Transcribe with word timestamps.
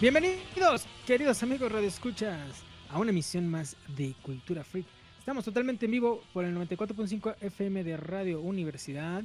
Bienvenidos, 0.00 0.86
queridos 1.06 1.42
amigos 1.42 1.70
Radio 1.70 1.86
Escuchas, 1.86 2.64
a 2.88 2.98
una 2.98 3.10
emisión 3.10 3.46
más 3.46 3.76
de 3.88 4.14
Cultura 4.22 4.64
Freak. 4.64 5.01
Estamos 5.22 5.44
totalmente 5.44 5.84
en 5.84 5.92
vivo 5.92 6.20
por 6.32 6.44
el 6.44 6.52
94.5 6.52 7.36
FM 7.42 7.84
de 7.84 7.96
Radio 7.96 8.40
Universidad. 8.40 9.22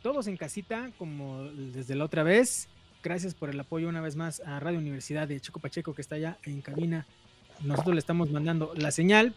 Todos 0.00 0.26
en 0.26 0.38
casita, 0.38 0.90
como 0.96 1.44
desde 1.44 1.94
la 1.96 2.06
otra 2.06 2.22
vez. 2.22 2.70
Gracias 3.04 3.34
por 3.34 3.50
el 3.50 3.60
apoyo 3.60 3.90
una 3.90 4.00
vez 4.00 4.16
más 4.16 4.40
a 4.40 4.58
Radio 4.58 4.78
Universidad 4.78 5.28
de 5.28 5.38
Chico 5.38 5.60
Pacheco, 5.60 5.92
que 5.92 6.00
está 6.00 6.14
allá 6.14 6.38
en 6.44 6.62
cabina. 6.62 7.04
Nosotros 7.60 7.94
le 7.94 7.98
estamos 7.98 8.30
mandando 8.30 8.72
la 8.74 8.90
señal 8.90 9.34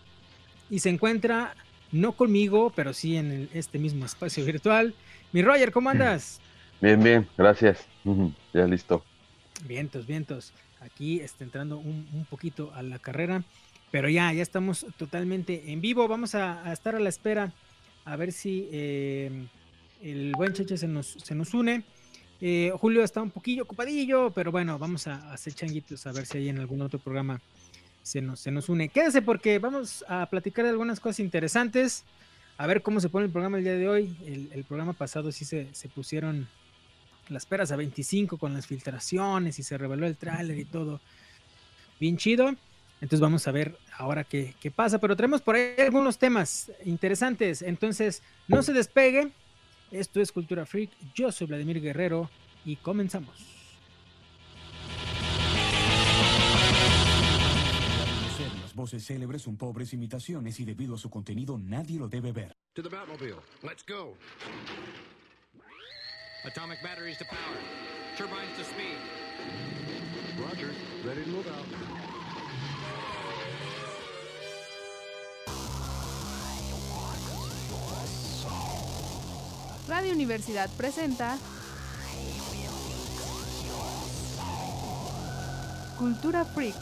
y 0.70 0.80
se 0.80 0.88
encuentra, 0.88 1.58
no 1.92 2.14
conmigo, 2.14 2.72
pero 2.74 2.94
sí 2.94 3.18
en 3.18 3.50
este 3.54 3.78
mismo 3.78 4.06
espacio 4.06 4.46
virtual. 4.46 4.96
Mi 5.34 5.42
Roger, 5.42 5.74
¿cómo 5.74 5.90
andas? 5.90 6.40
Bien, 6.80 7.04
bien, 7.04 7.28
gracias. 7.38 7.86
Ya 8.54 8.66
listo. 8.66 9.04
Vientos, 9.68 10.08
vientos. 10.08 10.54
Aquí 10.80 11.20
está 11.20 11.44
entrando 11.44 11.80
un, 11.80 12.26
poquito 12.30 12.72
a 12.76 12.82
la 12.82 12.98
carrera, 12.98 13.44
pero 13.92 14.10
ya, 14.10 14.32
ya 14.34 14.42
estamos 14.42 14.86
totalmente 14.98 15.72
en 15.72 15.82
vivo. 15.82 16.08
Vamos 16.08 16.34
a, 16.34 16.72
estar 16.72 16.96
a 16.96 17.00
la 17.00 17.10
espera 17.10 17.54
a 18.06 18.16
ver 18.16 18.32
si 18.32 18.68
em, 18.72 19.48
el 20.02 20.32
buen 20.32 20.54
Cheche 20.54 20.78
se 20.78 20.88
nos, 20.88 21.08
se 21.08 21.36
nos 21.36 21.54
une. 21.54 21.84
Eh, 22.40 22.72
Julio 22.80 23.04
está 23.04 23.22
un 23.22 23.30
poquillo 23.30 23.64
ocupadillo, 23.64 24.32
pero 24.32 24.52
bueno, 24.52 24.80
vamos 24.80 25.06
a, 25.08 25.32
hacer 25.32 25.54
changuitos 25.54 26.08
a 26.08 26.12
ver 26.12 26.26
si 26.26 26.40
hay 26.40 26.50
en 26.50 26.58
algún 26.58 26.82
otro 26.82 26.98
programa 26.98 27.40
se 28.02 28.22
nos, 28.22 28.40
se 28.40 28.50
nos 28.50 28.70
une. 28.70 28.90
Quédese 28.90 29.22
porque 29.22 29.60
vamos 29.60 30.04
a 30.08 30.26
platicar 30.26 30.66
de 30.66 30.72
algunas 30.72 31.00
cosas 31.00 31.20
interesantes. 31.20 32.04
A 32.58 32.68
ver 32.68 32.82
cómo 32.82 33.00
se 33.00 33.10
pone 33.10 33.26
el 33.26 33.32
programa 33.32 33.58
el 33.58 33.64
día 33.64 33.76
de 33.76 33.88
hoy. 33.88 34.16
El, 34.26 34.64
programa 34.64 34.94
pasado 34.94 35.32
sí 35.32 35.46
se, 35.46 35.68
se 35.74 35.90
pusieron 35.90 36.48
las 37.30 37.46
peras 37.46 37.72
a 37.72 37.76
25 37.76 38.38
con 38.38 38.54
las 38.54 38.68
filtraciones 38.68 39.60
y 39.60 39.64
se 39.64 39.78
reveló 39.78 40.08
el 40.08 40.18
tráiler 40.18 40.58
y 40.58 40.66
todo. 40.66 41.00
Bien 42.00 42.18
chido. 42.18 42.56
Entonces 43.02 43.20
vamos 43.20 43.48
a 43.48 43.52
ver 43.52 43.78
ahora 43.98 44.24
qué, 44.24 44.54
qué, 44.62 44.70
pasa, 44.70 45.00
pero 45.00 45.16
tenemos 45.16 45.42
por 45.42 45.56
ahí 45.56 45.74
algunos 45.80 46.20
temas 46.20 46.72
interesantes. 46.86 47.64
Entonces, 47.64 48.22
no 48.48 48.62
se 48.62 48.74
despegue. 48.74 49.32
Esto 49.90 50.22
es 50.22 50.32
Cultura 50.32 50.66
Freak. 50.66 50.92
Yo 51.16 51.32
soy 51.32 51.48
Vladimir 51.48 51.82
Guerrero 51.82 52.30
y 52.64 52.76
comenzamos. 52.78 53.62
Las 58.72 58.78
voces 58.78 59.06
célebres 59.06 59.42
son 59.42 59.58
pobres 59.58 59.92
imitaciones 59.92 60.58
y 60.62 60.64
debido 60.64 60.96
a 60.96 60.98
su 60.98 61.10
contenido 61.10 61.58
nadie 61.58 62.00
lo 62.00 62.08
debe 62.08 62.32
ver. 62.32 62.56
To 62.76 62.82
the 62.82 62.88
Batmobile. 62.88 63.36
Let's 63.64 63.84
go. 63.86 64.16
Atomic 66.46 66.82
batteries 66.82 67.18
to 67.18 67.26
power. 67.26 67.58
Turbines 68.18 68.56
to 68.58 68.64
speed. 68.64 68.96
Roger. 70.40 70.72
Ready 71.06 71.26
to 71.26 71.30
move 71.32 71.48
out. 71.48 72.11
Radio 79.92 80.14
Universidad 80.14 80.70
presenta 80.78 81.38
Cultura 85.98 86.46
Freak. 86.46 86.78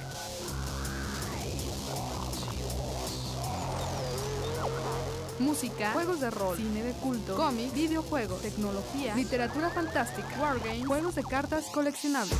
música, 5.39 5.91
juegos 5.93 6.19
de 6.19 6.29
rol, 6.29 6.55
cine 6.57 6.83
de 6.83 6.93
culto, 6.93 7.35
cómics, 7.35 7.73
videojuegos, 7.73 8.41
tecnología, 8.41 9.15
literatura 9.15 9.71
fantástica, 9.71 10.27
wargames, 10.39 10.85
juegos 10.85 11.15
de 11.15 11.23
cartas 11.23 11.65
coleccionables. 11.73 12.37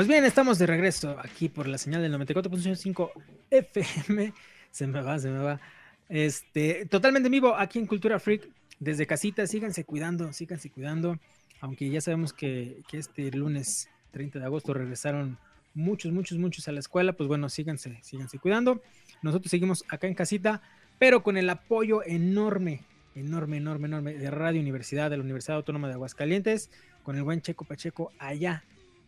Pues 0.00 0.08
bien, 0.08 0.24
estamos 0.24 0.58
de 0.58 0.64
regreso 0.64 1.14
aquí 1.22 1.50
por 1.50 1.68
la 1.68 1.76
señal 1.76 2.00
del 2.00 2.14
94.5 2.14 3.10
FM. 3.50 4.32
Se 4.70 4.86
me 4.86 5.02
va, 5.02 5.18
se 5.18 5.28
me 5.28 5.40
va. 5.40 5.60
Este, 6.08 6.86
totalmente 6.86 7.28
vivo 7.28 7.54
aquí 7.54 7.78
en 7.78 7.84
Cultura 7.84 8.18
Freak. 8.18 8.48
Desde 8.78 9.06
casita, 9.06 9.46
síganse 9.46 9.84
cuidando, 9.84 10.32
síganse 10.32 10.70
cuidando. 10.70 11.18
Aunque 11.60 11.90
ya 11.90 12.00
sabemos 12.00 12.32
que, 12.32 12.82
este 12.90 13.30
lunes 13.32 13.90
30 14.12 14.38
de 14.38 14.44
agosto 14.46 14.72
regresaron 14.72 15.36
muchos, 15.74 16.12
muchos, 16.12 16.38
muchos 16.38 16.66
a 16.66 16.72
la 16.72 16.80
escuela. 16.80 17.12
Pues 17.12 17.28
bueno, 17.28 17.50
síganse, 17.50 17.98
síganse 18.00 18.38
cuidando. 18.38 18.80
Nosotros 19.20 19.50
seguimos 19.50 19.84
acá 19.90 20.06
en 20.06 20.14
casita, 20.14 20.62
pero 20.98 21.22
con 21.22 21.36
el 21.36 21.50
apoyo 21.50 22.02
enorme, 22.06 22.84
enorme, 23.14 23.58
enorme, 23.58 23.88
enorme 23.88 24.14
de 24.14 24.30
Radio 24.30 24.62
Universidad, 24.62 25.10
de 25.10 25.18
la 25.18 25.24
Universidad 25.24 25.58
Autónoma 25.58 25.88
de 25.88 25.94
Aguascalientes, 25.94 26.70
con 27.02 27.16
el 27.16 27.22
buen 27.22 27.42
Checo 27.42 27.66
Pacheco 27.66 28.12
allá 28.18 28.64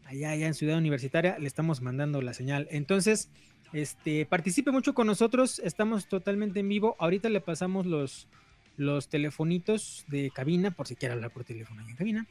allá, 0.07 0.31
allá 0.31 0.47
en 0.47 0.55
Ciudad 0.55 0.79
Universitaria, 0.79 1.39
le 1.39 1.47
estamos 1.47 1.81
mandando 1.81 2.21
la 2.23 2.35
señal. 2.35 2.67
Entonces, 2.71 3.31
este, 3.73 4.27
participe 4.27 4.71
mucho 4.71 4.95
con 4.95 5.07
nosotros, 5.07 5.59
estamos 5.61 6.09
totalmente 6.09 6.61
en 6.61 6.69
vivo. 6.69 6.97
Ahorita 6.99 7.29
le 7.29 7.41
pasamos 7.41 7.87
los, 7.87 8.29
los 8.77 9.09
telefonitos 9.09 10.05
de 10.09 10.31
cabina, 10.31 10.71
por 10.71 10.87
si 10.87 10.97
quiere 10.97 11.15
hablar 11.15 11.33
por 11.33 11.45
teléfono 11.45 11.87
en 11.89 11.97
cabina. 11.97 12.27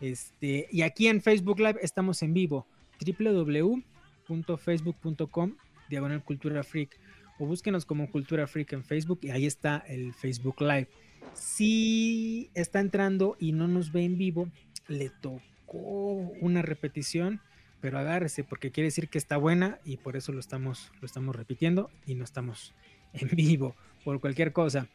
Este, 0.00 0.68
y 0.72 0.82
aquí 0.82 1.08
en 1.08 1.20
Facebook 1.20 1.60
Live 1.60 1.78
estamos 1.82 2.22
en 2.22 2.34
vivo, 2.34 2.66
www.facebook.com, 3.04 5.56
diagonal 5.88 6.24
cultura 6.24 6.62
freak, 6.62 6.96
o 7.38 7.46
búsquenos 7.46 7.84
como 7.84 8.10
cultura 8.10 8.46
freak 8.46 8.72
en 8.72 8.84
Facebook 8.84 9.18
y 9.22 9.30
ahí 9.30 9.46
está 9.46 9.78
el 9.88 10.14
Facebook 10.14 10.60
Live. 10.60 10.88
Si 11.34 12.50
está 12.54 12.80
entrando 12.80 13.36
y 13.38 13.52
no 13.52 13.68
nos 13.68 13.92
ve 13.92 14.04
en 14.04 14.18
vivo, 14.18 14.48
le 14.88 15.10
toca 15.10 15.44
una 15.78 16.62
repetición, 16.62 17.40
pero 17.80 17.98
agárrese 17.98 18.44
porque 18.44 18.70
quiere 18.70 18.88
decir 18.88 19.08
que 19.08 19.18
está 19.18 19.36
buena 19.36 19.78
y 19.84 19.96
por 19.96 20.16
eso 20.16 20.32
lo 20.32 20.40
estamos, 20.40 20.92
lo 21.00 21.06
estamos 21.06 21.34
repitiendo 21.34 21.90
y 22.06 22.14
no 22.14 22.24
estamos 22.24 22.74
en 23.12 23.28
vivo 23.32 23.74
por 24.04 24.20
cualquier 24.20 24.52
cosa. 24.52 24.86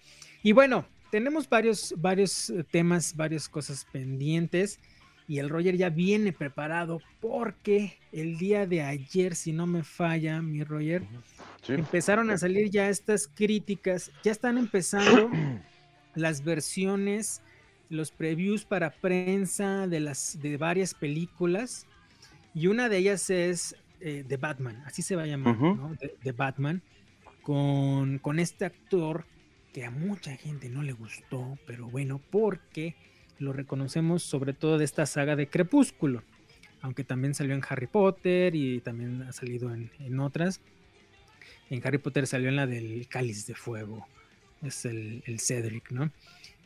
Y 0.43 0.51
bueno, 0.51 0.85
tenemos 1.11 1.49
varios, 1.49 1.93
varios 1.97 2.49
eh, 2.49 2.63
temas, 2.63 3.15
varias 3.15 3.49
cosas 3.49 3.85
pendientes 3.91 4.79
y 5.27 5.39
el 5.39 5.49
Roger 5.49 5.75
ya 5.75 5.89
viene 5.89 6.33
preparado 6.33 7.01
porque 7.19 7.97
el 8.11 8.37
día 8.37 8.67
de 8.67 8.83
ayer, 8.83 9.35
si 9.35 9.51
no 9.53 9.65
me 9.65 9.83
falla, 9.83 10.41
mi 10.41 10.63
Roger, 10.63 11.03
empezaron 11.67 12.29
a 12.29 12.37
salir 12.37 12.69
ya 12.69 12.89
estas 12.89 13.27
críticas, 13.27 14.11
ya 14.23 14.31
están 14.31 14.57
empezando 14.57 15.31
las 16.15 16.43
versiones 16.43 17.41
los 17.89 18.11
previews 18.11 18.65
para 18.65 18.91
prensa 18.91 19.87
de, 19.87 19.99
las, 19.99 20.39
de 20.41 20.57
varias 20.57 20.93
películas 20.93 21.85
y 22.53 22.67
una 22.67 22.89
de 22.89 22.97
ellas 22.97 23.29
es 23.29 23.75
eh, 23.99 24.23
The 24.27 24.37
Batman, 24.37 24.81
así 24.85 25.01
se 25.01 25.15
va 25.15 25.23
a 25.23 25.27
llamar, 25.27 25.57
¿no? 25.57 25.95
The, 26.23 26.31
Batman, 26.31 26.81
con, 27.41 28.19
con, 28.19 28.39
este 28.39 28.65
actor 28.65 29.25
que 29.73 29.85
a 29.85 29.91
mucha 29.91 30.35
gente 30.37 30.69
no 30.69 30.81
le 30.81 30.93
gustó, 30.93 31.57
pero 31.65 31.89
bueno, 31.89 32.21
porque 32.31 32.95
lo 33.39 33.53
reconocemos 33.53 34.23
sobre 34.23 34.53
todo 34.53 34.77
de 34.77 34.85
esta 34.85 35.05
saga 35.05 35.35
de 35.35 35.47
Crepúsculo. 35.47 36.23
aunque 36.81 37.03
también 37.03 37.33
salió 37.33 37.55
en 37.55 37.63
Harry 37.67 37.87
Potter 37.87 38.55
y 38.55 38.79
también 38.79 39.23
ha 39.23 39.33
salido 39.33 39.73
en, 39.73 40.19
otras. 40.19 40.61
En 41.69 41.81
Harry 41.85 41.97
Potter 41.97 42.27
salió 42.27 42.47
en 42.49 42.55
la 42.55 42.67
del 42.67 43.07
Cáliz 43.07 43.47
de 43.47 43.55
Fuego, 43.55 44.07
es 44.61 44.85
el, 44.85 45.23
Cedric, 45.39 45.91
¿no? 45.91 46.11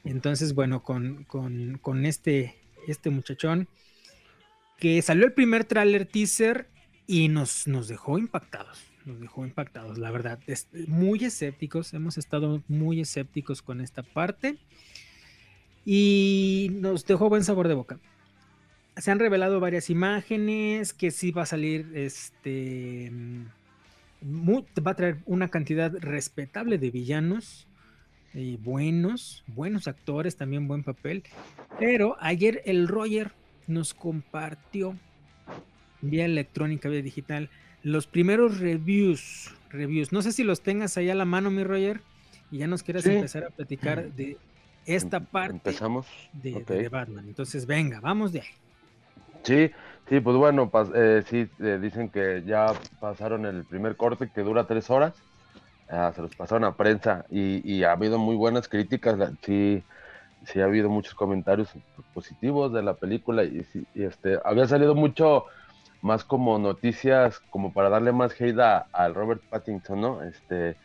Entonces, 0.03 0.53
bueno, 0.53 0.83
con, 0.83 1.25
con, 1.25 2.05
este, 2.05 2.55
este 2.87 3.09
muchachón 3.09 3.67
que 4.77 5.01
salió 5.01 5.25
el 5.25 5.33
primer 5.33 5.65
tráiler 5.65 6.05
teaser 6.05 6.69
y 7.05 7.27
nos, 7.27 7.67
nos 7.67 7.87
dejó 7.87 8.17
impactados, 8.17 8.79
nos 9.05 9.19
dejó 9.19 9.45
impactados, 9.45 9.97
la 9.97 10.11
verdad, 10.11 10.39
muy 10.87 11.25
escépticos, 11.25 11.93
hemos 11.93 12.17
estado 12.17 12.63
muy 12.67 13.01
escépticos 13.01 13.61
con 13.61 13.81
esta 13.81 14.03
parte 14.03 14.57
y 15.85 16.69
nos 16.73 17.05
dejó 17.05 17.29
buen 17.29 17.43
sabor 17.43 17.67
de 17.67 17.73
boca. 17.73 17.99
Se 18.95 19.11
han 19.11 19.19
revelado 19.19 19.59
varias 19.59 19.89
imágenes 19.89 20.93
que 20.93 21.11
sí 21.11 21.31
va 21.31 21.43
a 21.43 21.45
salir 21.45 21.91
este 21.95 23.11
va 24.21 24.91
a 24.91 24.95
traer 24.95 25.19
una 25.25 25.47
cantidad 25.47 25.93
respetable 25.99 26.77
de 26.77 26.91
villanos 26.91 27.68
y 28.33 28.57
buenos, 28.57 29.43
buenos 29.47 29.87
actores, 29.87 30.35
también 30.35 30.67
buen 30.67 30.83
papel. 30.83 31.23
Pero 31.79 32.17
ayer 32.19 32.61
el 32.65 32.87
Roger 32.87 33.31
nos 33.67 33.93
compartió 33.93 34.95
vía 36.01 36.25
electrónica, 36.25 36.89
vía 36.89 37.01
digital, 37.01 37.49
los 37.83 38.07
primeros 38.07 38.59
reviews. 38.59 39.53
Reviews. 39.69 40.11
No 40.11 40.21
sé 40.21 40.31
si 40.31 40.43
los 40.43 40.61
tengas 40.61 40.97
ahí 40.97 41.09
a 41.09 41.15
la 41.15 41.25
mano, 41.25 41.51
mi 41.51 41.63
Roger, 41.63 42.01
y 42.51 42.57
ya 42.57 42.67
nos 42.67 42.81
quieras 42.81 43.05
empezar 43.05 43.43
a 43.43 43.49
platicar 43.49 44.11
de 44.13 44.37
esta 44.85 45.17
em, 45.17 45.25
parte 45.25 45.53
Empezamos. 45.53 46.07
de 46.33 46.89
Batman. 46.89 47.27
Entonces, 47.27 47.65
venga, 47.67 47.99
vamos 47.99 48.31
de 48.31 48.41
ahí. 48.41 48.47
Sí, 49.43 49.71
sí, 50.07 50.19
pues 50.19 50.35
bueno, 50.35 50.69
eh, 50.95 51.23
sí, 51.27 51.47
eh, 51.59 51.79
dicen 51.81 52.09
que 52.09 52.43
ya 52.45 52.73
pasaron 52.99 53.45
el 53.45 53.63
primer 53.63 53.95
corte 53.95 54.29
que 54.33 54.41
dura 54.41 54.65
tres 54.65 54.89
horas, 54.89 55.13
ah, 55.89 56.11
se 56.15 56.21
los 56.21 56.35
pasaron 56.35 56.63
a 56.65 56.75
prensa 56.75 57.25
y, 57.29 57.83
ha 57.83 57.91
habido 57.91 58.17
muy 58.17 58.35
buenas 58.35 58.67
críticas, 58.67 59.17
sí, 59.41 59.83
sí 60.45 60.61
ha 60.61 60.65
habido 60.65 60.89
muchos 60.89 61.13
comentarios 61.15 61.69
positivos 62.13 62.73
de 62.73 62.83
la 62.83 62.93
película 62.93 63.43
y, 63.43 63.65
este, 63.95 64.39
había 64.43 64.67
salido 64.67 64.95
mucho 64.95 65.45
más 66.01 66.23
como 66.23 66.57
noticias, 66.59 67.39
como 67.49 67.73
para 67.73 67.89
darle 67.89 68.11
más 68.11 68.39
hate 68.39 68.85
al 68.91 69.13
Robert 69.13 69.41
Pattinson, 69.49 69.99
¿no? 69.99 70.23
Este, 70.23 70.77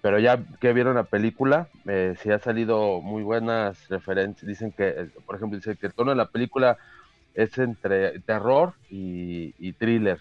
pero 0.00 0.18
ya 0.18 0.38
que 0.60 0.72
vieron 0.72 0.96
la 0.96 1.04
película, 1.04 1.68
eh, 1.86 2.14
sí 2.20 2.30
ha 2.30 2.38
salido 2.38 3.00
muy 3.00 3.22
buenas 3.22 3.88
referencias, 3.88 4.46
dicen 4.46 4.72
que, 4.72 4.88
eh, 4.88 5.08
por 5.26 5.36
ejemplo, 5.36 5.56
dice 5.56 5.76
que 5.76 5.86
el 5.86 5.94
tono 5.94 6.10
de 6.10 6.16
la 6.16 6.26
película 6.26 6.76
es 7.34 7.56
entre 7.58 8.20
terror 8.20 8.74
y, 8.90 9.72
thriller, 9.72 10.20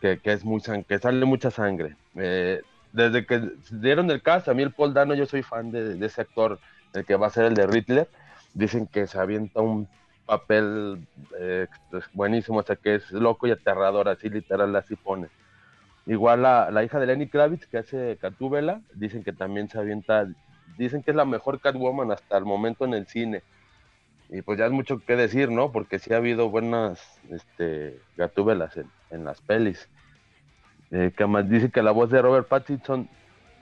que, 0.00 0.20
es 0.22 0.44
muy 0.44 0.62
que 0.86 0.98
sale 0.98 1.24
mucha 1.24 1.50
sangre. 1.50 1.96
Eh, 2.16 2.62
desde 2.92 3.26
que 3.26 3.50
dieron 3.70 4.10
el 4.10 4.22
cast, 4.22 4.48
a 4.48 4.54
mí 4.54 4.62
el 4.62 4.72
Paul 4.72 4.94
Dano, 4.94 5.14
yo 5.14 5.26
soy 5.26 5.42
fan 5.42 5.70
de, 5.70 6.04
ese 6.04 6.22
actor, 6.22 6.58
el 6.92 7.04
que 7.04 7.16
va 7.16 7.28
a 7.28 7.30
ser 7.30 7.46
el 7.46 7.54
de 7.54 7.66
Riddler, 7.66 8.08
dicen 8.54 8.86
que 8.86 9.06
se 9.06 9.18
avienta 9.18 9.60
un 9.60 9.88
papel 10.26 11.06
eh, 11.38 11.66
pues, 11.90 12.04
buenísimo, 12.12 12.58
o 12.58 12.62
sea 12.62 12.76
que 12.76 12.96
es 12.96 13.10
loco 13.10 13.46
y 13.46 13.50
aterrador, 13.50 14.08
así 14.08 14.28
literal, 14.28 14.74
así 14.76 14.96
pone. 14.96 15.28
Igual 16.06 16.42
la, 16.42 16.70
la 16.70 16.82
hija 16.84 16.98
de 16.98 17.06
Lenny 17.06 17.28
Kravitz, 17.28 17.66
que 17.66 17.78
hace 17.78 18.18
Catúbela, 18.20 18.80
dicen 18.94 19.22
que 19.22 19.32
también 19.32 19.68
se 19.68 19.78
avienta, 19.78 20.26
dicen 20.76 21.02
que 21.02 21.12
es 21.12 21.16
la 21.16 21.24
mejor 21.24 21.60
Catwoman 21.60 22.10
hasta 22.10 22.36
el 22.36 22.44
momento 22.44 22.84
en 22.84 22.94
el 22.94 23.06
cine 23.06 23.42
y 24.32 24.40
pues 24.40 24.58
ya 24.58 24.64
es 24.64 24.72
mucho 24.72 24.98
que 24.98 25.14
decir, 25.14 25.50
¿no? 25.50 25.72
Porque 25.72 25.98
sí 25.98 26.14
ha 26.14 26.16
habido 26.16 26.48
buenas 26.48 27.20
este, 27.30 28.00
gatúbelas 28.16 28.78
en, 29.10 29.24
las 29.24 29.42
pelis. 29.42 29.90
Eh, 30.92 31.10
que 31.16 31.26
más 31.26 31.48
dice 31.48 31.70
que 31.70 31.82
la 31.82 31.90
voz 31.90 32.10
de 32.10 32.20
Robert 32.20 32.46
Pattinson 32.48 33.08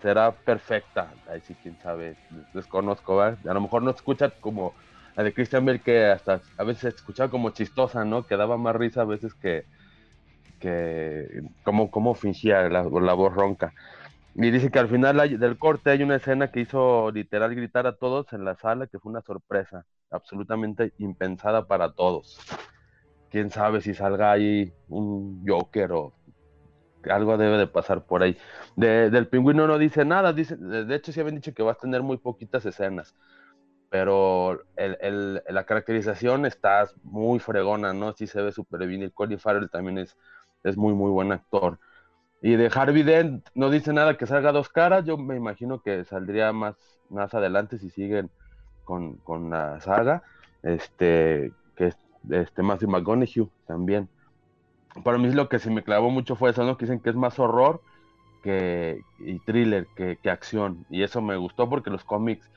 será 0.03 0.33
perfecta. 0.33 1.13
Ahí 1.29 1.41
sí, 1.41 1.55
quién 1.63 1.79
sabe, 1.81 2.17
desconozco, 2.53 3.17
¿verdad? 3.17 3.39
A 3.49 3.55
lo 3.55 3.61
mejor 3.61 3.83
no 3.83 3.91
escucha 3.91 4.31
como 4.41 4.75
la 5.15 5.23
de 5.23 5.33
Christian 5.33 5.65
Bale, 5.65 5.81
que 5.81 6.07
hasta 6.07 6.41
a 6.59 6.65
veces 6.65 6.95
escuchaba 6.95 7.31
como 7.31 7.51
chistosa, 7.51 8.05
¿no? 8.05 8.27
Que 8.27 8.37
daba 8.37 8.57
más 8.57 8.75
risa 8.75 9.03
a 9.03 9.05
veces 9.05 9.33
que, 9.35 9.65
que 10.59 11.43
como, 11.63 11.91
como 11.91 12.15
fingía 12.15 12.69
la, 12.69 12.83
la 12.83 13.15
voz 13.15 13.33
ronca. 13.33 13.73
Y 14.35 14.51
dice 14.51 14.71
que 14.71 14.79
al 14.81 14.89
final 14.89 15.39
del 15.39 15.59
corte 15.59 15.91
hay 15.91 16.03
una 16.03 16.17
escena 16.17 16.51
que 16.51 16.61
hizo 16.61 17.11
literal 17.13 17.55
gritar 17.55 17.87
a 17.87 17.97
todos 17.97 18.33
en 18.33 18.45
la 18.45 18.57
sala, 18.57 18.87
que 18.89 18.99
fue 18.99 19.11
una 19.11 19.23
sorpresa 19.23 19.85
absolutamente 20.11 20.93
impensada 20.99 21.67
para 21.67 21.93
todos. 21.93 22.39
Quién 23.31 23.51
sabe 23.51 23.81
si 23.81 23.95
salga 23.95 24.33
ahí 24.33 24.73
un 24.89 25.45
Joker 25.47 25.93
o 25.93 26.13
algo 27.09 27.37
debe 27.39 27.57
de 27.59 27.67
pasar 27.67 28.05
por 28.05 28.23
ahí. 28.23 28.37
del 28.77 29.29
pingüino 29.29 29.67
no 29.67 29.79
dice 29.79 30.05
nada, 30.05 30.33
dice, 30.33 30.57
de 30.57 30.95
hecho 30.95 31.13
sí 31.13 31.21
habían 31.21 31.37
dicho 31.37 31.55
que 31.55 31.63
va 31.63 31.73
a 31.73 31.77
tener 31.77 32.03
muy 32.03 32.19
poquitas 32.19 32.67
escenas, 32.67 33.15
pero 33.89 34.63
la 34.77 35.65
caracterización 35.65 36.47
está 36.47 36.89
muy 37.03 37.39
fregona, 37.39 37.93
¿no? 37.93 38.13
Sí 38.13 38.27
se 38.27 38.43
ve 38.43 38.53
súper 38.53 38.87
bien 38.87 39.03
y 39.03 39.11
Colin 39.11 39.39
Farrell 39.39 39.71
también 39.71 39.99
es, 39.99 40.17
es 40.63 40.77
muy, 40.77 40.95
muy 40.95 41.11
buen 41.11 41.33
actor. 41.33 41.79
Y 42.43 42.57
de 42.57 42.71
Harvey 42.75 43.03
Dent 43.03 43.47
no 43.55 43.69
dice 43.69 43.93
nada 43.93 44.17
que 44.17 44.27
salga 44.27 44.53
dos 44.53 44.69
caras, 44.69 45.05
yo 45.05 45.19
me 45.19 45.37
imagino 45.37 45.83
que 45.83 46.05
saldría 46.05 46.53
más, 46.53 46.77
más 47.11 47.35
adelante 47.35 47.79
si 47.79 47.91
siguen 47.91 48.31
con, 48.85 49.51
la 49.51 49.81
saga, 49.81 50.23
este, 50.63 51.53
que 51.77 51.89
es 51.89 51.97
este, 52.29 52.63
Matthew 52.63 52.89
McConaughey 52.89 53.49
también. 53.67 54.09
Para 55.05 55.19
mí 55.19 55.31
lo 55.33 55.49
que 55.49 55.59
se 55.59 55.71
me 55.71 55.83
clavó 55.83 56.11
mucho 56.11 56.37
fue 56.37 56.51
eso, 56.51 56.65
¿no? 56.65 56.77
Que 56.77 56.87
dicen 56.87 57.01
que 57.01 57.11
es 57.11 57.17
más 57.17 57.39
horror 57.39 57.81
que, 58.43 59.03
y 59.19 59.39
thriller 59.41 59.87
que, 59.95 60.19
acción. 60.31 60.85
Y 60.91 61.03
eso 61.03 61.21
me 61.23 61.37
gustó 61.37 61.69
porque 61.69 61.91
los 61.91 62.05
cómics, 62.05 62.49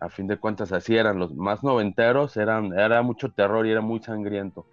a 0.00 0.08
fin 0.08 0.26
de 0.26 0.36
cuentas, 0.36 0.72
así 0.72 0.96
eran. 0.96 1.18
Los 1.18 1.34
más 1.34 1.62
noventeros 1.62 2.36
eran, 2.36 2.78
era 2.78 3.02
mucho 3.02 3.30
terror 3.30 3.66
y 3.66 3.70
era 3.70 3.80
muy 3.80 4.00
sangriento. 4.00 4.66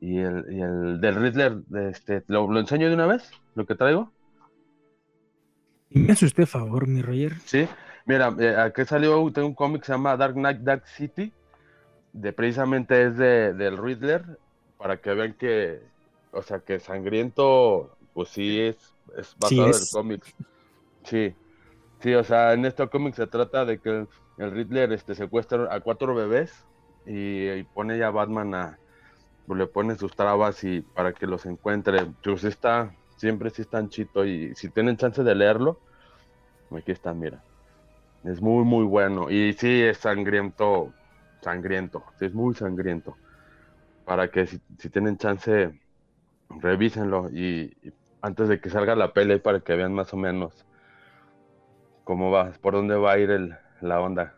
Y 0.00 0.18
el, 0.18 0.44
y 0.50 0.60
el 0.60 1.00
del 1.00 1.14
Riddler, 1.14 1.58
este, 1.90 2.22
¿lo, 2.26 2.50
¿lo, 2.50 2.60
enseño 2.60 2.88
de 2.88 2.94
una 2.94 3.06
vez? 3.06 3.30
¿Lo 3.54 3.66
que 3.66 3.74
traigo? 3.74 4.12
Y 5.90 6.00
me 6.00 6.12
hace 6.12 6.26
usted 6.26 6.46
favor, 6.46 6.86
mi 6.86 7.00
Roger. 7.00 7.34
Sí, 7.44 7.68
Mira, 8.06 8.32
eh, 8.38 8.54
aquí 8.56 8.84
salió, 8.84 9.30
tengo 9.32 9.48
un 9.48 9.54
cómic 9.54 9.80
que 9.80 9.86
se 9.86 9.92
llama 9.92 10.16
Dark 10.16 10.34
Knight 10.34 10.60
Dark 10.60 10.86
City, 10.86 11.32
de 12.12 12.32
precisamente 12.32 13.02
es 13.02 13.16
de, 13.16 13.52
del 13.52 13.76
Riddler, 13.76 14.38
para 14.78 14.98
que 14.98 15.12
vean 15.12 15.34
que, 15.34 15.82
o 16.36 16.42
sea, 16.42 16.60
que 16.60 16.80
sangriento, 16.80 17.96
pues 18.14 18.28
sí 18.30 18.60
es, 18.60 18.76
es 19.16 19.34
basado 19.38 19.66
en 19.66 19.74
el 19.74 19.88
cómic. 19.92 20.34
Sí, 21.04 21.34
sí, 22.00 22.14
o 22.14 22.24
sea, 22.24 22.52
en 22.52 22.64
este 22.64 22.86
cómic 22.88 23.14
se 23.14 23.26
trata 23.26 23.64
de 23.64 23.78
que 23.78 24.06
el, 24.38 24.50
Riddler 24.50 24.92
este, 24.92 25.14
secuestra 25.14 25.74
a 25.74 25.80
cuatro 25.80 26.14
bebés 26.14 26.52
y, 27.06 27.62
pone 27.74 27.98
ya 27.98 28.08
a 28.08 28.10
Batman 28.10 28.54
a, 28.54 28.78
pues, 29.46 29.58
le 29.58 29.66
pone 29.66 29.96
sus 29.96 30.14
trabas 30.14 30.62
y 30.64 30.80
para 30.80 31.12
que 31.12 31.26
los 31.26 31.46
encuentre. 31.46 32.06
Pues 32.22 32.44
está, 32.44 32.94
siempre 33.16 33.50
sí 33.50 33.62
están 33.62 33.88
chito 33.88 34.24
y 34.24 34.54
si 34.54 34.68
tienen 34.68 34.96
chance 34.96 35.22
de 35.22 35.34
leerlo, 35.34 35.78
aquí 36.70 36.92
está, 36.92 37.14
mira. 37.14 37.42
Es 38.24 38.40
muy, 38.40 38.64
muy 38.64 38.84
bueno. 38.84 39.30
Y 39.30 39.52
sí, 39.52 39.82
es 39.82 39.98
sangriento, 39.98 40.92
sangriento. 41.40 42.04
es 42.20 42.34
muy 42.34 42.54
sangriento. 42.54 43.16
Para 44.04 44.28
que 44.28 44.46
si, 44.46 44.58
tienen 44.90 45.16
chance, 45.16 45.80
revísenlo 46.60 47.30
y, 47.30 47.76
antes 48.20 48.48
de 48.48 48.60
que 48.60 48.70
salga 48.70 48.94
la 48.94 49.12
pele 49.12 49.38
para 49.38 49.60
que 49.60 49.76
vean 49.76 49.92
más 49.92 50.12
o 50.12 50.16
menos 50.16 50.64
cómo 52.04 52.30
va, 52.30 52.52
por 52.60 52.74
dónde 52.74 52.96
va 52.96 53.12
a 53.12 53.18
ir 53.18 53.30
el, 53.30 53.56
la 53.80 54.00
onda. 54.00 54.34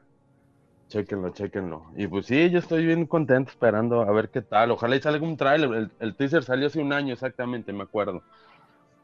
Chequenlo, 0.88 1.30
chequenlo. 1.30 1.84
Y 1.96 2.06
pues 2.06 2.26
sí, 2.26 2.48
yo 2.50 2.58
estoy 2.58 2.86
bien 2.86 3.06
contento 3.06 3.50
esperando 3.50 4.02
a 4.02 4.10
ver 4.10 4.30
qué 4.30 4.40
tal. 4.40 4.70
Ojalá 4.70 4.98
salga 5.00 5.26
un 5.26 5.36
trailer. 5.36 5.70
El, 5.74 5.90
el 6.00 6.16
teaser 6.16 6.42
salió 6.42 6.66
hace 6.66 6.80
un 6.80 6.94
año 6.94 7.12
exactamente, 7.12 7.74
me 7.74 7.82
acuerdo. 7.82 8.22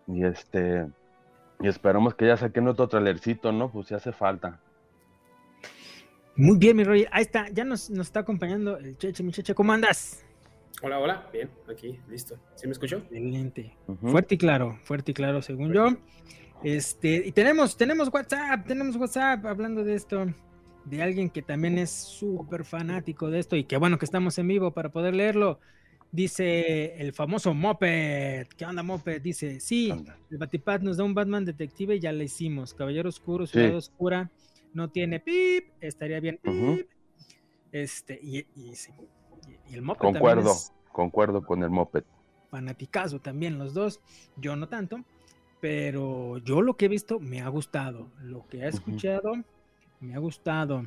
Y 0.07 0.25
este, 0.25 0.87
y 1.61 1.69
esperamos 1.69 2.15
que 2.15 2.27
ya 2.27 2.37
saquen 2.37 2.69
otro 2.69 2.89
trailercito, 2.89 3.53
¿no? 3.53 3.71
Pues 3.71 3.89
si 3.89 3.95
hace 3.95 4.13
falta. 4.13 4.61
Muy 6.37 6.59
bien, 6.59 6.77
mi 6.77 6.85
Roger. 6.85 7.09
Ahí 7.13 7.23
está, 7.23 7.49
ya 7.51 7.65
nos, 7.65 7.91
está 7.91 8.21
acompañando 8.21 8.77
el 8.77 8.99
Cheche, 8.99 9.23
mi 9.23 9.31
Cheche. 9.31 9.55
¿Cómo 9.55 9.73
andas? 9.73 10.25
Hola, 10.85 10.99
hola. 10.99 11.31
Bien, 11.33 11.49
aquí, 11.67 11.99
listo. 12.11 12.39
¿Sí 12.57 12.67
me 12.67 12.75
escuchó? 12.75 12.99
Excelente. 12.99 13.75
Fuerte 14.03 14.35
y 14.35 14.39
claro, 14.39 14.79
fuerte 14.83 15.13
y 15.13 15.15
claro, 15.15 15.41
según 15.41 15.73
yo. 15.73 15.97
Este, 16.63 17.27
y 17.27 17.33
tenemos, 17.33 17.79
tenemos 17.79 18.13
WhatsApp, 18.13 18.67
tenemos 18.67 18.95
WhatsApp 18.97 19.47
hablando 19.47 19.83
de 19.83 19.95
esto, 19.95 20.27
de 20.85 21.03
alguien 21.03 21.31
que 21.31 21.41
también 21.41 21.79
es 21.79 21.91
súper 21.91 22.67
fanático 22.67 23.31
de 23.31 23.39
esto 23.39 23.57
y 23.57 23.65
qué 23.65 23.79
bueno 23.79 23.99
que 23.99 24.05
estamos 24.05 24.37
en 24.37 24.47
vivo 24.47 24.73
para 24.73 24.91
poder 24.91 25.15
leerlo. 25.15 25.59
Dice 26.13 26.97
el 27.01 27.15
famoso 27.15 27.55
Moped. 27.55 28.49
¿Qué 28.55 28.67
onda, 28.67 28.83
Moped? 28.83 29.23
Dice, 29.23 29.61
sí, 29.61 29.91
el 30.31 30.37
Batipad 30.37 30.83
nos 30.83 30.99
da 30.99 31.05
un 31.05 31.15
Batman 31.15 31.47
detective 31.47 31.97
y 31.97 32.01
ya 32.01 32.13
le 32.13 32.25
hicimos. 32.25 32.75
Caballero 32.75 33.09
Oscuro, 33.09 33.47
Ciudad 33.47 33.75
Oscura 33.75 34.31
no 34.75 34.91
tiene 34.91 35.19
pip, 35.19 35.65
estaría 35.81 36.21
bien 36.21 36.39
pip. 36.43 36.91
Este, 37.73 38.21
y, 38.23 38.41
y, 38.55 38.75
el 39.71 39.83
moped. 39.83 40.01
Concuerdo, 40.01 40.55
concuerdo 40.93 41.43
con 41.45 41.63
el 41.63 41.71
moped. 41.71 42.05
fanaticazo 42.51 43.21
también 43.21 43.59
los 43.59 43.75
dos, 43.75 44.01
yo 44.37 44.55
no 44.57 44.69
tanto, 44.69 45.01
pero 45.61 46.39
yo 46.39 46.63
lo 46.63 46.77
que 46.77 46.87
he 46.87 46.89
visto 46.89 47.19
me 47.19 47.41
ha 47.41 47.49
gustado, 47.49 48.09
lo 48.23 48.47
que 48.49 48.59
he 48.59 48.69
escuchado 48.69 49.35
me 50.01 50.15
ha 50.15 50.19
gustado. 50.19 50.87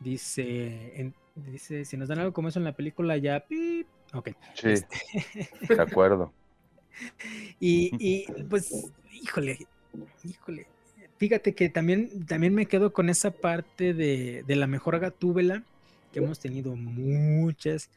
Dice, 0.00 1.12
dice, 1.34 1.84
si 1.84 1.96
nos 1.96 2.08
dan 2.08 2.20
algo 2.20 2.32
como 2.32 2.48
eso 2.48 2.58
en 2.58 2.64
la 2.64 2.74
película 2.74 3.16
ya, 3.18 3.40
pip, 3.46 3.86
ok. 4.14 4.30
Sí, 4.54 4.70
este 4.70 4.98
de 5.68 5.82
acuerdo. 5.82 6.32
y, 7.60 7.92
y 7.98 8.26
pues, 8.44 8.90
híjole, 9.12 9.66
híjole, 10.24 10.66
fíjate 11.18 11.54
que 11.54 11.68
también, 11.68 12.26
también 12.26 12.54
me 12.54 12.66
quedo 12.66 12.92
con 12.92 13.08
esa 13.10 13.30
parte 13.30 13.94
de, 13.94 14.42
de 14.46 14.56
la 14.56 14.66
mejor 14.66 14.98
gatúbela, 14.98 15.62
que 16.12 16.18
hemos 16.20 16.38
tenido 16.38 16.76
muchas. 16.76 17.90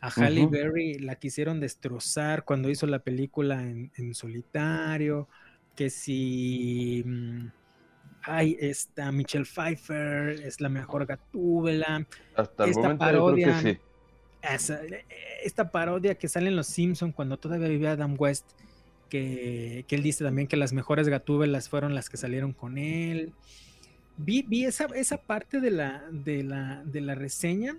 A 0.00 0.10
Halle 0.10 0.46
Berry 0.46 0.98
la 0.98 1.16
quisieron 1.16 1.58
destrozar 1.60 2.44
cuando 2.44 2.70
hizo 2.70 2.86
la 2.86 3.00
película 3.00 3.62
en, 3.62 4.14
solitario. 4.14 5.28
Que 5.74 5.90
si. 5.90 7.02
Mm, 7.04 7.48
ay, 8.22 8.56
esta 8.60 9.10
Michelle 9.12 9.44
Pfeiffer 9.44 10.40
es 10.44 10.60
la 10.60 10.68
mejor 10.68 11.06
gatúbela. 11.06 12.06
Hasta 12.36 12.64
el 12.64 12.74
momento 12.74 12.98
parodia, 12.98 13.46
yo 13.46 13.52
creo 13.60 13.74
que 13.74 14.58
sí. 14.58 14.96
esta 15.44 15.70
parodia 15.70 16.14
que 16.14 16.28
sale 16.28 16.48
en 16.48 16.56
Los 16.56 16.68
Simpsons 16.68 17.14
cuando 17.14 17.36
todavía 17.38 17.68
vivía 17.68 17.92
Adam 17.92 18.14
West 18.18 18.52
que, 19.08 19.84
él 19.88 20.02
dice 20.02 20.24
también 20.24 20.48
que 20.48 20.56
las 20.56 20.72
mejores 20.72 21.08
gatúbelas 21.08 21.68
fueron 21.68 21.94
las 21.94 22.08
que 22.08 22.16
salieron 22.16 22.52
con 22.52 22.78
él. 22.78 23.32
Vi, 24.18 24.42
vi 24.42 24.64
esa, 24.64 24.86
esa 24.94 25.16
parte 25.16 25.60
de 25.60 25.70
la, 25.70 26.04
de 26.10 26.42
la, 26.42 26.82
de 26.84 27.00
la 27.00 27.14
reseña 27.14 27.76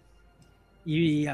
y 0.86 1.28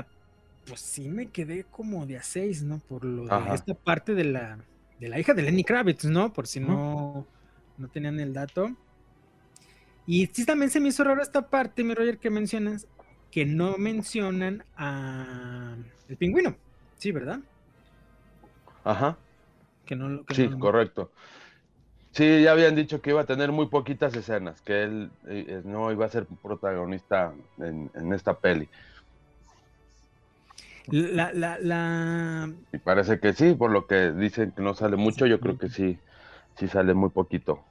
pues 0.67 0.81
sí 0.81 1.09
me 1.09 1.27
quedé 1.27 1.63
como 1.63 2.05
de 2.05 2.17
a 2.17 2.23
seis, 2.23 2.63
¿no? 2.63 2.79
Por 2.79 3.05
lo 3.05 3.25
de 3.25 3.53
esta 3.53 3.73
parte 3.75 4.15
de 4.15 4.25
la, 4.25 4.57
de 4.99 5.07
la 5.09 5.19
hija 5.19 5.33
de 5.33 5.43
Lenny 5.43 5.63
Kravitz, 5.63 6.05
¿no? 6.05 6.33
Por 6.33 6.47
si 6.47 6.59
no, 6.59 7.25
no 7.77 7.87
tenían 7.87 8.19
el 8.19 8.33
dato. 8.33 8.75
Y 10.07 10.27
sí 10.27 10.45
también 10.45 10.69
se 10.69 10.79
me 10.79 10.89
hizo 10.89 11.03
raro 11.03 11.21
esta 11.21 11.49
parte, 11.49 11.83
mi 11.83 11.93
Roger, 11.93 12.17
que 12.17 12.29
mencionas, 12.29 12.87
que 13.31 13.45
no 13.45 13.77
mencionan 13.77 14.63
a 14.75 15.75
el 16.09 16.17
pingüino. 16.17 16.55
Sí, 16.97 17.11
¿verdad? 17.11 17.39
Ajá 18.83 19.17
no, 19.93 20.23
sí, 20.33 20.49
correcto. 20.57 21.11
Sí, 22.15 22.43
ya 22.43 22.53
habían 22.53 22.75
dicho 22.75 23.01
que 23.01 23.09
iba 23.09 23.21
a 23.21 23.25
tener 23.25 23.51
muy 23.51 23.65
poquitas 23.65 24.15
escenas, 24.15 24.61
que 24.61 24.83
él 24.83 25.11
eh, 25.27 25.45
eh, 25.49 25.61
no 25.65 25.91
iba 25.91 26.05
a 26.05 26.09
ser 26.09 26.25
protagonista 26.25 27.33
en, 27.57 28.13
esta 28.13 28.39
peli. 28.39 28.69
La, 30.87 31.33
la, 31.33 32.49
Y 32.71 32.77
parece 32.77 33.19
que 33.19 33.33
sí, 33.33 33.53
por 33.53 33.69
lo 33.69 33.85
que 33.85 34.13
dicen 34.13 34.51
que 34.51 34.61
no 34.61 34.73
sale 34.75 34.95
mucho, 34.95 35.25
yo 35.25 35.41
creo 35.41 35.57
que 35.57 35.67
sí, 35.67 35.99
sí 36.57 36.69
sale 36.69 36.93
muy 36.93 37.09
poquito. 37.09 37.61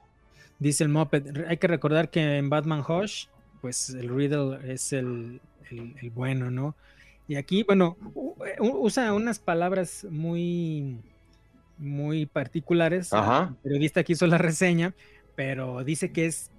Dice 0.59 0.83
el 0.83 0.89
Moped, 0.91 1.47
hay 1.47 1.57
que 1.57 1.67
recordar 1.67 2.11
que 2.11 2.37
en 2.37 2.51
Batman 2.51 2.83
Hush, 2.87 3.25
pues 3.61 3.89
el 3.89 4.15
Riddle 4.15 4.59
es 4.71 4.93
el, 4.93 5.41
el 5.71 6.11
bueno, 6.11 6.51
¿no? 6.51 6.75
Y 7.27 7.37
aquí, 7.37 7.63
bueno, 7.63 7.97
usa 8.59 9.11
unas 9.11 9.39
palabras 9.39 10.05
muy 10.07 10.99
muy 11.77 12.25
particulares. 12.25 13.11
El 13.13 13.55
periodista 13.55 14.03
que 14.03 14.13
hizo 14.13 14.27
la 14.27 14.37
reseña, 14.37 14.93
pero 15.35 15.83
dice 15.83 16.11
que 16.11 16.25
es 16.25 16.51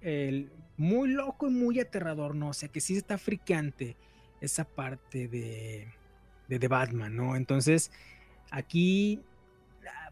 el, 0.00 0.50
muy 0.76 1.08
loco 1.08 1.46
y 1.48 1.50
muy 1.50 1.80
aterrador, 1.80 2.34
¿no? 2.34 2.48
O 2.48 2.52
sea, 2.52 2.68
que 2.68 2.80
sí 2.80 2.96
está 2.96 3.18
friqueante 3.18 3.96
esa 4.40 4.64
parte 4.64 5.28
de, 5.28 5.88
de, 6.48 6.68
Batman, 6.68 7.16
¿no? 7.16 7.36
Entonces, 7.36 7.90
aquí, 8.50 9.20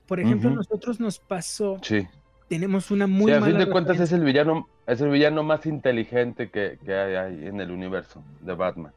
por 0.06 0.20
ejemplo, 0.20 0.50
a 0.50 0.54
nosotros 0.54 1.00
nos 1.00 1.18
pasó. 1.18 1.78
Sí. 1.82 2.06
Tenemos 2.48 2.90
una 2.90 3.06
muy 3.06 3.32
sí, 3.32 3.38
a 3.38 3.42
fin 3.42 3.58
de 3.58 3.70
cuentas 3.70 3.98
es 3.98 4.12
el 4.12 4.24
villano, 4.24 4.68
es 4.86 5.00
el 5.00 5.10
villano 5.10 5.42
más 5.42 5.64
inteligente 5.64 6.50
que, 6.50 6.78
que 6.84 6.94
hay 6.94 7.46
en 7.46 7.60
el 7.60 7.70
universo 7.70 8.22
de 8.40 8.54
Batman. 8.54 8.92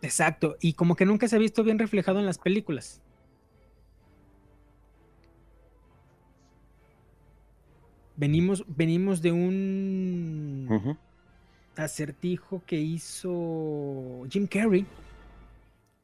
Exacto, 0.00 0.56
y 0.60 0.74
como 0.74 0.96
que 0.96 1.04
nunca 1.04 1.28
se 1.28 1.36
ha 1.36 1.38
visto 1.38 1.64
bien 1.64 1.78
reflejado 1.78 2.18
en 2.18 2.26
las 2.26 2.38
películas. 2.38 3.02
Venimos, 8.18 8.64
venimos 8.66 9.22
de 9.22 9.32
un 9.32 10.98
acertijo 11.76 12.62
que 12.66 12.76
hizo 12.76 14.26
Jim 14.28 14.46
Carrey, 14.46 14.84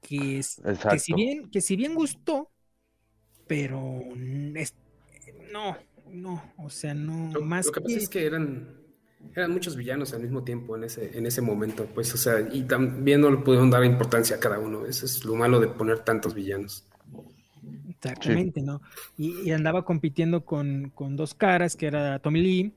que, 0.01 0.39
es, 0.39 0.63
que, 0.91 0.99
si 0.99 1.13
bien, 1.13 1.51
que 1.51 1.61
si 1.61 1.77
bien 1.77 1.95
gustó, 1.95 2.49
pero 3.47 4.01
no, 5.53 5.77
no, 6.11 6.43
o 6.59 6.71
sea, 6.71 6.95
no 6.95 7.33
lo, 7.33 7.43
más. 7.43 7.67
Lo 7.67 7.73
que, 7.73 7.81
pasa 7.81 7.97
es 7.97 8.09
que 8.09 8.25
eran, 8.25 8.69
eran 9.35 9.51
muchos 9.51 9.77
villanos 9.77 10.15
al 10.15 10.23
mismo 10.23 10.45
tiempo 10.45 10.77
en 10.77 10.85
ese, 10.85 11.19
en 11.19 11.27
ese 11.27 11.43
momento, 11.43 11.87
pues, 11.87 12.15
o 12.15 12.17
sea, 12.17 12.41
y 12.53 12.63
también 12.63 13.21
no 13.21 13.31
le 13.31 13.39
pudieron 13.39 13.71
dar 13.71 13.85
importancia 13.85 14.37
a 14.37 14.41
cada 14.41 14.61
uno. 14.61 14.87
Eso 14.87 15.05
es 15.05 15.25
lo 15.25 15.35
malo 15.35 15.59
de 15.59 15.69
poner 15.69 16.01
tantos 16.01 16.35
villanos. 16.35 16.87
Exactamente, 18.05 18.61
¿no? 18.61 18.83
Y, 19.17 19.51
andaba 19.51 19.85
compitiendo 19.85 20.45
con, 20.45 20.93
dos 21.17 21.35
caras, 21.35 21.77
que 21.77 21.87
era 21.87 22.19
Tommy 22.19 22.41
Lee. 22.41 22.73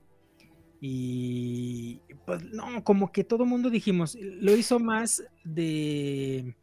Y 0.80 2.02
pues 2.26 2.44
no, 2.54 2.84
como 2.84 3.12
que 3.12 3.24
todo 3.24 3.44
el 3.44 3.50
mundo 3.50 3.70
dijimos, 3.70 4.16
lo 4.16 4.56
hizo 4.56 4.80
más 4.80 5.24
de, 5.44 6.56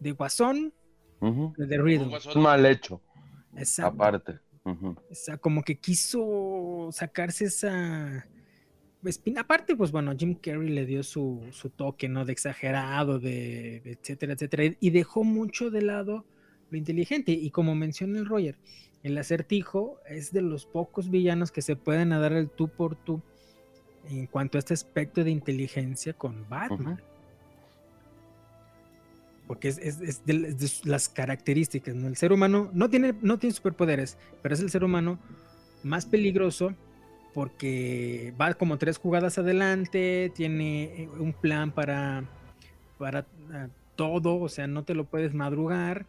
de 0.00 0.12
Guasón 0.12 0.72
de 1.20 1.78
Riddle. 1.78 2.04
Un 2.04 2.10
guasón 2.10 2.42
mal 2.42 2.66
hecho. 2.66 3.00
Exacto. 3.56 3.94
Aparte. 3.94 4.38
o 4.64 4.96
sea, 5.12 5.38
como 5.38 5.62
que 5.62 5.78
quiso 5.78 6.88
sacarse 6.92 7.44
esa 7.46 8.26
espina. 9.04 9.42
Aparte, 9.42 9.76
pues 9.76 9.92
bueno, 9.92 10.12
Jim 10.16 10.34
Carrey 10.34 10.68
le 10.68 10.84
dio 10.84 11.02
su, 11.02 11.46
su 11.52 11.70
toque, 11.70 12.08
¿no? 12.08 12.24
De 12.24 12.32
exagerado, 12.32 13.18
de 13.18 13.82
etcétera, 13.84 14.32
etcétera. 14.32 14.76
Y 14.80 14.90
dejó 14.90 15.24
mucho 15.24 15.70
de 15.70 15.82
lado 15.82 16.26
lo 16.70 16.78
inteligente. 16.78 17.32
Y 17.32 17.50
como 17.50 17.74
menciona 17.74 18.18
el 18.18 18.26
Roger, 18.26 18.56
el 19.02 19.16
acertijo 19.18 19.98
es 20.06 20.32
de 20.32 20.42
los 20.42 20.66
pocos 20.66 21.10
villanos 21.10 21.50
que 21.50 21.62
se 21.62 21.76
pueden 21.76 22.10
dar 22.10 22.32
el 22.32 22.48
tú 22.50 22.68
por 22.68 22.96
tú 22.96 23.22
en 24.08 24.26
cuanto 24.26 24.58
a 24.58 24.60
este 24.60 24.74
aspecto 24.74 25.24
de 25.24 25.30
inteligencia 25.30 26.12
con 26.12 26.48
Batman. 26.48 27.00
Porque 29.46 29.68
es, 29.68 30.24
de, 30.24 30.56
las 30.84 31.08
características, 31.08 31.94
¿no? 31.94 32.06
El 32.06 32.16
ser 32.16 32.32
humano 32.32 32.70
no 32.72 32.88
tiene, 32.88 33.14
no 33.20 33.38
tiene 33.38 33.54
superpoderes, 33.54 34.16
pero 34.42 34.54
es 34.54 34.60
el 34.60 34.70
ser 34.70 34.84
humano 34.84 35.18
más 35.82 36.06
peligroso 36.06 36.74
porque 37.34 38.34
va 38.40 38.54
como 38.54 38.78
tres 38.78 38.98
jugadas 38.98 39.38
adelante, 39.38 40.32
tiene 40.34 41.08
un 41.18 41.32
plan 41.32 41.72
para, 41.72 42.24
para 42.98 43.26
ah, 43.52 43.68
todo, 43.96 44.40
o 44.40 44.48
sea, 44.48 44.66
no 44.66 44.84
te 44.84 44.94
lo 44.94 45.04
puedes 45.04 45.34
madrugar 45.34 46.06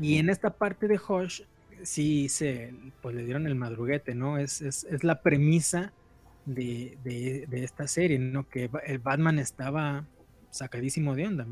y 0.00 0.18
en 0.18 0.30
esta 0.30 0.50
parte 0.50 0.88
de 0.88 0.98
Hush, 0.98 1.42
sí 1.82 2.28
se, 2.28 2.74
pues 3.00 3.14
le 3.14 3.24
dieron 3.24 3.46
el 3.46 3.54
madruguete, 3.54 4.14
¿no? 4.14 4.38
Es, 4.38 4.60
es, 4.62 4.84
es 4.84 5.04
la 5.04 5.22
premisa 5.22 5.92
de, 6.46 6.98
de, 7.04 7.64
esta 7.64 7.86
serie, 7.86 8.18
¿no? 8.18 8.48
Que 8.48 8.70
el 8.86 8.98
Batman 8.98 9.38
estaba 9.38 10.04
sacadísimo 10.50 11.14
de 11.14 11.26
onda. 11.26 11.46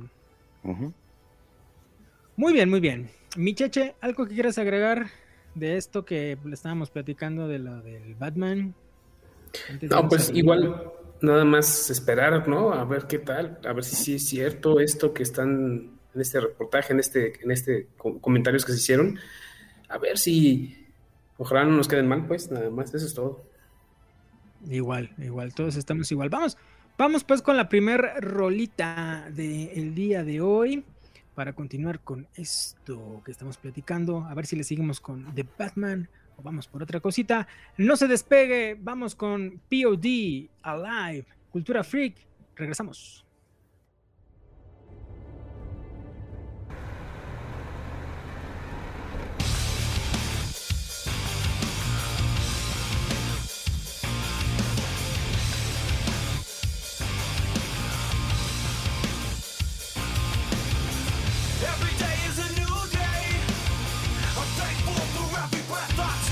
Muy 2.36 2.52
bien, 2.52 2.70
muy 2.70 2.80
bien. 2.80 3.10
Micheche, 3.36 3.94
¿algo 4.00 4.26
que 4.26 4.34
quieras 4.34 4.58
agregar 4.58 5.06
de 5.54 5.76
esto 5.76 6.04
que 6.04 6.38
le 6.44 6.54
estábamos 6.54 6.90
platicando 6.90 7.48
de 7.48 7.58
lo 7.58 7.80
del 7.82 8.14
Batman? 8.14 8.74
no, 9.82 10.08
pues 10.08 10.30
igual, 10.34 10.92
nada 11.20 11.44
más 11.44 11.90
esperar, 11.90 12.48
¿no? 12.48 12.72
A 12.72 12.84
ver 12.84 13.06
qué 13.06 13.18
tal, 13.18 13.58
a 13.64 13.72
ver 13.72 13.84
si 13.84 13.96
sí 13.96 14.14
es 14.14 14.26
cierto 14.26 14.80
esto 14.80 15.12
que 15.12 15.22
están 15.22 15.99
en 16.14 16.20
este 16.20 16.40
reportaje, 16.40 16.92
en 16.92 17.00
este, 17.00 17.42
en 17.42 17.50
este 17.50 17.86
comentarios 18.20 18.64
que 18.64 18.72
se 18.72 18.78
hicieron. 18.78 19.18
A 19.88 19.98
ver 19.98 20.18
si 20.18 20.86
ojalá 21.38 21.64
no 21.64 21.76
nos 21.76 21.88
queden 21.88 22.08
mal, 22.08 22.26
pues 22.26 22.50
nada 22.50 22.70
más, 22.70 22.94
eso 22.94 23.06
es 23.06 23.14
todo. 23.14 23.44
Igual, 24.68 25.10
igual, 25.18 25.54
todos 25.54 25.76
estamos 25.76 26.10
igual. 26.12 26.28
Vamos, 26.28 26.58
vamos 26.98 27.24
pues 27.24 27.42
con 27.42 27.56
la 27.56 27.68
primera 27.68 28.14
rolita 28.20 29.26
del 29.30 29.94
día 29.94 30.22
de 30.22 30.40
hoy 30.40 30.84
para 31.34 31.54
continuar 31.54 32.00
con 32.00 32.26
esto 32.34 33.22
que 33.24 33.30
estamos 33.30 33.56
platicando. 33.56 34.26
A 34.28 34.34
ver 34.34 34.46
si 34.46 34.56
le 34.56 34.64
seguimos 34.64 35.00
con 35.00 35.34
The 35.34 35.46
Batman 35.58 36.08
o 36.36 36.42
vamos 36.42 36.66
por 36.66 36.82
otra 36.82 37.00
cosita. 37.00 37.48
No 37.78 37.96
se 37.96 38.06
despegue, 38.06 38.76
vamos 38.78 39.14
con 39.14 39.60
POD 39.70 40.48
Alive, 40.62 41.26
Cultura 41.50 41.82
Freak. 41.82 42.16
Regresamos. 42.54 43.24
thoughts. 65.88 66.29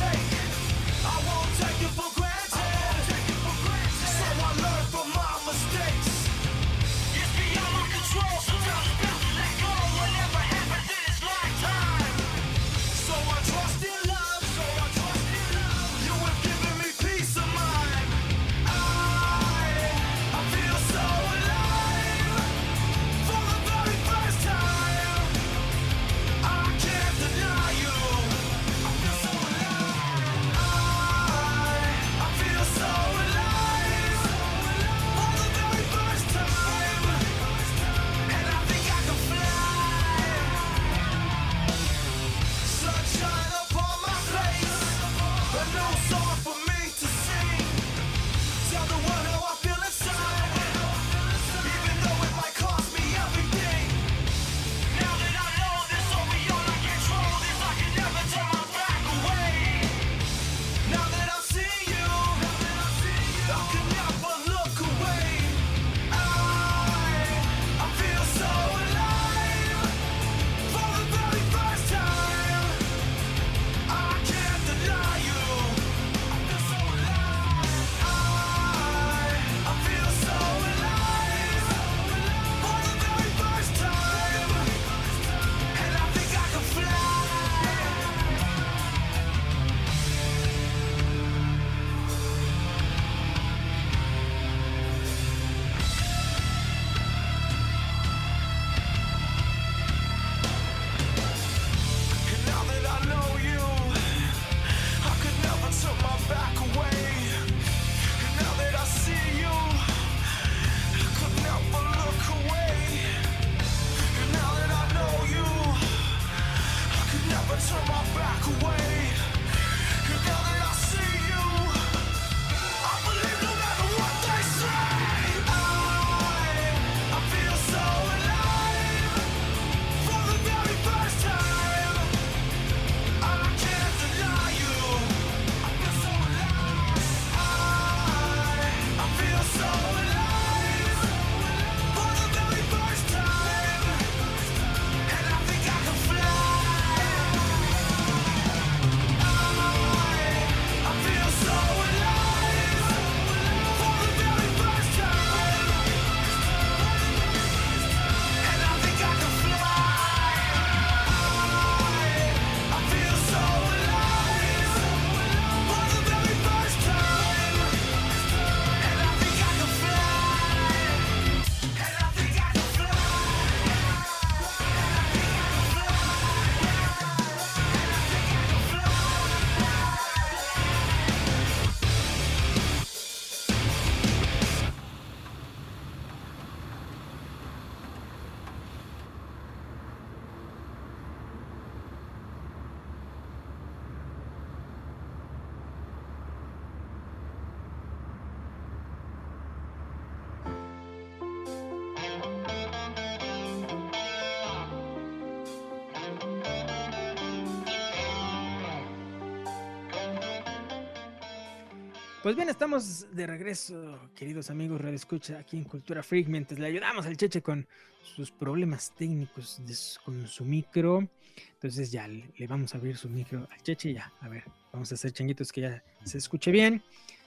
Pues 212.28 212.36
bien, 212.36 212.50
estamos 212.50 213.06
de 213.10 213.26
regreso, 213.26 213.98
queridos 214.14 214.50
amigos 214.50 214.78
Radio 214.78 214.96
Escucha, 214.96 215.38
aquí 215.38 215.56
en 215.56 215.64
Cultura 215.64 216.02
Freak, 216.02 216.28
mientras 216.28 216.60
le 216.60 216.66
ayudamos 216.66 217.06
al 217.06 217.16
Cheche 217.16 217.40
con 217.40 217.66
sus 218.02 218.30
problemas 218.30 218.92
técnicos 218.94 219.62
con 220.04 220.26
su 220.26 220.44
micro. 220.44 221.08
Entonces 221.54 221.90
ya 221.90 222.06
le, 222.06 222.30
vamos 222.46 222.74
a 222.74 222.76
abrir 222.76 222.98
su 222.98 223.08
micro 223.08 223.48
al 223.50 223.62
Cheche, 223.62 223.94
ya, 223.94 224.12
a 224.20 224.28
ver, 224.28 224.44
vamos 224.74 224.92
a 224.92 224.96
hacer 224.96 225.10
changuitos 225.12 225.50
que 225.50 225.62
ya 225.62 225.82
se 226.04 226.18
escuche 226.18 226.50
bien, 226.50 226.82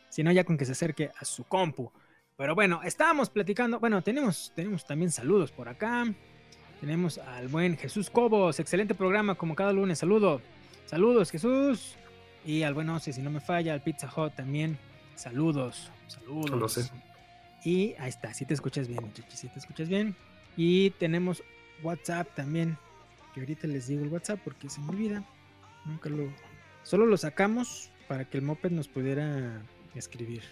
si 0.08 0.22
no 0.22 0.32
ya 0.32 0.44
con 0.44 0.56
que 0.56 0.66
se 0.66 0.74
acerque 0.74 1.10
a 1.18 1.26
su 1.26 1.46
compu. 1.46 1.92
Pero 2.38 2.54
bueno, 2.54 2.82
estábamos 2.84 3.32
platicando, 3.32 3.80
bueno, 3.80 4.04
tenemos, 4.04 4.54
tenemos 4.56 4.86
también 4.86 5.10
saludos 5.10 5.52
por 5.52 5.68
acá. 5.68 6.14
Tenemos 6.80 7.18
al 7.18 7.48
buen 7.48 7.76
Jesús 7.76 8.12
Cobos, 8.12 8.60
excelente 8.60 8.94
programa 8.94 9.34
como 9.34 9.56
cada 9.56 9.74
lunes, 9.74 9.98
saludo. 9.98 10.44
Saludos 10.86 11.32
Jesús. 11.32 11.96
Y 12.46 12.62
al 12.62 12.76
buen 12.76 12.90
Ose, 12.90 13.14
si 13.14 13.22
no 13.24 13.32
me 13.32 13.40
falla, 13.40 13.74
al 13.74 13.82
Pizza 13.82 14.08
Hut 14.16 14.36
también. 14.36 14.78
Saludos, 15.16 15.92
saludos. 16.08 16.60
No 16.60 16.68
sé. 16.68 16.90
Y 17.64 17.94
ahí 18.00 18.10
está, 18.10 18.34
si 18.34 18.46
te 18.46 18.54
escuchas 18.54 18.88
bien, 18.88 19.04
muchachos, 19.04 19.40
si 19.40 19.48
te 19.48 19.60
escuchas 19.60 19.88
bien. 19.88 20.16
Y 20.58 20.92
tenemos 20.92 21.44
WhatsApp 21.84 22.28
también, 22.36 22.78
que 23.34 23.42
ahorita 23.42 23.68
les 23.68 23.88
digo 23.88 24.04
el 24.04 24.10
WhatsApp 24.10 24.40
porque 24.44 24.70
se 24.70 24.82
me 24.82 24.90
olvida. 24.90 25.24
Nunca 25.86 26.10
lo... 26.10 26.32
Solo 26.84 27.06
lo 27.06 27.18
sacamos 27.18 27.92
para 28.08 28.26
que 28.26 28.38
el 28.38 28.44
moped 28.44 28.72
nos 28.72 28.88
pudiera 28.88 29.62
escribir. 29.96 30.44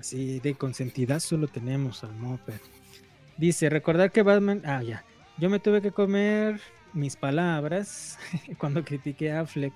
Así 0.00 0.40
de 0.40 0.54
consentidad 0.54 1.20
solo 1.20 1.46
tenemos 1.46 2.02
al 2.02 2.14
moped. 2.16 2.60
Dice, 3.36 3.68
recordar 3.68 4.10
que 4.12 4.22
Batman... 4.22 4.62
Ah, 4.64 4.82
ya. 4.82 5.04
Yo 5.38 5.50
me 5.50 5.58
tuve 5.58 5.82
que 5.82 5.90
comer 5.90 6.60
mis 6.92 7.16
palabras 7.16 8.18
cuando 8.58 8.84
critiqué 8.84 9.32
a 9.32 9.40
Affleck 9.40 9.74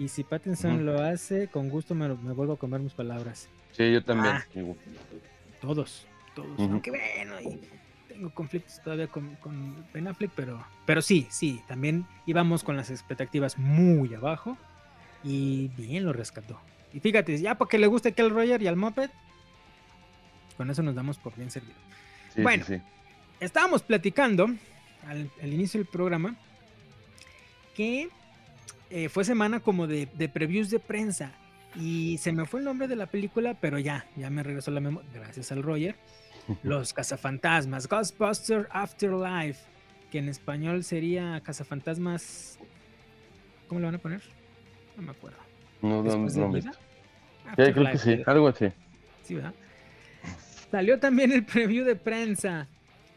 y 0.00 0.08
si 0.08 0.24
Pattinson 0.24 0.86
lo 0.86 1.02
hace, 1.02 1.48
con 1.48 1.68
gusto 1.68 1.94
me, 1.94 2.08
vuelvo 2.08 2.54
a 2.54 2.56
comer 2.56 2.80
mis 2.80 2.94
palabras. 2.94 3.50
Sí, 3.72 3.92
yo 3.92 4.02
también. 4.02 4.34
Ah, 4.34 4.46
todos, 5.60 6.06
todos. 6.34 6.58
Aunque 6.58 6.90
bueno, 6.90 7.34
tengo 8.08 8.30
conflictos 8.30 8.80
todavía 8.82 9.08
con, 9.08 9.34
con 9.36 9.84
Ben 9.92 10.08
Affleck, 10.08 10.30
pero, 10.34 10.64
pero 10.86 11.02
sí, 11.02 11.26
sí, 11.28 11.60
también 11.68 12.06
íbamos 12.24 12.64
con 12.64 12.78
las 12.78 12.90
expectativas 12.90 13.58
muy 13.58 14.14
abajo 14.14 14.56
y 15.22 15.68
bien 15.76 16.06
lo 16.06 16.14
rescató. 16.14 16.58
Y 16.94 17.00
fíjate, 17.00 17.38
ya 17.38 17.56
porque 17.56 17.76
le 17.76 17.86
gusta 17.86 18.08
el 18.08 18.30
Roger 18.30 18.62
y 18.62 18.68
al 18.68 18.76
Muppet, 18.76 19.10
con 20.56 20.70
eso 20.70 20.82
nos 20.82 20.94
damos 20.94 21.18
por 21.18 21.36
bien 21.36 21.50
servido. 21.50 21.76
bueno, 22.38 22.64
estábamos 23.38 23.82
platicando 23.82 24.46
al, 25.06 25.30
al 25.42 25.52
inicio 25.52 25.78
del 25.78 25.88
programa 25.88 26.36
que 27.76 28.08
eh, 28.90 29.08
fue 29.08 29.24
semana 29.24 29.60
como 29.60 29.86
de, 29.86 30.06
de, 30.14 30.28
previews 30.28 30.70
de 30.70 30.80
prensa 30.80 31.32
y 31.76 32.18
se 32.18 32.32
me 32.32 32.44
fue 32.44 32.60
el 32.60 32.64
nombre 32.64 32.88
de 32.88 32.96
la 32.96 33.06
película, 33.06 33.54
pero 33.60 33.78
ya, 33.78 34.06
ya 34.16 34.30
me 34.30 34.42
regresó 34.42 34.70
la 34.70 34.80
memoria, 34.80 35.08
gracias 35.14 35.52
al 35.52 35.62
Roger. 35.62 35.96
Los 36.64 36.92
cazafantasmas, 36.92 37.86
Ghostbuster 37.86 38.66
Afterlife, 38.72 39.60
que 40.10 40.18
en 40.18 40.28
español 40.28 40.82
sería 40.82 41.40
cazafantasmas. 41.44 42.58
¿Cómo 43.68 43.80
le 43.80 43.86
van 43.86 43.94
a 43.94 43.98
poner? 43.98 44.22
No 44.96 45.02
me 45.02 45.12
acuerdo. 45.12 45.38
No, 45.80 46.02
no, 46.02 46.16
no, 46.16 46.62
Sí, 46.62 47.72
creo 47.72 47.90
que 47.92 47.98
sí, 47.98 48.22
algo 48.26 48.48
así. 48.48 48.66
Sí, 49.22 49.36
¿verdad? 49.36 49.54
Salió 50.70 50.98
también 50.98 51.32
el 51.32 51.44
preview 51.44 51.84
de 51.84 51.96
prensa. 51.96 52.66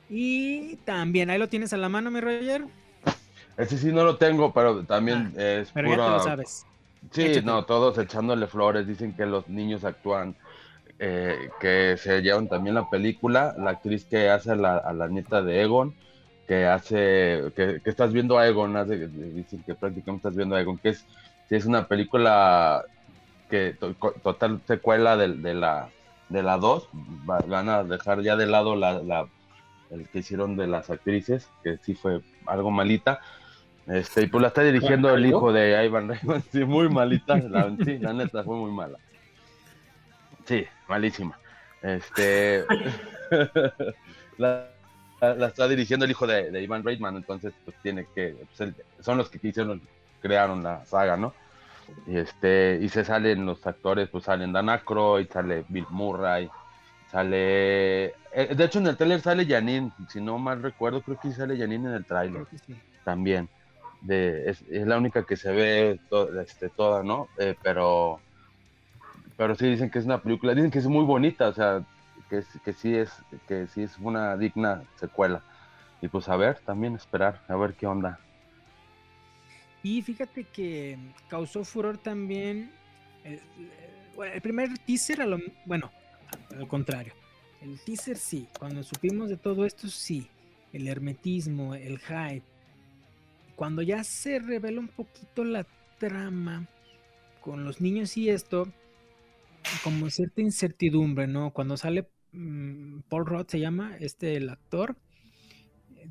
Y 0.09 0.77
también, 0.85 1.29
ahí 1.29 1.39
lo 1.39 1.49
tienes 1.49 1.73
a 1.73 1.77
la 1.77 1.89
mano, 1.89 2.11
mi 2.11 2.19
Roger. 2.19 2.65
Ese 3.57 3.77
sí 3.77 3.91
no 3.91 4.03
lo 4.03 4.17
tengo, 4.17 4.53
pero 4.53 4.83
también 4.83 5.33
ah, 5.37 5.41
es 5.41 5.71
pero 5.71 5.89
Ya 5.89 5.95
te 5.95 6.09
lo 6.09 6.19
sabes. 6.19 6.65
Sí, 7.11 7.41
no, 7.43 7.65
todos 7.65 7.97
echándole 7.97 8.47
flores, 8.47 8.87
dicen 8.87 9.13
que 9.13 9.25
los 9.25 9.47
niños 9.49 9.83
actúan, 9.83 10.35
eh, 10.99 11.49
que 11.59 11.95
se 11.97 12.21
llevan 12.21 12.47
también 12.47 12.75
la 12.75 12.89
película, 12.89 13.53
la 13.57 13.71
actriz 13.71 14.05
que 14.05 14.29
hace 14.29 14.51
a 14.51 14.55
la, 14.55 14.77
a 14.77 14.93
la 14.93 15.07
nieta 15.09 15.41
de 15.41 15.61
Egon, 15.61 15.93
que 16.47 16.65
hace, 16.65 17.51
que, 17.55 17.81
estás 17.83 18.13
viendo 18.13 18.37
a 18.37 18.47
Egon, 18.47 18.73
dicen 19.35 19.63
que 19.63 19.75
prácticamente 19.75 20.27
estás 20.27 20.35
viendo 20.35 20.55
a 20.55 20.61
Egon, 20.61 20.77
que 20.77 20.89
es, 20.89 21.05
es 21.49 21.65
una 21.65 21.87
película 21.87 22.83
que 23.49 23.75
total 24.23 24.61
secuela 24.65 25.17
de, 25.17 25.33
de 25.33 25.53
la 25.53 25.89
de 26.29 26.41
la 26.41 26.57
2, 26.57 26.89
van 27.25 27.69
a 27.69 27.83
dejar 27.83 28.21
ya 28.21 28.35
de 28.35 28.47
lado 28.47 28.75
la, 28.75 28.93
la, 29.03 29.27
el 29.91 30.07
que 30.07 30.19
hicieron 30.19 30.55
de 30.55 30.67
las 30.67 30.89
actrices, 30.89 31.47
que 31.63 31.77
sí 31.77 31.93
fue 31.93 32.21
algo 32.47 32.71
malita, 32.71 33.19
este, 33.87 34.23
y 34.23 34.27
pues 34.27 34.41
la 34.41 34.47
está 34.47 34.63
dirigiendo 34.63 35.13
el 35.13 35.25
hijo 35.25 35.51
de 35.51 35.83
Ivan 35.85 36.07
Reitman, 36.07 36.41
sí, 36.51 36.63
muy 36.63 36.87
malita, 36.89 37.35
la, 37.37 37.75
sí, 37.83 37.97
la 37.97 38.13
neta 38.13 38.43
fue 38.43 38.55
muy 38.55 38.71
mala. 38.71 38.97
Sí, 40.45 40.65
malísima. 40.87 41.37
Este, 41.81 42.63
la, 44.37 44.69
está 45.19 45.67
dirigiendo 45.67 46.05
el 46.05 46.11
hijo 46.11 46.25
de, 46.25 46.49
de, 46.49 46.61
Ivan 46.61 46.83
Reitman, 46.83 47.17
entonces 47.17 47.53
pues 47.65 47.75
tiene 47.81 48.07
que, 48.15 48.37
pues, 48.55 48.73
son 49.01 49.17
los 49.17 49.29
que 49.29 49.45
hicieron, 49.45 49.81
crearon 50.21 50.63
la 50.63 50.85
saga, 50.85 51.17
¿no? 51.17 51.33
Y 52.07 52.17
este, 52.17 52.79
y 52.81 52.87
se 52.87 53.03
salen 53.03 53.45
los 53.45 53.67
actores, 53.67 54.07
pues 54.07 54.23
salen 54.23 54.53
Dan 54.53 54.69
Aykroyd, 54.69 55.29
sale 55.29 55.65
Bill 55.67 55.87
Murray, 55.89 56.49
sale, 57.11 58.05
eh, 58.05 58.55
de 58.55 58.63
hecho 58.63 58.79
en 58.79 58.87
el 58.87 58.95
trailer 58.95 59.19
sale 59.19 59.45
Janine, 59.45 59.91
si 60.07 60.21
no 60.21 60.39
mal 60.39 60.63
recuerdo, 60.63 61.01
creo 61.01 61.19
que 61.19 61.33
sale 61.33 61.57
Janine 61.57 61.89
en 61.89 61.95
el 61.95 62.05
trailer 62.05 62.45
también 63.03 63.49
es, 64.07 64.63
la 64.69 64.97
única 64.97 65.25
que 65.25 65.35
se 65.35 65.51
ve 65.51 65.99
este, 66.41 66.69
toda, 66.69 67.03
¿no? 67.03 67.29
Eh, 67.37 67.55
pero, 67.61 68.19
pero 69.37 69.55
sí 69.55 69.69
dicen 69.69 69.89
que 69.89 69.99
es 69.99 70.05
una 70.05 70.21
película, 70.21 70.53
dicen 70.53 70.71
que 70.71 70.79
es 70.79 70.87
muy 70.87 71.05
bonita, 71.05 71.47
o 71.47 71.53
sea, 71.53 71.83
que, 72.29 72.43
que 72.63 72.73
sí 72.73 72.95
es, 72.95 73.11
que 73.47 73.67
sí 73.67 73.83
es 73.83 73.97
una 73.99 74.35
digna 74.37 74.83
secuela. 74.95 75.41
Y 76.01 76.09
pues 76.09 76.27
a 76.27 76.35
ver, 76.35 76.59
también 76.59 76.95
esperar, 76.95 77.41
a 77.47 77.55
ver 77.55 77.73
qué 77.75 77.87
onda. 77.87 78.19
Y 79.81 80.01
fíjate 80.01 80.45
que 80.45 80.97
causó 81.29 81.63
furor 81.63 81.97
también 81.97 82.71
el, 83.23 83.39
el 84.33 84.41
primer 84.41 84.77
teaser, 84.79 85.21
a 85.21 85.25
lo, 85.25 85.39
bueno, 85.65 85.91
al 86.57 86.67
contrario. 86.67 87.13
El 87.61 87.79
teaser 87.79 88.17
sí, 88.17 88.47
cuando 88.59 88.83
supimos 88.83 89.29
de 89.29 89.37
todo 89.37 89.65
esto 89.65 89.87
sí, 89.87 90.27
el 90.73 90.87
hermetismo, 90.87 91.75
el 91.75 91.99
hype, 91.99 92.43
cuando 93.55 93.81
ya 93.81 94.03
se 94.03 94.39
revela 94.39 94.79
un 94.79 94.87
poquito 94.87 95.43
la 95.43 95.65
trama 95.99 96.67
con 97.41 97.63
los 97.65 97.81
niños 97.81 98.17
y 98.17 98.29
esto, 98.29 98.67
como 99.83 100.09
cierta 100.09 100.41
incertidumbre, 100.41 101.27
¿no? 101.27 101.51
Cuando 101.51 101.77
sale 101.77 102.09
mm, 102.31 103.01
Paul 103.09 103.25
Roth, 103.25 103.51
se 103.51 103.59
llama, 103.59 103.97
este, 103.99 104.35
el 104.35 104.49
actor, 104.49 104.95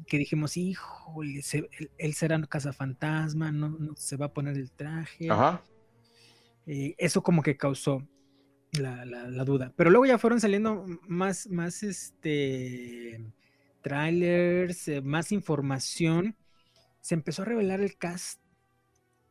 que 0.06 0.18
dijimos, 0.18 0.56
hijo, 0.56 1.22
él, 1.22 2.14
será 2.14 2.40
cazafantasma, 2.42 3.52
¿no? 3.52 3.70
¿no? 3.70 3.94
Se 3.96 4.16
va 4.16 4.26
a 4.26 4.32
poner 4.32 4.56
el 4.56 4.70
traje. 4.70 5.30
Ajá. 5.30 5.62
Eh, 6.66 6.94
eso 6.98 7.22
como 7.22 7.42
que 7.42 7.56
causó 7.56 8.06
la, 8.72 9.04
la, 9.04 9.44
duda. 9.44 9.72
Pero 9.76 9.90
luego 9.90 10.06
ya 10.06 10.18
fueron 10.18 10.40
saliendo 10.40 10.86
más, 11.06 11.48
más 11.48 11.82
este 11.82 13.24
trailers, 13.82 14.88
eh, 14.88 15.02
más 15.02 15.32
información 15.32 16.36
se 17.02 17.14
empezó 17.14 17.42
a 17.42 17.46
revelar 17.46 17.80
el 17.80 17.98
cast. 17.98 18.40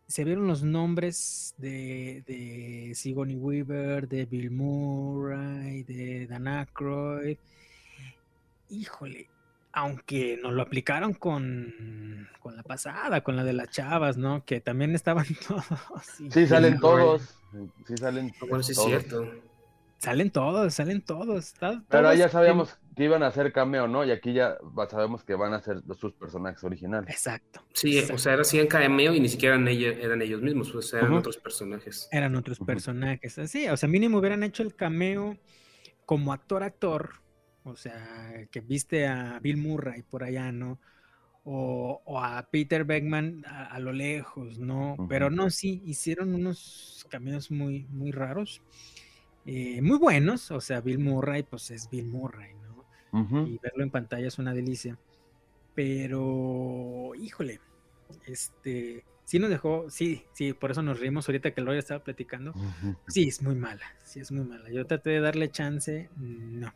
Se 0.08 0.26
vieron 0.26 0.46
los 0.46 0.62
nombres 0.62 1.56
de, 1.58 2.24
de 2.28 2.92
Sigourney 2.94 3.38
Weaver, 3.38 4.10
de 4.10 4.26
Bill 4.26 4.52
Murray, 4.52 5.84
de 5.84 6.28
Dan 6.28 6.50
Aykroyd. 6.50 7.38
Híjole, 8.70 9.30
aunque 9.72 10.38
nos 10.44 10.52
lo 10.52 10.62
aplicaron 10.62 11.14
con, 11.14 12.28
con 12.42 12.58
la 12.58 12.64
pasada, 12.64 13.24
con 13.24 13.38
la 13.38 13.46
de 13.46 13.54
las 13.54 13.70
chavas, 13.70 14.18
¿no? 14.18 14.44
Que 14.44 14.60
también 14.60 14.94
estaban 14.94 15.26
todos. 15.48 15.66
Sí, 16.30 16.46
salen 16.46 16.78
todos. 16.78 17.38
Sí, 17.88 17.96
salen. 17.96 18.34
Bueno, 18.42 18.64
sí 18.64 18.74
es 18.74 18.82
cierto. 18.82 19.32
Salen 19.98 20.30
todos, 20.30 20.74
salen 20.74 21.02
todos. 21.02 21.54
Pero 21.88 22.14
ya 22.14 22.28
sabíamos 22.28 22.78
que 22.96 23.06
iban 23.06 23.24
a 23.24 23.32
ser 23.32 23.54
cameo, 23.54 23.88
¿no? 23.88 24.04
Y 24.04 24.12
aquí 24.12 24.34
ya 24.34 24.58
sabemos 24.90 25.24
que 25.24 25.36
van 25.36 25.54
a 25.54 25.62
ser 25.62 25.82
sus 25.98 26.14
personajes 26.14 26.64
originales. 26.64 27.10
Exacto. 27.10 27.64
Sí, 27.74 28.00
o 28.12 28.18
sea, 28.18 28.34
eran 28.34 28.46
en 28.52 28.68
cameo 28.68 29.14
y 29.14 29.20
ni 29.20 29.30
siquiera 29.30 29.56
eran 29.56 29.68
ellos, 29.68 29.96
eran 30.00 30.22
ellos 30.22 30.42
mismos, 30.42 30.74
o 30.76 30.82
sea, 30.82 31.00
eran 31.00 31.14
otros 31.14 31.38
personajes. 31.38 32.10
Eran 32.12 32.36
otros 32.36 32.60
personajes, 32.60 33.38
así, 33.38 33.68
o 33.68 33.78
sea, 33.78 33.88
mínimo 33.88 34.18
hubieran 34.18 34.44
hecho 34.44 34.64
el 34.64 34.76
cameo 34.76 35.38
como 36.06 36.34
actor-actor, 36.34 37.22
o 37.64 37.76
sea, 37.76 38.48
que 38.52 38.60
viste 38.60 39.08
a 39.08 39.40
Bill 39.40 39.58
Murray 39.58 40.02
por 40.04 40.24
allá, 40.24 40.52
¿no? 40.52 40.80
O, 41.44 42.02
a 42.22 42.48
Peter 42.52 42.84
Beckman 42.84 43.44
a, 43.48 43.80
lo 43.80 43.94
lejos, 43.94 44.60
¿no? 44.60 44.96
Pero 45.10 45.32
no, 45.32 45.50
sí, 45.50 45.82
hicieron 45.86 46.36
unos 46.36 47.08
cameos 47.10 47.50
muy, 47.50 47.88
muy 47.90 48.12
raros. 48.12 48.62
Eh, 49.46 49.82
muy 49.82 49.98
buenos, 49.98 50.52
o 50.52 50.62
sea, 50.62 50.82
Bill 50.82 51.00
Murray, 51.00 51.42
pues 51.42 51.72
es 51.72 51.90
Bill 51.90 52.06
Murray, 52.06 52.54
¿no? 52.54 52.61
Y 53.14 53.58
verlo 53.58 53.84
en 53.84 53.92
pantalla 53.92 54.28
es 54.28 54.40
una 54.40 54.54
delicia. 54.54 54.98
Pero, 55.76 57.12
híjole, 57.16 57.60
este, 58.26 59.06
sí 59.26 59.40
nos 59.40 59.50
dejó, 59.50 59.90
sí, 59.90 60.26
sí, 60.34 60.54
por 60.54 60.72
eso 60.72 60.82
nos 60.82 61.00
rimos 61.00 61.28
ahorita 61.28 61.52
que 61.52 61.62
el 61.62 61.68
Roy 61.68 61.78
estaba 61.78 62.04
platicando. 62.04 62.54
Sí, 63.08 63.28
es 63.28 63.42
muy 63.42 63.56
mala, 63.56 63.86
sí 64.04 64.20
es 64.20 64.32
muy 64.32 64.46
mala. 64.46 64.70
Yo 64.70 64.86
traté 64.86 65.12
de 65.12 65.20
darle 65.22 65.50
chance, 65.50 66.10
no, 66.18 66.74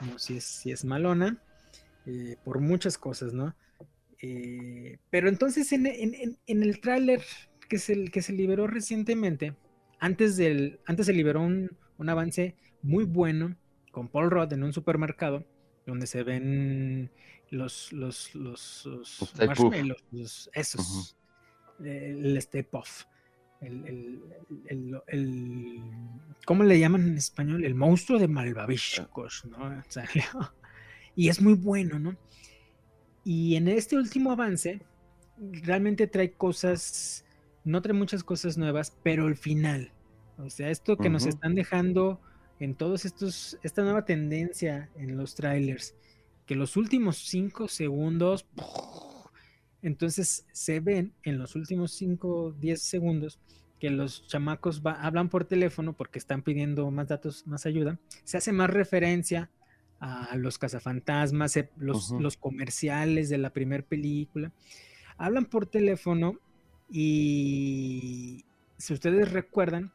no, 0.00 0.18
sí 0.18 0.36
es, 0.36 0.44
sí 0.44 0.70
es 0.70 0.84
malona, 0.84 1.42
eh, 2.04 2.36
por 2.44 2.60
muchas 2.60 2.98
cosas, 2.98 3.32
¿no? 3.32 3.54
Eh, 4.20 4.98
pero 5.10 5.28
entonces 5.28 5.72
en, 5.72 5.86
el 6.46 6.80
tráiler 6.80 7.22
que 7.68 7.78
se, 7.78 8.06
que 8.10 8.22
se 8.22 8.32
liberó 8.32 8.66
recientemente, 8.66 9.54
antes 9.98 10.36
del, 10.36 10.80
antes 10.86 11.06
se 11.06 11.12
liberó 11.12 11.40
un, 11.40 11.70
un 11.96 12.08
avance 12.08 12.54
muy 12.82 13.04
bueno 13.04 13.56
con 13.90 14.08
Paul 14.08 14.30
Rudd 14.30 14.52
en 14.52 14.62
un 14.62 14.72
supermercado 14.74 15.46
donde 15.86 16.06
se 16.06 16.22
ven 16.22 17.10
los, 17.50 17.92
los, 17.92 18.34
los, 18.34 18.88
marshmallows, 19.38 20.50
esos, 20.52 21.16
el 21.82 22.40
step 22.42 22.74
off. 22.74 23.04
El, 23.60 24.22
el, 24.68 25.80
¿cómo 26.44 26.62
le 26.62 26.78
llaman 26.78 27.08
en 27.08 27.16
español? 27.16 27.64
El 27.64 27.74
monstruo 27.74 28.18
de 28.18 28.28
Malvaviscos, 28.28 29.46
¿no? 29.46 29.82
y 31.16 31.28
es 31.28 31.40
muy 31.40 31.54
bueno, 31.54 31.98
¿no? 31.98 32.16
Y 33.24 33.56
en 33.56 33.68
este 33.68 33.96
último 33.96 34.32
avance, 34.32 34.82
realmente 35.38 36.06
trae 36.06 36.32
cosas, 36.32 37.24
no 37.64 37.80
trae 37.82 37.94
muchas 37.94 38.22
cosas 38.22 38.58
nuevas, 38.58 38.96
pero 39.02 39.26
el 39.26 39.36
final, 39.36 39.90
o 40.38 40.50
sea, 40.50 40.70
esto 40.70 40.96
que 40.96 41.08
nos 41.08 41.26
están 41.26 41.54
dejando 41.54 42.20
en 42.60 42.74
todos 42.74 43.04
estos, 43.04 43.58
esta 43.62 43.82
nueva 43.82 44.04
tendencia 44.04 44.90
en 44.96 45.16
los 45.16 45.34
trailers, 45.34 45.94
que 46.46 46.54
los 46.54 46.76
últimos 46.76 47.18
cinco 47.18 47.68
segundos, 47.68 48.46
entonces 49.82 50.46
se 50.52 50.80
ven 50.80 51.12
en 51.22 51.38
los 51.38 51.54
últimos 51.54 51.92
cinco, 51.92 52.54
diez 52.58 52.82
segundos 52.82 53.38
que 53.78 53.90
los 53.90 54.26
chamacos 54.26 54.80
hablan 54.84 55.28
por 55.28 55.44
teléfono 55.44 55.92
porque 55.92 56.18
están 56.18 56.42
pidiendo 56.42 56.90
más 56.90 57.08
datos, 57.08 57.46
más 57.46 57.66
ayuda, 57.66 57.98
se 58.24 58.38
hace 58.38 58.52
más 58.52 58.70
referencia 58.70 59.50
a 60.00 60.36
los 60.36 60.58
cazafantasmas, 60.58 61.58
los, 61.76 62.10
los 62.12 62.36
comerciales 62.36 63.28
de 63.28 63.38
la 63.38 63.50
primera 63.50 63.82
película. 63.82 64.52
Hablan 65.18 65.46
por 65.46 65.66
teléfono 65.66 66.38
y 66.90 68.44
si 68.78 68.94
ustedes 68.94 69.32
recuerdan, 69.32 69.92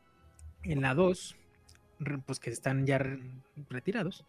en 0.63 0.82
la 0.82 0.93
2, 0.93 1.36
pues 2.26 2.40
que 2.40 2.50
están 2.50 2.86
ya 2.86 3.00
retirados, 3.70 4.26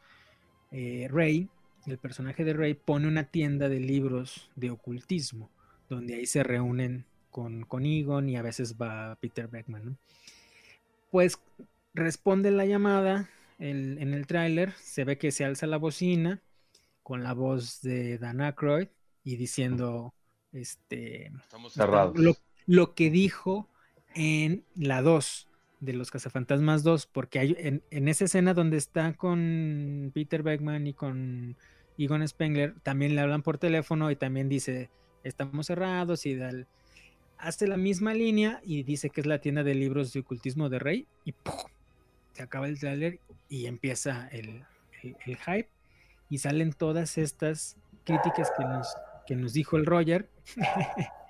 eh, 0.70 1.08
Rey, 1.10 1.48
el 1.86 1.98
personaje 1.98 2.44
de 2.44 2.52
Rey, 2.52 2.74
pone 2.74 3.08
una 3.08 3.24
tienda 3.24 3.68
de 3.68 3.80
libros 3.80 4.50
de 4.56 4.70
ocultismo, 4.70 5.50
donde 5.88 6.14
ahí 6.14 6.26
se 6.26 6.42
reúnen 6.42 7.04
con, 7.30 7.64
con 7.64 7.86
Egon 7.86 8.28
y 8.28 8.36
a 8.36 8.42
veces 8.42 8.76
va 8.80 9.16
Peter 9.16 9.48
Beckman. 9.48 9.98
Pues 11.10 11.38
responde 11.94 12.50
la 12.50 12.64
llamada 12.64 13.28
en 13.58 14.12
el 14.12 14.26
tráiler, 14.26 14.72
se 14.72 15.04
ve 15.04 15.18
que 15.18 15.30
se 15.30 15.44
alza 15.44 15.68
la 15.68 15.76
bocina 15.76 16.42
con 17.02 17.22
la 17.22 17.32
voz 17.32 17.80
de 17.82 18.18
Dan 18.18 18.40
Aykroyd 18.40 18.88
y 19.24 19.36
diciendo 19.36 20.14
este 20.52 21.26
Estamos 21.26 21.72
cerrados. 21.72 22.16
Lo, 22.66 22.94
que 22.94 23.10
dijo 23.10 23.68
en 24.14 24.64
la 24.74 25.02
2 25.02 25.48
de 25.82 25.92
los 25.92 26.12
Cazafantasmas 26.12 26.84
2, 26.84 27.06
porque 27.06 27.40
hay 27.40 27.56
en, 27.58 28.08
esa 28.08 28.26
escena 28.26 28.54
donde 28.54 28.76
está 28.76 29.14
con 29.14 30.12
Peter 30.14 30.44
Beckman 30.44 30.86
y 30.86 30.94
con 30.94 31.56
Egon 31.98 32.26
Spengler, 32.26 32.74
también 32.84 33.16
le 33.16 33.20
hablan 33.20 33.42
por 33.42 33.58
teléfono 33.58 34.08
y 34.12 34.16
también 34.16 34.48
dice, 34.48 34.90
estamos 35.24 35.66
cerrados 35.66 36.24
y 36.24 36.40
hace 37.36 37.66
la 37.66 37.76
misma 37.76 38.14
línea 38.14 38.60
y 38.64 38.84
dice 38.84 39.10
que 39.10 39.20
es 39.20 39.26
la 39.26 39.40
tienda 39.40 39.64
de 39.64 39.74
libros 39.74 40.12
de 40.12 40.20
ocultismo 40.20 40.68
de 40.68 40.78
Rey 40.78 41.06
y 41.24 41.34
se 42.32 42.44
acaba 42.44 42.68
el 42.68 42.78
trailer 42.78 43.18
y 43.48 43.66
empieza 43.66 44.28
el, 44.28 44.64
hype 45.02 45.68
y 46.30 46.38
salen 46.38 46.72
todas 46.72 47.18
estas 47.18 47.76
críticas 48.04 48.52
que 48.56 48.64
nos, 48.64 48.96
que 49.26 49.34
nos 49.34 49.52
dijo 49.52 49.76
el 49.76 49.84
Roger. 49.84 50.28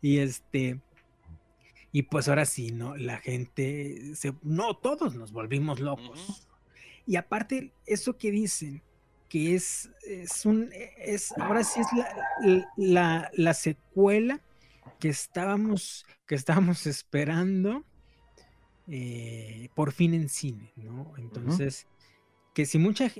Y 0.00 0.18
este 0.18 0.80
y 1.96 2.02
pues 2.02 2.28
ahora 2.28 2.44
sí, 2.44 2.72
¿no? 2.72 2.94
La 2.94 3.16
gente, 3.16 4.14
se, 4.16 4.34
no, 4.42 4.76
todos 4.76 5.14
nos 5.14 5.32
volvimos 5.32 5.80
locos. 5.80 6.46
Y 7.06 7.16
aparte, 7.16 7.72
eso 7.86 8.18
que 8.18 8.30
dicen, 8.30 8.82
que 9.30 9.54
es, 9.54 9.88
es 10.06 10.44
un, 10.44 10.68
es, 10.98 11.32
ahora 11.38 11.64
sí 11.64 11.80
es 11.80 11.86
la, 12.76 13.30
la, 13.32 13.54
secuela 13.54 14.42
que 15.00 15.08
estábamos, 15.08 16.04
que 16.26 16.34
estábamos 16.34 16.86
esperando 16.86 17.82
eh, 18.88 19.70
por 19.74 19.90
fin 19.90 20.12
en 20.12 20.28
cine, 20.28 20.74
¿no? 20.76 21.14
Entonces, 21.16 21.86
que 22.52 22.66
si 22.66 22.76
mucha 22.76 23.10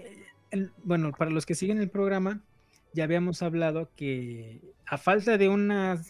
bueno, 0.85 1.13
para 1.13 1.31
los 1.31 1.47
que 1.47 1.55
siguen 1.55 1.81
el 1.81 1.89
programa, 1.89 2.43
ya 2.93 3.05
habíamos 3.05 3.41
hablado 3.41 3.91
que 3.97 4.61
a 4.85 4.99
falta 4.99 5.39
de 5.39 5.49
una 5.49 6.05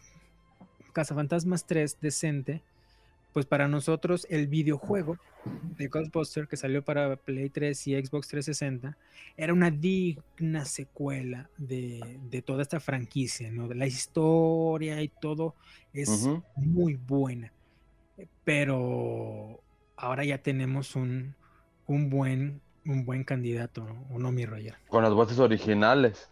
Cazafantasmas 0.97 1.67
3 1.67 1.99
decente, 2.01 2.63
pues 3.35 3.45
para 3.45 3.69
nosotros 3.69 4.27
el 4.31 4.47
videojuego 4.47 5.19
de 5.77 5.89
Ghostbuster 5.89 6.49
que 6.49 6.57
salió 6.57 6.83
para 6.83 7.17
Play 7.17 7.51
3 7.51 7.89
y 7.89 8.03
Xbox 8.03 8.29
360 8.29 8.97
era 9.37 9.53
una 9.53 9.71
digna 9.71 10.65
secuela 10.65 11.51
de, 11.59 12.43
toda 12.47 12.63
esta 12.63 12.81
franquicia, 12.81 13.51
¿no? 13.51 13.69
La 13.75 13.87
historia 13.87 15.03
y 15.03 15.09
todo 15.09 15.55
es 15.93 16.27
muy 16.57 16.95
buena. 16.95 17.53
Pero 18.45 19.61
ahora 19.97 20.25
ya 20.25 20.39
tenemos 20.39 20.97
un, 20.97 21.35
buen 21.87 22.63
un 22.87 23.05
buen 23.05 23.23
candidato, 23.23 23.85
¿no? 23.85 24.19
no, 24.19 24.33
mi 24.33 24.47
Roger? 24.47 24.77
Con 24.89 25.03
las 25.03 25.13
voces 25.13 25.39
originales. 25.41 26.31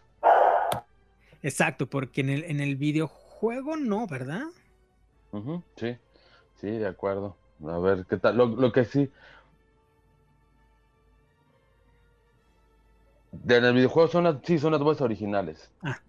Exacto, 1.43 1.87
porque 1.87 2.21
en 2.21 2.29
el, 2.29 2.43
en 2.45 2.61
el 2.61 2.77
videojuego 2.77 3.24
no, 3.79 4.07
¿verdad? 4.07 4.43
sí. 5.75 5.97
Sí, 6.61 6.71
de 6.71 6.87
acuerdo. 6.87 7.35
A 7.67 7.77
ver, 7.79 8.05
¿qué 8.09 8.17
tal? 8.17 8.37
Lo, 8.37 8.71
que 8.71 8.85
sí. 8.85 9.09
En 13.47 13.65
el 13.65 13.73
videojuego 13.73 14.09
son 14.09 14.23
las, 14.23 14.37
sí, 14.43 14.57
son 14.57 14.71
las 14.71 14.81
voces 14.81 15.01
originales. 15.01 15.69
Ah. 15.83 15.99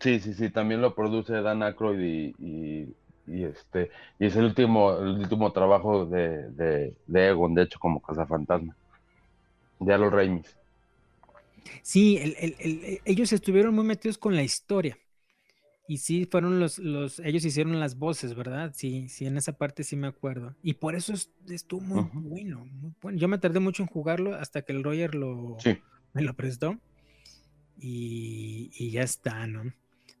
Sí, 0.00 0.20
sí, 0.20 0.34
sí, 0.34 0.50
también 0.50 0.80
lo 0.80 0.94
produce 0.94 1.40
Dan 1.42 1.62
Aykroyd 1.62 2.34
y, 2.38 2.94
este 3.26 3.90
y 4.18 4.26
es 4.26 4.34
el 4.34 4.46
último 4.46 4.98
el 4.98 5.20
último 5.20 5.52
trabajo 5.52 6.06
de, 6.06 6.50
de, 6.50 7.28
Egon, 7.28 7.54
de 7.54 7.62
hecho, 7.62 7.78
como 7.78 8.00
Cazafantasma. 8.00 8.76
De 9.78 9.98
los 9.98 10.12
Reimis. 10.12 10.56
Sí, 11.82 12.36
ellos 13.04 13.32
estuvieron 13.32 13.74
muy 13.74 13.84
metidos 13.84 14.18
con 14.18 14.36
la 14.36 14.42
historia. 14.42 14.98
Y 15.92 15.98
sí, 15.98 16.24
fueron 16.24 16.58
los, 16.58 16.78
los, 16.78 17.18
ellos 17.18 17.44
hicieron 17.44 17.78
las 17.78 17.98
voces, 17.98 18.34
¿verdad? 18.34 18.72
Sí, 18.74 19.10
sí, 19.10 19.26
en 19.26 19.36
esa 19.36 19.52
parte 19.52 19.84
sí 19.84 19.94
me 19.94 20.06
acuerdo. 20.06 20.56
Y 20.62 20.72
por 20.72 20.94
eso 20.94 21.12
estuvo 21.50 21.82
muy 21.82 22.08
bueno, 22.14 22.64
muy 22.64 22.94
bueno. 23.02 23.18
Yo 23.18 23.28
me 23.28 23.36
tardé 23.36 23.60
mucho 23.60 23.82
en 23.82 23.90
jugarlo 23.90 24.34
hasta 24.34 24.62
que 24.62 24.72
el 24.72 24.82
Roger 24.82 25.14
lo, 25.14 25.58
me 26.14 26.22
lo 26.22 26.32
prestó. 26.32 26.78
Y, 27.78 28.90
ya 28.90 29.02
está, 29.02 29.46
¿no? 29.46 29.70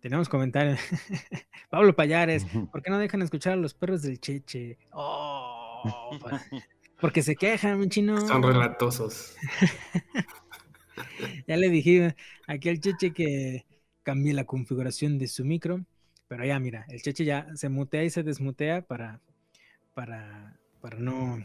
Tenemos 0.02 0.28
comentarios. 0.28 0.78
Pablo 1.70 1.96
Payares, 1.96 2.44
¿por 2.70 2.82
qué 2.82 2.90
no 2.90 2.98
dejan 2.98 3.22
escuchar 3.22 3.54
a 3.54 3.56
los 3.56 3.72
perros 3.72 4.02
del 4.02 4.20
Cheche? 4.20 4.76
Oh, 4.92 6.18
porque 7.00 7.22
se 7.22 7.34
quejan, 7.34 7.78
mi 7.78 7.88
chino. 7.88 8.20
Son 8.28 8.42
relatosos. 8.42 9.36
ya 11.48 11.56
le 11.56 11.70
dije 11.70 12.14
aquí 12.46 12.68
al 12.68 12.78
Cheche 12.78 13.14
que 13.14 13.64
cambié 14.02 14.32
la 14.34 14.44
configuración 14.44 15.18
de 15.18 15.28
su 15.28 15.44
micro, 15.44 15.84
pero 16.28 16.44
ya 16.44 16.58
mira, 16.58 16.86
el 16.88 17.02
Cheche 17.02 17.24
ya 17.24 17.46
se 17.54 17.68
mutea 17.68 18.04
y 18.04 18.10
se 18.10 18.22
desmutea 18.22 18.82
para, 18.82 19.20
para, 19.94 20.58
para 20.80 20.98
no, 20.98 21.44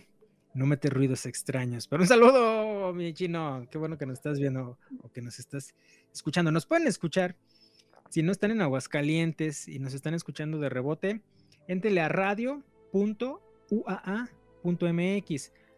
no 0.53 0.65
meter 0.65 0.93
ruidos 0.93 1.25
extraños. 1.25 1.87
Pero 1.87 2.03
un 2.03 2.07
saludo, 2.07 2.93
mi 2.93 3.13
chino, 3.13 3.67
qué 3.69 3.77
bueno 3.77 3.97
que 3.97 4.05
nos 4.05 4.19
estás 4.19 4.39
viendo 4.39 4.77
o 5.01 5.11
que 5.11 5.21
nos 5.21 5.39
estás 5.39 5.75
escuchando. 6.13 6.51
Nos 6.51 6.65
pueden 6.65 6.87
escuchar 6.87 7.35
si 8.09 8.23
no 8.23 8.31
están 8.31 8.51
en 8.51 8.61
Aguascalientes 8.61 9.67
y 9.67 9.79
nos 9.79 9.93
están 9.93 10.13
escuchando 10.13 10.59
de 10.59 10.69
rebote, 10.69 11.21
entele 11.67 11.99
a 12.01 12.07
radio.uaa.mx. 12.09 12.63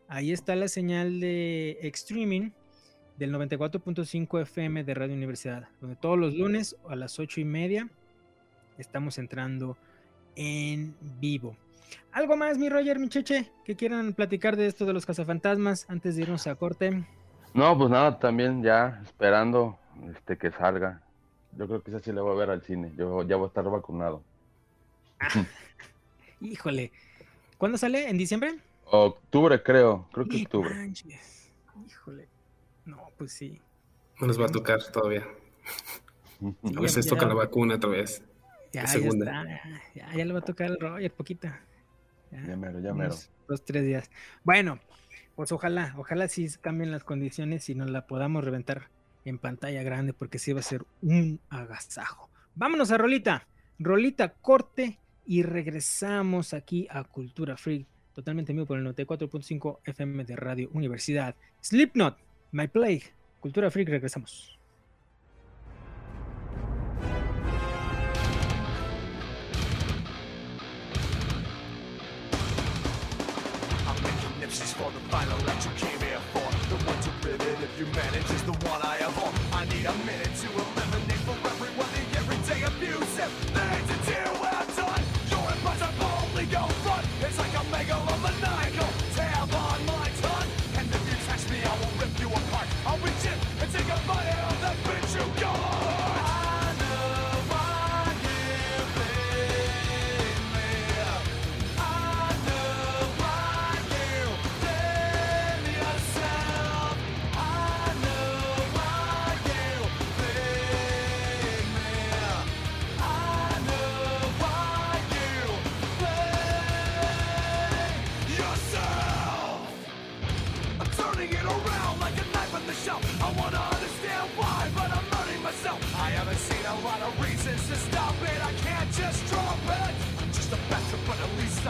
Ahí 0.08 0.32
está 0.32 0.56
la 0.56 0.68
señal 0.68 1.20
de 1.20 1.78
streaming 1.82 2.52
del 3.20 3.34
94.5 3.34 4.42
FM 4.44 4.86
de 4.86 4.94
Radio 4.94 5.14
Universidad, 5.14 5.68
donde 5.82 5.98
todos 5.98 6.18
los 6.18 6.34
lunes 6.36 6.78
a 6.88 6.96
las 6.96 7.20
8 7.20 7.42
y 7.42 7.46
media 7.46 7.90
estamos 8.78 9.18
entrando 9.18 9.78
en 10.38 10.96
vivo. 11.20 11.58
¿Algo 12.14 12.38
más, 12.38 12.58
mi 12.58 12.70
Roger, 12.70 12.98
mi 12.98 13.10
Cheche, 13.10 13.52
que 13.66 13.76
quieran 13.76 14.14
platicar 14.14 14.56
de 14.56 14.68
esto 14.68 14.86
de 14.86 14.94
los 14.94 15.06
cazafantasmas 15.06 15.86
antes 15.90 16.16
de 16.16 16.22
irnos 16.22 16.48
a 16.48 16.56
corte? 16.56 17.04
No, 17.54 17.78
pues 17.78 17.90
nada, 17.90 18.18
también 18.18 18.64
ya 18.64 19.02
esperando 19.04 19.78
este 20.10 20.38
que 20.38 20.52
salga. 20.52 21.02
Yo 21.58 21.68
creo 21.68 21.84
que 21.84 21.92
esa 21.92 22.00
sí 22.00 22.14
le 22.14 22.22
voy 22.22 22.32
a 22.32 22.40
ver 22.40 22.50
al 22.52 22.62
cine. 22.62 22.94
Yo 22.96 23.24
ya 23.24 23.36
voy 23.36 23.46
a 23.46 23.48
estar 23.50 23.66
vacunado. 23.66 24.24
híjole. 26.40 26.94
¿Cuándo 27.58 27.78
sale? 27.78 28.08
¿En 28.08 28.18
diciembre? 28.18 28.60
Octubre, 28.86 29.62
creo. 29.62 30.08
Creo 30.14 30.26
que 30.26 30.44
octubre. 30.44 30.94
Híjole. 31.86 32.39
No, 32.90 33.12
pues 33.18 33.34
sí. 33.34 33.62
No 34.20 34.28
nos 34.28 34.40
va 34.40 34.46
a 34.46 34.50
tocar 34.50 34.80
todavía. 34.92 35.28
a 36.42 36.82
veces 36.82 37.06
toca 37.08 37.28
la 37.28 37.34
vacuna 37.34 37.76
otra 37.76 37.90
vez. 37.90 38.24
Ya, 38.74 38.86
ya 38.86 39.08
está. 39.08 39.46
Ya, 39.96 40.16
ya, 40.16 40.26
le 40.26 40.34
va 40.34 40.40
a 40.40 40.44
tocar 40.44 40.68
el 40.68 40.80
Roger 40.80 41.12
poquita. 41.12 41.62
Ya, 42.32 42.56
mero, 42.56 42.80
ya 42.80 42.94
mero. 42.94 43.16
Dos, 43.48 43.64
tres 43.66 43.84
días. 43.84 44.12
Bueno, 44.44 44.80
pues 45.36 45.52
ojalá, 45.52 45.94
ojalá 45.98 46.28
sí 46.28 46.48
cambien 46.62 46.92
las 46.92 47.04
condiciones 47.04 47.70
y 47.70 47.76
nos 47.76 47.90
la 47.90 48.06
podamos 48.06 48.44
reventar 48.44 48.90
en 49.26 49.38
pantalla 49.38 49.84
grande 49.84 50.14
porque 50.14 50.40
sí 50.40 50.54
va 50.54 50.60
a 50.60 50.64
ser 50.64 50.86
un 51.02 51.40
agasajo. 51.50 52.30
Vámonos 52.56 52.92
a 52.92 52.98
Rolita. 52.98 53.48
Rolita 53.80 54.34
corte 54.34 55.00
y 55.26 55.44
regresamos 55.44 56.54
aquí 56.54 56.88
a 56.90 57.04
Cultura 57.04 57.56
Free, 57.56 57.86
totalmente 58.14 58.54
mío 58.54 58.66
por 58.66 58.78
el 58.78 58.86
94.5 58.86 59.80
FM 59.86 60.26
de 60.26 60.36
Radio 60.36 60.70
Universidad. 60.74 61.36
Slipknot 61.62 62.18
My 62.52 62.68
Plague, 62.68 63.14
Cultura 63.42 63.70
Freak, 63.70 63.90
regresamos. 63.90 64.58
for 74.80 74.92
the 74.92 75.00
final 75.10 75.38
that 75.40 75.64
you 75.64 75.72
came 75.78 76.00
here 76.00 76.20
for. 76.34 76.40
The 76.70 76.78
one 76.86 77.00
to 77.04 77.12
if 77.64 77.80
you 77.80 77.86
manage 77.86 78.32
is 78.32 78.44
the 78.44 78.54
one 78.68 78.82
I 78.82 78.98
on. 79.04 79.34
I 79.54 79.66
need 79.66 79.86
a 79.86 79.94
minute 80.08 80.34
to 80.42 80.48
eliminate 80.48 81.22
for 81.28 81.38
everyone 81.52 81.92
the 81.94 82.18
everyday 82.18 82.64
abusive 82.64 83.50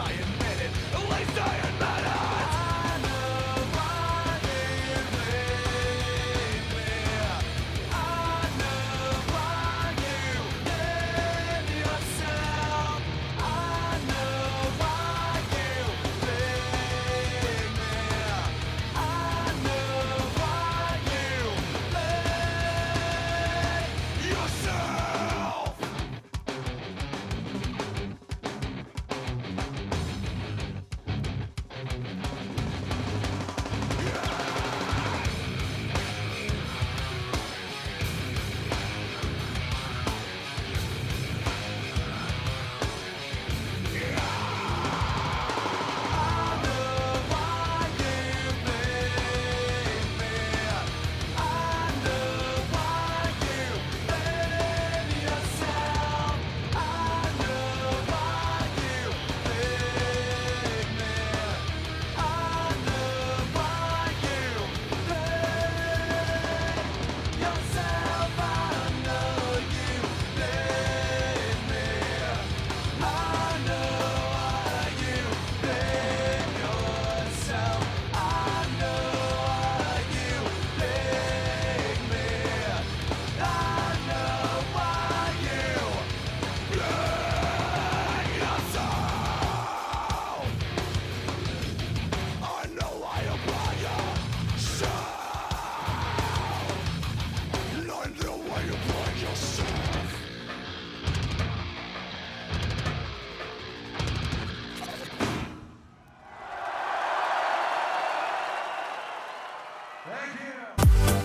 dying 0.00 0.39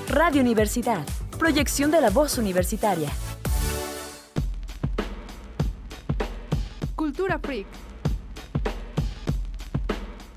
Radio 0.08 0.42
Universidad, 0.42 1.06
proyección 1.38 1.92
de 1.92 2.00
la 2.00 2.10
voz 2.10 2.38
universitaria. 2.38 3.10
Cultura 6.96 7.38
Freak. 7.38 7.68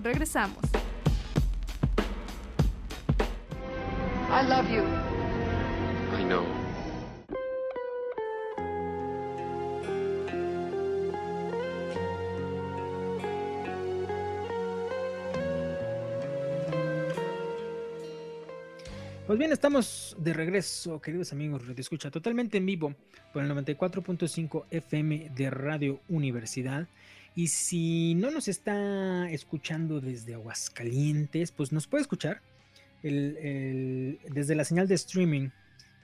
Regresamos. 0.03 0.68
Pues 19.39 19.47
bien, 19.47 19.53
estamos 19.53 20.17
de 20.19 20.33
regreso, 20.33 21.01
queridos 21.01 21.33
amigos, 21.33 21.65
Radio 21.65 21.81
Escucha, 21.81 22.11
totalmente 22.11 22.59
en 22.59 22.67
vivo 22.67 22.97
por 23.33 23.45
el 23.45 23.51
94.5 23.53 24.65
FM 24.69 25.31
de 25.33 25.49
Radio 25.49 26.01
Universidad. 26.09 26.89
Y 27.37 27.47
si 27.47 28.17
no 28.17 28.33
nos 28.33 28.49
está 28.49 29.31
escuchando 29.31 30.01
desde 30.01 30.35
Aguascalientes, 30.35 31.53
pues 31.53 31.71
nos 31.71 31.87
puede 31.87 32.03
escuchar 32.03 32.43
desde 33.01 34.57
la 34.57 34.65
señal 34.65 34.89
de 34.89 34.97
streaming 34.97 35.51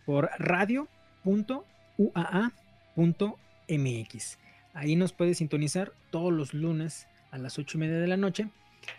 por 0.07 0.31
radio.uaa.mx. 0.39 0.89
Ahí 4.75 4.95
nos 4.95 5.13
puede 5.13 5.35
sintonizar 5.35 5.93
todos 6.13 6.33
los 6.33 6.55
lunes 6.55 7.09
a 7.33 7.39
las 7.39 7.59
8 7.59 7.79
y 7.79 7.81
media 7.81 7.99
de 7.99 8.07
la 8.07 8.17
noche 8.17 8.49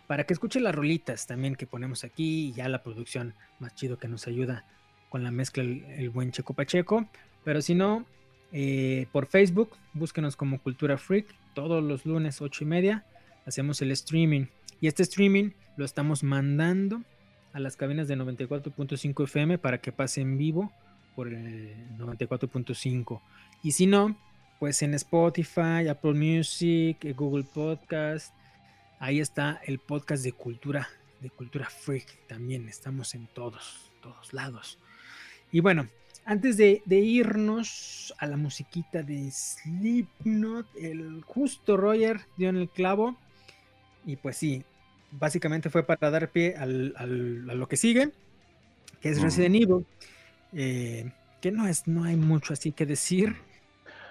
para 0.08 0.26
que 0.26 0.34
escuche 0.34 0.60
las 0.60 0.76
rolitas 0.76 1.28
también 1.28 1.56
que 1.56 1.67
ponemos 1.67 2.04
aquí 2.04 2.48
y 2.48 2.54
ya 2.54 2.69
la 2.69 2.84
producción 2.84 3.34
más 3.60 3.76
chido 3.76 3.98
que 3.98 4.08
nos 4.08 4.28
ayuda 4.28 4.65
con 5.10 5.24
la 5.24 5.32
mezcla 5.32 5.63
el, 5.63 6.10
buen 6.10 6.32
Checo 6.32 6.54
Pacheco. 6.54 7.08
Pero 7.43 7.62
si 7.62 7.76
no, 7.76 8.06
eh, 8.52 9.08
por 9.12 9.28
Facebook, 9.28 9.71
búsquenos 9.93 10.36
como 10.36 10.60
Cultura 10.60 10.98
Freak 10.98 11.28
todos 11.54 11.84
los 11.84 12.06
lunes 12.06 12.41
8 12.41 12.63
y 12.63 12.67
media. 12.67 13.06
Hacemos 13.45 13.82
el 13.82 13.91
streaming 13.91 14.45
y 14.82 14.88
este 14.88 15.04
streaming 15.04 15.52
lo 15.78 15.86
estamos 15.86 16.24
mandando 16.24 17.02
a 17.54 17.60
las 17.60 17.78
cabinas 17.78 18.08
de 18.08 18.17
94.5 18.17 19.24
FM 19.24 19.58
para 19.58 19.78
que 19.78 19.91
pase 19.91 20.21
en 20.21 20.38
vivo 20.38 20.71
por 21.15 21.30
el 21.30 21.74
94.5. 21.98 23.21
Y 23.63 23.71
si 23.71 23.88
no, 23.88 24.17
pues 24.60 24.82
en 24.82 24.93
Spotify, 24.93 25.88
Apple 25.89 26.13
Music, 26.13 26.98
Google 27.15 27.43
Podcast, 27.43 28.34
Ahí 29.00 29.20
está 29.20 29.62
el 29.66 29.80
podcast 29.80 30.24
de 30.24 30.32
cultura, 30.32 30.88
de 31.22 31.30
cultura 31.30 31.70
freak. 31.70 32.28
También 32.28 32.68
estamos 32.70 33.14
en 33.14 33.28
todos, 33.28 33.92
todos 34.02 34.34
lados. 34.34 34.80
Y 35.52 35.60
bueno, 35.60 35.88
antes 36.24 36.58
de, 36.58 36.82
irnos 36.88 38.14
a 38.18 38.26
la 38.26 38.38
musiquita 38.38 39.04
de 39.04 39.30
Slipknot, 39.32 40.68
el 40.76 41.22
justo 41.24 41.78
Roger 41.78 42.22
dio 42.38 42.50
en 42.50 42.58
el 42.58 42.70
clavo. 42.70 43.18
Y 44.06 44.16
pues 44.16 44.38
sí, 44.38 44.64
básicamente 45.12 45.70
fue 45.70 45.84
para 45.84 46.10
dar 46.10 46.32
pie 46.32 46.56
al, 46.58 46.94
a 46.98 47.06
lo 47.06 47.68
que 47.68 47.78
sigue, 47.78 48.12
que 49.02 49.10
es 49.10 49.22
Resident 49.22 49.56
Evil. 49.56 49.86
Eh, 50.54 51.12
que 51.42 51.52
no 51.52 51.68
es, 51.68 51.86
no 51.86 52.06
hay 52.06 52.16
mucho 52.16 52.54
así 52.54 52.72
que 52.72 52.86
decir, 52.86 53.36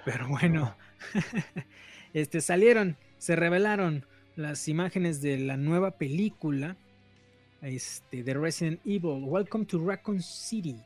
pero 0.05 0.29
bueno, 0.29 0.77
este 2.15 2.41
salieron, 2.41 2.97
se 3.19 3.35
revelaron 3.35 4.07
las 4.37 4.69
imágenes 4.69 5.21
de 5.23 5.39
la 5.39 5.57
nueva 5.57 5.93
película 5.93 6.77
este, 7.63 8.23
de 8.23 8.35
Resident 8.35 8.81
Evil, 8.85 9.25
Welcome 9.25 9.65
to 9.67 9.85
Raccoon 9.85 10.23
City. 10.23 10.77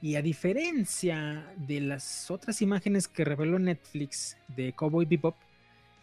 Y 0.00 0.14
a 0.16 0.22
diferencia 0.22 1.46
de 1.56 1.80
las 1.80 2.30
otras 2.30 2.62
imágenes 2.62 3.08
que 3.08 3.24
reveló 3.24 3.58
Netflix 3.58 4.36
de 4.48 4.72
Cowboy 4.72 5.04
Bebop, 5.04 5.34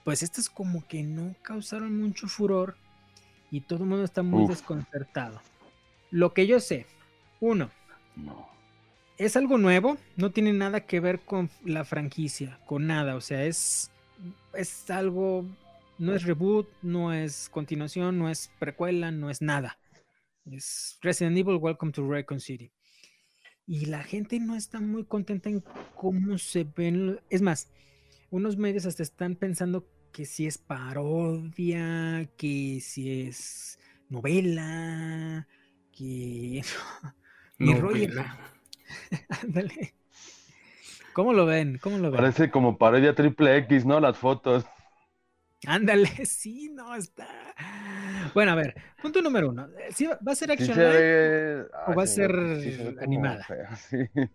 pues 0.03 0.23
estas 0.23 0.49
como 0.49 0.85
que 0.87 1.03
no 1.03 1.35
causaron 1.41 2.01
mucho 2.01 2.27
furor 2.27 2.75
y 3.51 3.61
todo 3.61 3.83
el 3.83 3.89
mundo 3.89 4.03
está 4.03 4.23
muy 4.23 4.47
desconcertado. 4.47 5.41
Lo 6.11 6.33
que 6.33 6.47
yo 6.47 6.59
sé, 6.59 6.85
uno, 7.39 7.69
es 9.17 9.37
algo 9.37 9.57
nuevo, 9.57 9.97
no 10.17 10.31
tiene 10.31 10.53
nada 10.53 10.81
que 10.81 10.99
ver 10.99 11.19
con 11.19 11.49
la 11.63 11.85
franquicia, 11.85 12.59
con 12.65 12.87
nada, 12.87 13.15
o 13.15 13.21
sea, 13.21 13.45
es, 13.45 13.91
es 14.53 14.89
algo 14.89 15.45
no 16.03 16.13
es 16.13 16.23
reboot, 16.23 16.67
no 16.81 17.13
es 17.13 17.49
continuación, 17.49 18.19
no 18.19 18.29
es 18.29 18.51
precuela, 18.59 19.09
no 19.09 19.29
es 19.29 19.41
nada. 19.41 19.79
Es 20.45 20.99
Resident 21.01 21.37
Evil 21.37 21.55
Welcome 21.55 21.93
to 21.93 22.05
Raccoon 22.05 22.41
City. 22.41 22.71
Y 23.65 23.85
la 23.85 24.03
gente 24.03 24.37
no 24.41 24.55
está 24.55 24.81
muy 24.81 25.05
contenta 25.05 25.49
en 25.49 25.63
cómo 25.95 26.37
se 26.37 26.65
ven. 26.65 27.21
Es 27.29 27.41
más, 27.41 27.69
unos 28.29 28.57
medios 28.57 28.85
hasta 28.85 29.01
están 29.01 29.35
pensando 29.35 29.87
que 30.11 30.25
si 30.25 30.45
es 30.45 30.57
parodia, 30.57 32.29
que 32.35 32.79
si 32.81 33.21
es 33.21 33.79
novela, 34.09 35.47
que. 35.93 36.63
Mi 37.57 37.73
novela. 37.75 38.37
Ándale. 39.41 39.93
¿Cómo 41.13 41.31
lo 41.31 41.45
ven? 41.45 41.77
¿Cómo 41.81 41.97
lo 41.97 42.11
ven? 42.11 42.19
Parece 42.19 42.51
como 42.51 42.77
parodia 42.77 43.15
triple 43.15 43.55
X, 43.59 43.85
¿no? 43.85 44.01
Las 44.01 44.17
fotos. 44.17 44.65
Ándale, 45.67 46.07
sí, 46.25 46.69
no 46.69 46.95
está. 46.95 47.27
Bueno, 48.33 48.51
a 48.51 48.55
ver, 48.55 48.75
punto 49.01 49.21
número 49.21 49.49
uno. 49.49 49.69
¿Sí 49.91 50.07
¿Va 50.07 50.31
a 50.31 50.35
ser 50.35 50.51
action 50.51 50.77
live 50.77 51.67
o 51.87 51.95
va 51.95 52.03
a 52.03 52.07
ser 52.07 52.31
animada? 53.01 53.45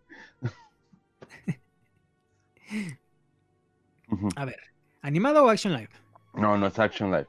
A 4.36 4.44
ver, 4.44 4.60
¿animada 5.02 5.42
o 5.42 5.48
action 5.48 5.72
live? 5.72 5.90
No, 6.34 6.56
no 6.56 6.66
es 6.66 6.78
Action 6.78 7.10
Live. 7.10 7.26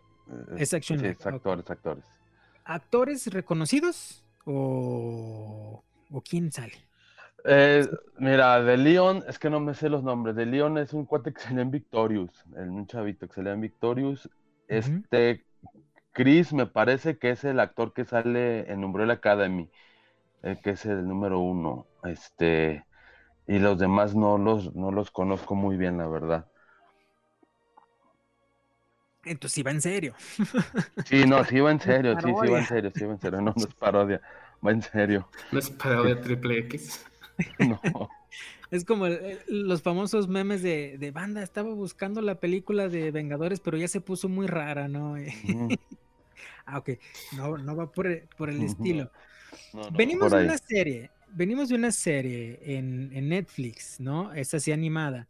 Es 0.58 0.74
Action 0.74 1.00
sí, 1.00 1.06
Live, 1.06 1.18
Es 1.20 1.26
actores, 1.26 1.70
actores. 1.70 2.04
¿Actores 2.64 3.28
reconocidos 3.28 4.24
o, 4.46 5.84
o 6.12 6.22
quién 6.22 6.52
sale? 6.52 6.89
Eh, 7.46 7.88
mira, 8.18 8.62
de 8.62 8.78
Leon, 8.78 9.24
es 9.28 9.40
que 9.40 9.50
no 9.50 9.60
me 9.60 9.74
sé 9.74 9.90
los 9.90 10.04
nombres. 10.04 10.36
De 10.36 10.46
Leon 10.46 10.78
es 10.78 10.94
un 10.94 11.06
cuate 11.06 11.34
que 11.34 11.42
en 11.54 11.72
Victorious, 11.72 12.46
el, 12.56 12.70
un 12.70 12.88
chavito 12.88 13.28
que 13.28 13.42
en 13.42 13.62
Victorious. 13.62 14.30
Este, 14.68 15.44
Chris 16.12 16.54
me 16.54 16.68
parece 16.68 17.18
que 17.18 17.32
es 17.32 17.44
el 17.44 17.60
actor 17.60 17.94
que 17.94 18.06
sale 18.06 18.72
en 18.72 18.84
Umbrella 18.84 19.14
Academy, 19.14 19.70
el 20.44 20.60
que 20.62 20.72
es 20.72 20.86
el 20.86 21.08
número 21.08 21.40
uno. 21.40 21.88
Este, 22.04 22.86
y 23.48 23.60
los 23.60 23.80
demás 23.80 24.16
no 24.16 24.38
los, 24.38 24.76
no 24.76 24.92
los 24.92 25.12
conozco 25.12 25.56
muy 25.56 25.78
bien, 25.78 25.98
la 25.98 26.08
verdad. 26.08 26.46
Entonces 29.26 29.56
sí 29.56 29.64
va 29.64 29.72
en 29.72 29.82
serio. 29.82 30.14
Sí, 31.06 31.26
no, 31.26 31.44
sí 31.44 31.60
va 31.60 31.72
en 31.72 31.80
serio, 31.80 32.16
sí, 32.22 32.28
sí 32.28 32.48
va 32.50 32.60
en 32.60 32.66
serio, 32.66 32.92
sí 32.94 33.06
va 33.06 33.14
en 33.14 33.20
serio, 33.20 33.42
no, 33.42 33.54
no 33.56 33.66
es 33.66 33.76
parodia, 33.76 34.22
va 34.66 34.72
en 34.72 34.82
serio. 34.82 35.28
No 35.52 35.60
es 35.60 35.70
parodia 35.70 36.20
triple 36.22 36.60
X. 36.60 37.09
No. 37.60 37.80
Es 38.72 38.86
como 38.86 39.08
el- 39.08 39.14
el- 39.48 39.68
los 39.68 39.82
famosos 39.82 40.28
memes 40.28 40.62
de, 40.62 40.98
de 41.00 41.10
banda, 41.12 41.42
estaba 41.42 41.74
buscando 41.74 42.22
la 42.22 42.40
película 42.40 42.88
de 42.88 43.10
Vengadores, 43.10 43.60
pero 43.60 43.78
ya 43.78 43.88
se 43.88 44.00
puso 44.00 44.30
muy 44.30 44.46
rara, 44.46 44.88
¿no? 44.88 45.14
Ujú. 45.44 45.70
ah, 46.66 46.78
ok, 46.78 46.92
no, 47.36 47.58
no 47.58 47.76
va 47.76 47.92
por, 47.92 48.06
el- 48.08 48.28
por 48.38 48.50
el 48.50 48.58
Ujú. 48.58 48.66
estilo. 48.68 49.12
No, 49.74 49.90
no, 49.90 49.98
Venimos 49.98 50.30
por 50.30 50.40
de 50.40 50.46
una 50.46 50.58
serie, 50.58 51.10
venimos 51.30 51.70
de 51.70 51.76
una 51.76 51.92
serie 51.92 52.60
en, 52.62 53.10
en 53.14 53.30
Netflix, 53.30 54.00
¿no? 54.00 54.32
Esta 54.34 54.60
sí 54.60 54.72
animada, 54.72 55.28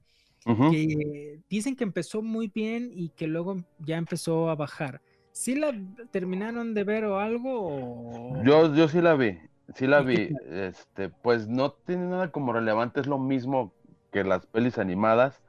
que 0.70 1.40
dicen 1.50 1.76
que 1.76 1.84
empezó 1.84 2.22
muy 2.22 2.48
bien 2.48 2.92
y 2.94 3.10
que 3.10 3.28
luego 3.28 3.64
ya 3.80 3.98
empezó 3.98 4.50
a 4.50 4.56
bajar. 4.56 5.02
¿Sí 5.32 5.56
la 5.56 5.74
terminaron 6.12 6.74
de 6.74 6.84
ver 6.84 7.06
o 7.06 7.20
algo? 7.20 7.62
o- 7.62 8.44
Yo, 8.44 8.76
yo 8.76 8.88
sí 8.90 9.00
la 9.00 9.16
vi, 9.16 9.38
sí 9.76 9.88
la 9.88 10.02
¿Y 10.02 10.08
qué 10.08 10.18
vi. 10.18 10.36
Este, 10.50 11.10
pues 11.10 11.48
no 11.48 11.74
tiene 11.86 12.08
nada 12.08 12.32
como 12.32 12.54
relevante, 12.54 13.00
es 13.00 13.08
lo 13.08 13.20
mismo 13.20 13.76
que 14.12 14.24
las 14.24 14.46
pelis 14.48 14.78
animadas, 14.78 15.42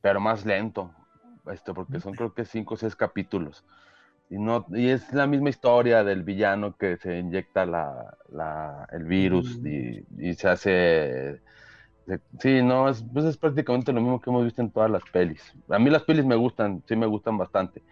pero 0.00 0.20
más 0.20 0.44
lento. 0.46 0.94
Este, 1.46 1.74
porque 1.74 2.00
son 2.00 2.14
creo 2.14 2.34
que 2.34 2.44
cinco 2.44 2.74
o 2.74 2.76
seis 2.76 2.96
capítulos. 2.96 3.64
Y 4.30 4.38
no, 4.38 4.66
y 4.70 4.88
es 4.90 5.12
la 5.12 5.26
misma 5.26 5.50
historia 5.50 6.04
del 6.04 6.24
villano 6.24 6.76
que 6.76 6.96
se 6.98 7.18
inyecta 7.18 7.66
la, 7.66 8.16
la- 8.30 8.86
el 8.92 9.04
virus 9.04 9.60
y, 9.64 10.04
y 10.18 10.34
se 10.34 10.48
hace. 10.48 11.40
se- 12.06 12.20
sí, 12.40 12.62
no, 12.62 12.88
es, 12.88 13.04
pues 13.12 13.26
es 13.26 13.38
prácticamente 13.38 13.92
lo 13.92 14.00
mismo 14.02 14.20
que 14.20 14.30
hemos 14.30 14.44
visto 14.44 14.62
en 14.62 14.72
todas 14.72 14.90
las 14.90 15.04
pelis. 15.12 15.42
A 15.70 15.78
mí 15.80 15.90
las 15.90 16.04
pelis 16.04 16.24
me 16.26 16.36
gustan, 16.36 16.82
sí 16.88 16.96
me 16.96 17.06
gustan 17.06 17.38
bastante. 17.38 17.84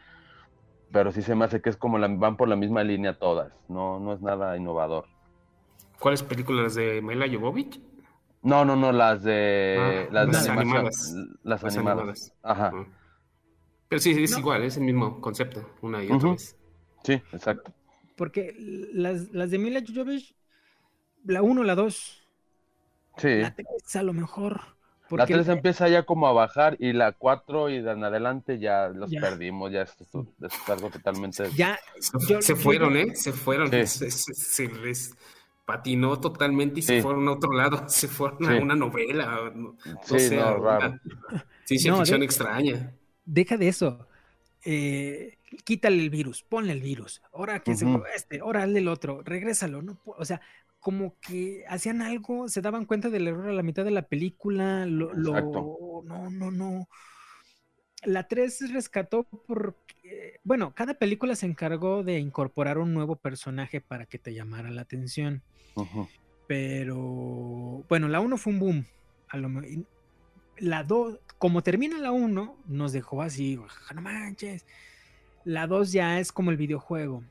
Pero 0.93 1.13
sí 1.13 1.23
se 1.23 1.35
me 1.35 1.45
hace 1.47 1.61
que 1.63 1.71
es 1.71 1.77
como 1.79 1.99
la, 1.99 2.09
van 2.09 2.37
por 2.37 2.49
la 2.49 2.57
misma 2.57 2.85
línea 2.85 3.19
todas. 3.19 3.53
No, 3.69 3.99
no 4.01 4.13
es 4.15 4.21
nada 4.21 4.57
innovador. 4.57 5.07
¿Cuáles 5.99 6.23
películas 6.23 6.75
de 6.75 7.01
Mila 7.03 7.27
Jovovich? 7.31 7.81
No, 8.43 8.65
no, 8.65 8.77
no, 8.77 8.93
las 8.93 9.23
de 9.25 9.77
Ah, 9.79 10.13
las, 10.13 10.27
de 10.27 10.33
las 10.33 10.49
animadas. 10.49 11.13
Las, 11.43 11.63
Las 11.63 11.65
animadas. 11.77 11.99
animadas. 11.99 12.33
Ajá. 12.43 12.71
Ah. 12.75 12.87
Pero 13.89 14.01
sí, 14.01 14.11
es 14.23 14.33
No. 14.33 14.39
igual, 14.39 14.63
es 14.63 14.77
el 14.77 14.85
mismo 14.85 15.21
concepto, 15.21 15.69
una 15.83 16.05
y 16.05 16.11
otra 16.11 16.31
vez. 16.33 16.57
Sí, 17.05 17.15
exacto. 17.33 17.73
Porque 18.17 18.55
las, 18.93 19.31
las 19.31 19.51
de 19.51 19.59
Mila 19.59 19.81
Jovovich, 19.87 20.35
la 21.25 21.43
1, 21.43 21.65
la 21.65 21.75
2, 21.75 22.27
Sí. 23.17 23.29
la 23.41 23.55
3 23.55 23.97
a 23.97 24.03
lo 24.03 24.13
mejor. 24.13 24.61
La 24.61 25.09
Porque 25.09 25.33
3 25.35 25.49
empieza 25.49 25.89
ya 25.89 26.05
como 26.05 26.29
a 26.29 26.33
bajar 26.33 26.77
y 26.79 26.93
la 26.93 27.13
4 27.13 27.71
y 27.71 27.81
de 27.81 27.91
en 27.93 28.05
adelante 28.05 28.59
ya 28.59 28.89
los 28.89 29.11
Ya. 29.11 29.21
perdimos, 29.23 29.73
ya 29.73 29.83
es, 29.83 29.97
es 30.01 30.69
algo 30.69 30.91
totalmente... 30.91 31.51
ya 31.57 31.79
Se, 31.99 32.13
Yo- 32.29 32.43
se 32.43 32.53
yo- 32.55 32.61
fueron, 32.61 32.95
¿eh? 32.97 33.15
Se 33.15 33.33
fueron. 33.33 33.71
Sí. 33.71 33.87
Se, 33.87 34.11
se- 34.11 34.35
se 34.35 34.69
les 34.69 35.17
patinó 35.69 36.19
totalmente 36.19 36.81
y 36.81 36.83
Sí. 36.83 36.97
se 36.97 37.03
fueron 37.03 37.29
a 37.29 37.33
otro 37.33 37.53
lado. 37.53 37.85
Se 37.89 38.09
fueron 38.09 38.47
a 38.49 38.59
una 38.59 38.75
novela. 38.75 39.53
No, 39.55 39.77
Sí, 40.03 40.19
sé, 40.19 40.37
no, 40.37 40.57
una 40.57 40.79
raro. 40.79 41.01
Ciencia 41.67 41.91
No, 41.93 41.99
ficción 41.99 42.21
de- 42.21 42.27
extraña. 42.27 42.95
deja 43.27 43.59
de 43.59 43.69
eso. 43.69 44.09
Eh, 44.65 45.37
quítale 45.65 45.99
el 46.03 46.09
virus, 46.09 46.43
ponle 46.43 46.73
el 46.73 46.81
virus. 46.81 47.21
Ahora 47.35 47.61
que 47.61 47.77
se 47.77 47.85
Ujú. 47.85 47.99
fue 47.99 48.09
este, 48.17 48.41
ahora 48.41 48.63
hazle 48.63 48.79
el 48.79 48.89
otro, 48.89 49.21
regrésalo. 49.23 49.83
No, 49.83 50.01
o 50.07 50.25
sea, 50.25 50.41
como 50.81 51.17
que 51.21 51.65
hacían 51.69 52.01
algo, 52.01 52.49
se 52.49 52.63
daban 52.63 52.87
cuenta 52.87 53.11
del 53.11 53.29
error 53.29 53.49
a 53.51 53.53
la 53.53 53.63
mitad 53.63 53.85
de 53.85 53.91
la 53.91 54.03
película. 54.09 54.87
Lo, 54.87 55.13
lo- 55.13 56.03
no, 56.05 56.31
no, 56.31 56.51
no. 56.51 56.89
La 58.05 58.29
3 58.29 58.73
rescató 58.73 59.25
porque, 59.47 60.39
bueno, 60.45 60.73
cada 60.75 60.95
película 60.95 61.35
se 61.35 61.47
encargó 61.47 62.05
de 62.05 62.19
incorporar 62.21 62.79
un 62.79 62.95
nuevo 62.95 63.17
personaje 63.17 63.81
para 63.81 64.07
que 64.07 64.19
te 64.19 64.33
llamara 64.35 64.71
la 64.71 64.83
atención. 64.83 65.43
Pero 66.47 67.85
bueno, 67.89 68.09
la 68.09 68.21
1 68.21 68.39
fue 68.39 68.53
un 68.55 68.59
boom. 68.59 68.87
A 69.29 69.37
lo 69.37 69.49
y 69.63 69.87
la 70.59 70.85
2, 70.85 71.21
como 71.39 71.63
termina 71.63 71.99
la 71.99 72.13
1, 72.13 72.57
nos 72.67 72.93
dejó 72.93 73.23
así, 73.23 73.59
"Ja, 73.69 73.95
no 73.95 74.03
manches. 74.03 74.67
La 75.45 75.67
2 75.67 75.93
ya 75.93 76.21
es 76.21 76.33
como 76.33 76.51
el 76.53 76.57
videojuego. 76.59 77.25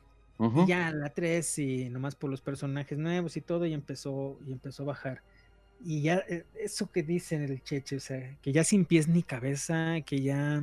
Y 0.53 0.65
ya 0.65 0.91
la 0.91 1.09
3, 1.13 1.47
sí, 1.47 1.89
nomás 1.89 2.15
por 2.15 2.29
los 2.31 2.41
personajes 2.41 2.97
nuevos 2.97 3.37
y 3.37 3.41
todo, 3.41 3.65
y 3.67 3.73
empezó, 3.73 4.39
y 4.45 4.53
empezó 4.53 4.83
a 4.83 4.87
bajar. 4.87 5.23
Y 5.83 6.01
ya, 6.01 6.23
eh, 6.27 6.45
eso 6.59 6.91
que 6.91 7.03
dicen 7.03 7.43
el 7.43 7.63
cheche, 7.63 7.97
o 7.97 7.99
sea, 7.99 8.37
que 8.41 8.51
ya 8.51 8.63
sin 8.63 8.85
pies 8.85 9.07
ni 9.07 9.23
cabeza, 9.23 10.01
que 10.05 10.21
ya 10.21 10.61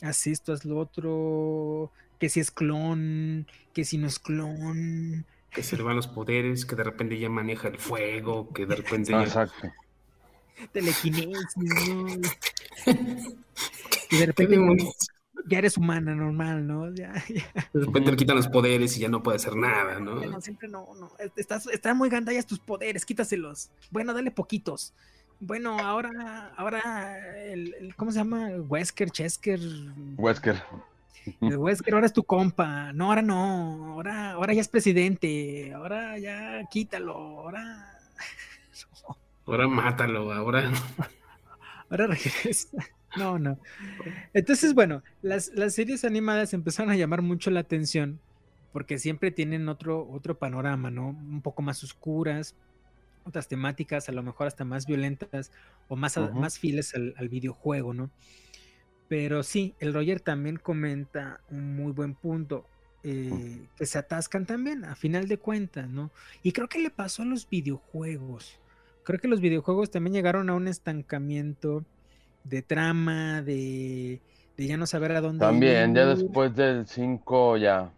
haz 0.00 0.26
esto, 0.26 0.52
haz 0.52 0.64
lo 0.64 0.78
otro, 0.78 1.92
que 2.18 2.28
si 2.28 2.40
es 2.40 2.50
clon, 2.50 3.46
que 3.72 3.84
si 3.84 3.98
no 3.98 4.06
es 4.06 4.18
clon. 4.18 5.26
Que 5.50 5.62
se 5.62 5.76
le 5.76 5.82
van 5.82 5.96
los 5.96 6.08
poderes, 6.08 6.64
que 6.64 6.76
de 6.76 6.84
repente 6.84 7.18
ya 7.18 7.28
maneja 7.28 7.68
el 7.68 7.78
fuego, 7.78 8.52
que 8.52 8.66
de 8.66 8.76
repente 8.76 9.12
ya... 9.12 9.22
Exacto. 9.22 9.72
telequinesis, 10.72 11.56
¿no? 11.56 12.06
Y 14.12 14.16
de 14.16 14.26
¿Qué 14.26 14.26
repente? 14.26 14.56
Ya 15.48 15.58
eres 15.58 15.76
humana 15.76 16.14
normal, 16.14 16.66
¿no? 16.66 16.92
Ya, 16.94 17.12
ya, 17.28 17.44
De 17.72 17.84
repente 17.86 18.10
le 18.10 18.16
quitan 18.16 18.36
los 18.36 18.48
poderes 18.48 18.96
y 18.96 19.00
ya 19.00 19.08
no 19.08 19.22
puede 19.22 19.36
hacer 19.36 19.56
nada, 19.56 19.98
¿no? 20.00 20.16
no, 20.16 20.40
siempre 20.40 20.68
no, 20.68 20.88
no. 20.98 21.10
Estás, 21.36 21.66
están 21.66 21.96
muy 21.96 22.08
gandallas 22.08 22.46
tus 22.46 22.58
poderes, 22.58 23.04
quítaselos. 23.04 23.70
Bueno, 23.90 24.12
dale 24.14 24.30
poquitos. 24.30 24.92
Bueno, 25.40 25.78
ahora, 25.78 26.52
ahora, 26.56 27.42
el, 27.44 27.74
el- 27.80 27.94
¿cómo 27.96 28.12
se 28.12 28.18
llama? 28.18 28.48
Wesker, 28.68 29.10
Chesker. 29.10 29.60
Wesker. 30.16 30.62
El 31.40 31.56
Wesker 31.56 31.94
ahora 31.94 32.06
es 32.06 32.12
tu 32.12 32.24
compa. 32.24 32.92
No, 32.92 33.06
ahora 33.06 33.22
no. 33.22 33.92
Ahora, 33.94 34.32
ahora 34.32 34.52
ya 34.52 34.60
es 34.60 34.68
presidente. 34.68 35.72
Ahora 35.74 36.18
ya 36.18 36.62
quítalo. 36.70 37.14
Ahora, 37.14 37.98
Ahora 39.46 39.66
mátalo, 39.66 40.32
ahora... 40.32 40.70
ahora 41.90 42.06
regresa. 42.06 42.68
No, 43.16 43.38
no. 43.38 43.58
Entonces, 44.32 44.74
bueno, 44.74 45.02
las, 45.22 45.52
las 45.54 45.74
series 45.74 46.04
animadas 46.04 46.54
empezaron 46.54 46.92
a 46.92 46.96
llamar 46.96 47.22
mucho 47.22 47.50
la 47.50 47.60
atención 47.60 48.20
porque 48.72 48.98
siempre 48.98 49.30
tienen 49.30 49.68
otro, 49.68 50.08
otro 50.08 50.38
panorama, 50.38 50.90
¿no? 50.90 51.08
Un 51.08 51.42
poco 51.42 51.62
más 51.62 51.82
oscuras, 51.82 52.54
otras 53.24 53.48
temáticas, 53.48 54.08
a 54.08 54.12
lo 54.12 54.22
mejor 54.22 54.46
hasta 54.46 54.64
más 54.64 54.86
violentas 54.86 55.50
o 55.88 55.96
más, 55.96 56.16
más 56.32 56.58
fieles 56.58 56.94
al, 56.94 57.14
al 57.16 57.28
videojuego, 57.28 57.94
¿no? 57.94 58.10
Pero 59.08 59.42
sí, 59.42 59.74
el 59.80 59.92
Roger 59.92 60.20
también 60.20 60.56
comenta 60.56 61.40
un 61.50 61.74
muy 61.74 61.90
buen 61.90 62.14
punto, 62.14 62.64
eh, 63.02 63.66
que 63.76 63.86
se 63.86 63.98
atascan 63.98 64.46
también, 64.46 64.84
a 64.84 64.94
final 64.94 65.26
de 65.26 65.38
cuentas, 65.38 65.88
¿no? 65.88 66.12
Y 66.42 66.52
creo 66.52 66.68
que 66.68 66.78
le 66.78 66.90
pasó 66.90 67.22
a 67.22 67.26
los 67.26 67.48
videojuegos. 67.48 68.60
Creo 69.02 69.18
que 69.18 69.26
los 69.26 69.40
videojuegos 69.40 69.90
también 69.90 70.14
llegaron 70.14 70.48
a 70.48 70.54
un 70.54 70.68
estancamiento 70.68 71.84
de 72.44 72.62
trama, 72.62 73.42
de, 73.42 74.20
de 74.56 74.66
ya 74.66 74.76
no 74.76 74.86
saber 74.86 75.12
a 75.12 75.20
dónde 75.20 75.40
También, 75.44 75.94
ya 75.94 76.06
después 76.06 76.54
del 76.54 76.86
5 76.86 77.56
ya. 77.56 77.90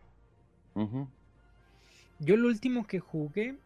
Yo 2.18 2.34
el 2.34 2.44
último 2.44 2.86
que 2.86 3.00
jugué, 3.00 3.56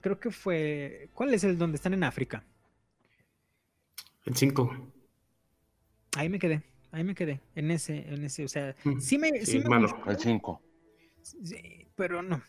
creo 0.00 0.20
que 0.20 0.30
fue. 0.30 1.08
¿Cuál 1.14 1.34
es 1.34 1.44
el 1.44 1.58
donde 1.58 1.76
están 1.76 1.94
en 1.94 2.04
África? 2.04 2.44
El 4.24 4.34
5. 4.36 4.70
Ahí 6.16 6.28
me 6.28 6.38
quedé, 6.38 6.62
ahí 6.90 7.04
me 7.04 7.14
quedé, 7.14 7.40
en 7.54 7.70
ese, 7.70 8.12
en 8.12 8.24
ese, 8.24 8.44
o 8.44 8.48
sea, 8.48 8.74
Mm, 8.84 9.00
sí 9.00 9.18
me, 9.18 9.44
sí, 9.44 9.46
sí 9.46 9.58
me 9.58 9.68
malo. 9.68 9.88
gustó, 9.88 10.10
El 10.10 10.18
5. 10.18 10.60
sí, 11.22 11.88
pero 11.94 12.22
no, 12.22 12.42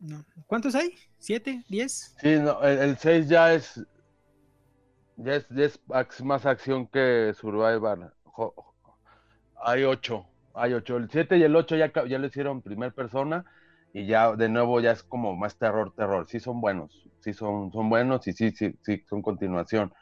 no. 0.00 0.24
¿Cuántos 0.46 0.74
hay? 0.74 0.94
¿Siete? 1.18 1.64
¿Diez? 1.68 2.14
Sí, 2.20 2.36
no, 2.38 2.60
el 2.62 2.96
6 2.98 3.28
ya 3.28 3.54
es. 3.54 3.80
Ya 5.18 5.34
es, 5.34 5.48
ya 5.48 5.64
es 5.64 5.80
más 6.24 6.46
acción 6.46 6.86
que 6.86 7.32
Survivor. 7.34 8.14
Hay 9.64 9.82
8. 9.84 10.26
Hay 10.54 10.72
8. 10.72 10.96
El 10.96 11.10
7 11.10 11.36
y 11.38 11.42
el 11.42 11.56
8 11.56 11.76
ya, 11.76 11.92
ya 12.06 12.18
lo 12.18 12.26
hicieron 12.26 12.62
primer 12.62 12.94
persona. 12.94 13.44
Y 13.92 14.06
ya 14.06 14.34
de 14.36 14.48
nuevo 14.48 14.80
ya 14.80 14.92
es 14.92 15.02
como 15.02 15.34
más 15.36 15.58
terror, 15.58 15.92
terror. 15.96 16.26
Sí 16.28 16.40
son 16.40 16.60
buenos. 16.60 17.08
Sí 17.20 17.32
son, 17.32 17.72
son 17.72 17.88
buenos 17.90 18.26
y 18.28 18.32
sí, 18.32 18.52
sí, 18.52 18.78
sí, 18.82 19.04
son 19.08 19.22
continuación. 19.22 19.92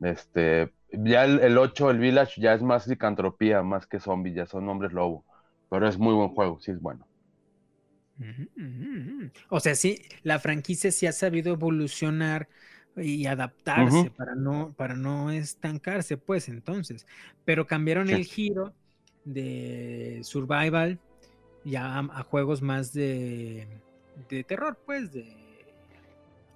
Este, 0.00 0.72
ya 0.92 1.24
el, 1.24 1.40
el 1.40 1.56
8, 1.58 1.90
el 1.90 1.98
Village, 1.98 2.40
ya 2.40 2.54
es 2.54 2.62
más 2.62 2.86
licantropía, 2.86 3.62
más 3.62 3.86
que 3.86 4.00
zombies, 4.00 4.36
ya 4.36 4.46
son 4.46 4.68
hombres 4.68 4.92
lobo. 4.92 5.24
Pero 5.70 5.88
es 5.88 5.98
muy 5.98 6.14
buen 6.14 6.30
juego, 6.30 6.60
sí 6.60 6.72
es 6.72 6.80
bueno. 6.80 7.06
O 9.48 9.60
sea, 9.60 9.74
sí, 9.74 10.02
la 10.22 10.38
franquicia 10.38 10.92
sí 10.92 11.06
ha 11.06 11.12
sabido 11.12 11.52
evolucionar 11.52 12.48
y 13.00 13.26
adaptarse 13.26 14.10
para 14.10 14.34
no 14.34 14.72
para 14.76 14.94
no 14.94 15.30
estancarse, 15.30 16.16
pues 16.16 16.48
entonces, 16.48 17.06
pero 17.44 17.66
cambiaron 17.66 18.10
el 18.10 18.24
giro 18.24 18.72
de 19.24 20.20
survival 20.22 20.98
ya 21.64 21.98
a, 21.98 22.22
juegos 22.22 22.62
más 22.62 22.92
de, 22.92 23.66
de, 24.28 24.44
terror, 24.44 24.78
pues 24.86 25.12
de 25.12 25.36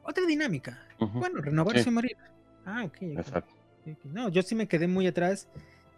otra 0.02 0.24
dinámica. 0.26 0.82
Bueno, 0.98 1.40
renovarse 1.40 1.90
morir. 1.90 2.16
Ah, 2.64 2.84
ok. 2.84 3.02
Exacto. 3.02 3.52
No, 4.04 4.30
yo 4.30 4.42
sí 4.42 4.54
me 4.54 4.66
quedé 4.66 4.86
muy 4.86 5.06
atrás 5.06 5.48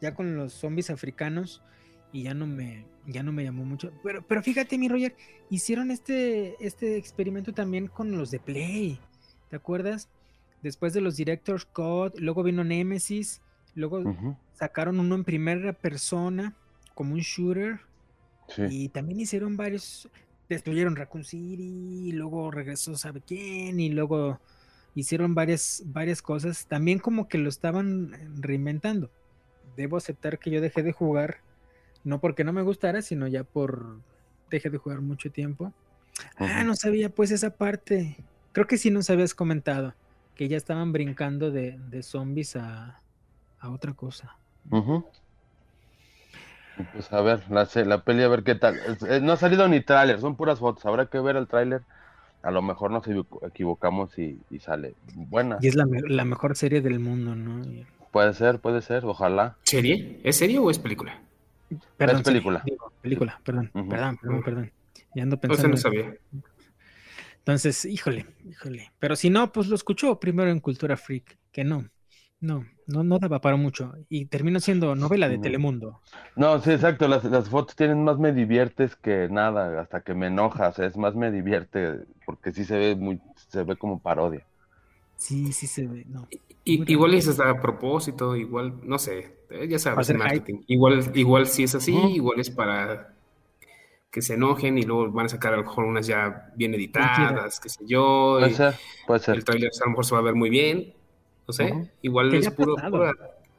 ya 0.01 0.15
con 0.15 0.37
los 0.37 0.53
zombies 0.53 0.91
africanos 0.91 1.63
y 2.13 2.25
ya 2.25 2.35
no 2.35 2.47
me 2.47 2.85
ya 3.07 3.23
no 3.23 3.33
me 3.33 3.45
llamó 3.45 3.65
mucho. 3.65 3.93
Pero, 4.03 4.27
pero 4.27 4.43
fíjate, 4.43 4.79
mi 4.79 4.89
Roger, 4.89 5.15
hicieron 5.49 5.91
este, 5.91 6.57
este 6.65 6.97
experimento 6.97 7.53
también 7.53 7.87
con 7.87 8.17
los 8.17 8.31
de 8.31 8.41
Play. 8.41 9.01
¿Te 9.49 9.57
acuerdas? 9.57 10.09
Después 10.67 10.93
de 10.93 11.01
los 11.01 11.15
Director's 11.15 11.65
Cut, 11.65 12.19
luego 12.19 12.43
vino 12.43 12.65
Nemesis, 12.65 13.41
luego 13.77 14.03
sacaron 14.53 14.99
uno 14.99 15.15
en 15.15 15.23
primera 15.23 15.73
persona, 15.73 16.57
como 16.93 17.15
un 17.15 17.21
shooter. 17.21 17.83
Y 18.69 18.89
también 18.89 19.21
hicieron 19.21 19.57
varios. 19.57 20.09
Destruyeron 20.49 20.97
Raccoon 20.97 21.23
City, 21.23 22.09
y 22.09 22.13
luego 22.13 22.51
regresó 22.51 22.97
sabe 22.97 23.21
quién, 23.21 23.79
y 23.79 23.91
luego 23.91 24.41
hicieron 24.97 25.37
varias, 25.37 25.85
varias 25.87 26.21
cosas. 26.21 26.67
También 26.67 26.99
como 26.99 27.29
que 27.29 27.39
lo 27.39 27.49
estaban 27.49 28.43
reinventando. 28.43 29.09
Debo 29.77 29.97
aceptar 29.97 30.41
que 30.41 30.51
yo 30.51 30.61
dejé 30.61 30.83
de 30.83 30.91
jugar 30.91 31.43
no 32.03 32.21
porque 32.21 32.43
no 32.43 32.53
me 32.53 32.63
gustara, 32.63 33.03
sino 33.03 33.29
ya 33.29 33.45
por 33.45 34.01
dejé 34.51 34.69
de 34.71 34.79
jugar 34.79 35.01
mucho 35.01 35.31
tiempo. 35.31 35.73
Ah, 36.39 36.65
no 36.65 36.75
sabía 36.75 37.09
pues 37.09 37.31
esa 37.31 37.51
parte. 37.51 38.17
Creo 38.51 38.67
que 38.67 38.79
sí 38.79 38.91
nos 38.91 39.11
habías 39.11 39.33
comentado 39.33 39.95
que 40.37 40.49
ya 40.49 40.57
estaban 40.57 40.93
brincando 40.93 41.51
de, 41.51 42.03
zombies 42.03 42.57
a, 42.57 43.01
otra 43.63 43.95
cosa. 43.95 44.37
Pues 46.93 47.13
a 47.13 47.21
ver, 47.23 47.43
la, 47.51 47.69
la 47.85 48.05
peli 48.05 48.23
a 48.23 48.29
ver 48.29 48.45
qué 48.45 48.55
tal. 48.55 48.77
Eh, 49.09 49.21
no 49.23 49.33
ha 49.33 49.37
salido 49.37 49.67
ni 49.67 49.81
tráiler, 49.81 50.21
son 50.21 50.37
puras 50.37 50.59
fotos. 50.61 50.85
Habrá 50.85 51.07
que 51.07 51.19
ver 51.19 51.37
el 51.37 51.49
tráiler. 51.49 51.83
A 52.43 52.51
lo 52.51 52.63
mejor 52.63 52.93
nos 52.93 53.05
equivocamos 53.43 54.17
y, 54.19 54.39
sale 54.61 54.95
buena. 55.15 55.59
Y 55.63 55.69
es 55.69 55.75
la, 55.75 56.25
mejor 56.25 56.55
serie 56.55 56.81
del 56.81 57.01
mundo, 57.01 57.35
¿no? 57.35 57.65
Puede 58.13 58.35
ser, 58.35 58.61
puede 58.61 58.83
ser, 58.83 59.05
ojalá. 59.05 59.57
¿Serie? 59.65 60.21
¿Es 60.23 60.37
serie 60.37 60.59
o 60.59 60.71
es 60.71 60.79
película? 60.79 61.19
Perdón, 61.97 62.19
es 62.19 62.23
película. 62.23 62.63
película, 63.03 63.41
perdón, 63.43 63.71
perdón, 63.73 64.19
perdón, 64.19 64.43
perdón. 64.45 64.73
Ya 65.15 65.23
ando 65.25 65.39
pensando. 65.39 65.71
no 65.71 65.77
sabía. 65.77 66.15
Entonces, 67.47 67.85
híjole, 67.85 68.27
híjole. 68.45 68.91
Pero 68.99 69.15
si 69.15 69.31
no, 69.31 69.53
pues 69.53 69.69
lo 69.69 69.77
escuchó 69.77 70.19
primero 70.19 70.51
en 70.51 70.59
Cultura 70.59 70.97
Freak, 70.97 71.39
que 71.53 71.63
no, 71.63 71.89
no, 72.41 72.67
no, 72.89 73.05
no 73.05 73.21
daba 73.21 73.41
para 73.41 73.55
mucho. 73.55 73.95
Y 74.09 74.25
terminó 74.25 74.59
siendo 74.59 74.97
novela 74.97 75.29
de 75.29 75.39
Telemundo. 75.39 76.01
No, 76.35 76.61
sí, 76.61 76.73
exacto. 76.73 77.07
Las, 77.07 77.23
las 77.23 77.49
fotos 77.49 77.77
tienen 77.77 78.03
más 78.03 78.19
me 78.19 78.33
diviertes 78.33 78.97
que 78.97 79.29
nada, 79.31 79.81
hasta 79.81 80.01
que 80.01 80.13
me 80.13 80.27
enojas. 80.27 80.81
Es 80.81 80.97
más 80.97 81.15
me 81.15 81.31
divierte, 81.31 82.01
porque 82.25 82.51
sí 82.51 82.65
se 82.65 82.79
ve 82.79 82.97
muy, 82.97 83.21
se 83.49 83.63
ve 83.63 83.77
como 83.77 84.01
parodia. 84.01 84.45
Sí, 85.15 85.53
sí 85.53 85.69
se 85.69 85.87
ve, 85.87 86.05
no. 86.09 86.27
igual 86.65 87.15
es 87.15 87.29
hasta 87.29 87.49
a 87.49 87.61
propósito, 87.61 88.35
igual, 88.35 88.81
no 88.83 88.99
sé, 88.99 89.37
eh, 89.51 89.69
ya 89.69 89.79
sabes, 89.79 90.13
marketing. 90.15 90.63
Igual, 90.67 91.13
igual 91.15 91.47
si 91.47 91.63
es 91.63 91.77
así, 91.77 91.95
igual 91.95 92.41
es 92.41 92.51
para 92.51 93.16
que 94.17 94.23
se 94.23 94.33
enojen 94.33 94.79
y 94.79 94.83
luego 94.83 95.11
van 95.11 95.27
a 95.27 95.29
sacar 95.29 95.53
a 95.53 95.59
lo 95.59 95.65
mejor 95.65 95.85
unas 95.85 96.07
ya 96.07 96.51
bien 96.55 96.73
editadas, 96.73 97.61
qué 97.61 97.69
sé 97.69 97.85
yo. 97.87 98.39
Puede 98.41 98.55
ser, 98.55 98.75
puede 99.07 99.21
ser. 99.21 99.35
El 99.35 99.45
trailer 99.45 99.71
a 99.79 99.85
lo 99.85 99.91
mejor 99.91 100.07
se 100.07 100.15
va 100.15 100.21
a 100.21 100.25
ver 100.25 100.35
muy 100.35 100.49
bien, 100.49 100.95
no 101.47 101.53
sé, 101.53 101.91
igual 102.01 102.33
es 102.33 102.51
puro, 102.51 102.77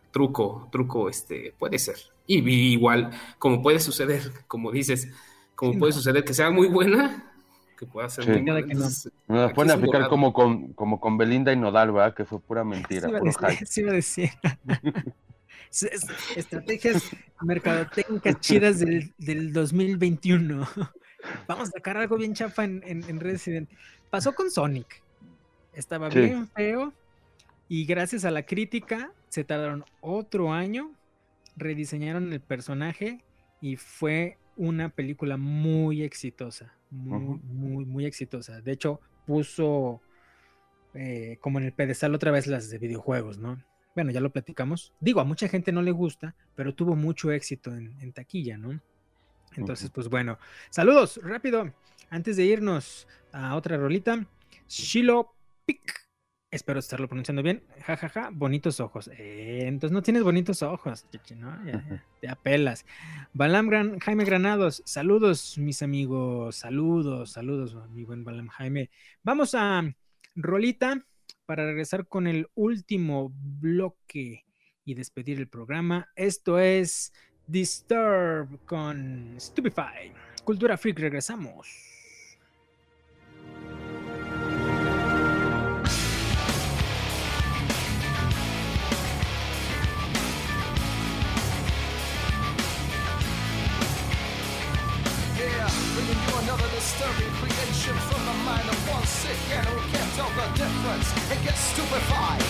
truco, 0.10 0.68
truco, 0.72 1.10
este, 1.10 1.54
puede 1.60 1.78
ser. 1.78 1.98
Y, 2.26 2.40
igual, 2.72 3.12
como 3.38 3.62
puede 3.62 3.80
suceder, 3.80 4.32
como 4.48 4.72
dices, 4.72 5.14
como 5.54 5.78
puede 5.78 5.94
suceder 5.94 6.24
que 6.24 6.34
sea 6.34 6.50
muy 6.50 6.70
buena, 6.70 7.32
que 7.78 7.86
pueda 7.86 8.10
ser 8.10 8.28
muy 8.28 8.42
buena. 8.42 8.74
Nos 9.28 9.54
pueden 9.54 9.74
aplicar 9.74 10.10
como 10.10 10.34
con, 10.34 10.74
como 10.74 11.00
con 11.00 11.20
Belinda 11.20 11.54
y 11.54 11.56
Nodal, 11.56 11.92
¿verdad? 11.92 12.16
Que 12.16 12.26
fue 12.26 12.40
pura 12.40 12.64
mentira. 12.64 13.08
Sí, 13.64 13.82
iba 13.82 13.92
a 13.92 13.94
decir. 13.94 14.32
Estrategias 16.36 17.04
mercadotécnicas 17.42 18.40
chidas 18.40 18.80
del, 18.80 19.14
del 19.18 19.54
2021. 19.54 20.68
Vamos 21.48 21.70
a 21.70 21.72
sacar 21.72 21.98
algo 21.98 22.18
bien 22.18 22.34
chafa 22.34 22.64
en, 22.64 22.82
en, 22.86 23.20
Resident. 23.20 23.70
Pasó 24.10 24.34
con 24.34 24.50
Sonic. 24.50 25.02
Estaba 25.74 26.10
bien 26.10 26.48
feo. 26.50 26.94
Y 27.70 27.86
gracias 27.86 28.24
a 28.24 28.32
la 28.32 28.44
crítica, 28.46 29.12
se 29.28 29.44
tardaron 29.44 29.84
otro 30.00 30.54
año, 30.54 30.92
rediseñaron 31.58 32.32
el 32.32 32.40
personaje 32.40 33.22
y 33.60 33.76
fue 33.76 34.38
una 34.56 34.90
película 34.90 35.36
muy 35.38 36.04
exitosa. 36.04 36.74
Muy, 36.90 37.40
muy, 37.44 37.86
muy 37.86 38.06
exitosa. 38.06 38.62
De 38.62 38.72
hecho, 38.72 39.02
puso 39.26 40.02
eh, 40.94 41.38
como 41.42 41.60
en 41.60 41.66
el 41.66 41.74
pedestal 41.74 42.16
otra 42.16 42.32
vez 42.32 42.48
las 42.48 42.70
de 42.70 42.78
videojuegos, 42.78 43.38
¿no? 43.38 43.62
Bueno, 43.98 44.12
ya 44.12 44.20
lo 44.20 44.30
platicamos. 44.30 44.94
Digo, 45.00 45.22
a 45.22 45.24
mucha 45.24 45.48
gente 45.48 45.72
no 45.72 45.82
le 45.82 45.90
gusta, 45.90 46.36
pero 46.54 46.76
tuvo 46.76 46.96
mucho 46.96 47.32
éxito 47.32 47.74
en, 47.74 48.14
taquilla, 48.14 48.56
¿no? 48.56 48.80
Entonces, 49.56 49.90
pues 49.90 50.08
bueno, 50.08 50.38
saludos, 50.70 51.20
rápido, 51.24 51.74
antes 52.12 52.38
de 52.38 52.46
irnos 52.46 53.08
a 53.32 53.56
otra 53.56 53.76
rolita, 53.76 54.24
Shilo 54.68 55.34
Pic. 55.66 55.82
Espero 56.52 56.78
estarlo 56.78 57.08
pronunciando 57.08 57.42
bien. 57.42 57.64
Ja, 57.88 57.98
ja, 57.98 58.08
ja. 58.08 58.30
Bonitos 58.32 58.80
ojos. 58.80 59.10
Eh, 59.18 59.64
entonces 59.64 59.92
no 59.92 60.04
tienes 60.04 60.22
bonitos 60.22 60.62
ojos, 60.62 61.08
¿no? 61.36 61.58
te 62.22 62.30
apelas. 62.30 62.86
Balam 63.34 63.68
Gran, 63.68 63.98
Jaime 63.98 64.26
Granados. 64.26 64.84
Saludos, 64.86 65.58
mis 65.58 65.82
amigos. 65.82 66.56
Saludos, 66.56 67.32
saludos, 67.32 67.76
mi 67.90 68.04
buen 68.04 68.24
Balam 68.24 68.50
Jaime. 68.50 68.92
Vamos 69.24 69.56
a 69.56 69.92
Rolita 70.36 71.04
para 71.48 71.66
regresar 71.66 72.08
con 72.08 72.28
el 72.28 72.48
último 72.54 73.32
bloque 73.34 74.46
y 74.86 74.94
despedir 74.94 75.40
el 75.40 75.48
programa. 75.48 76.10
Esto 76.16 76.60
es 76.60 77.14
Disturb 77.48 78.60
con 78.66 79.36
Stupefy. 79.40 80.12
Cultura 80.44 80.78
Freak, 80.78 81.00
regresamos. 81.00 81.88
Disturbing 96.88 97.34
creation 97.34 97.94
from 98.08 98.26
the 98.26 98.34
mind 98.48 98.64
of 98.70 98.80
one 98.90 99.06
sick 99.06 99.36
and 99.52 99.68
who 99.68 99.78
can't 99.92 100.14
tell 100.16 100.32
the 100.40 100.48
difference 100.56 101.08
and 101.30 101.44
gets 101.44 101.60
stupefied. 101.60 102.42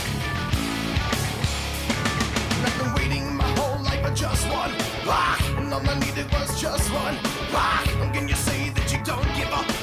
I've 2.61 2.77
been 2.77 2.93
waiting 2.93 3.35
my 3.35 3.49
whole 3.57 3.81
life 3.81 4.05
for 4.05 4.13
just 4.13 4.47
one 4.49 4.73
rock, 5.07 5.41
and 5.57 5.73
all 5.73 5.81
I 5.89 5.99
needed 6.05 6.31
was 6.31 6.61
just 6.61 6.85
one 6.93 7.17
rock. 7.51 7.87
And 8.01 8.13
can 8.13 8.27
you 8.27 8.35
say 8.35 8.69
that 8.69 8.93
you 8.93 8.99
don't 9.03 9.25
give 9.33 9.49
a 9.49 9.76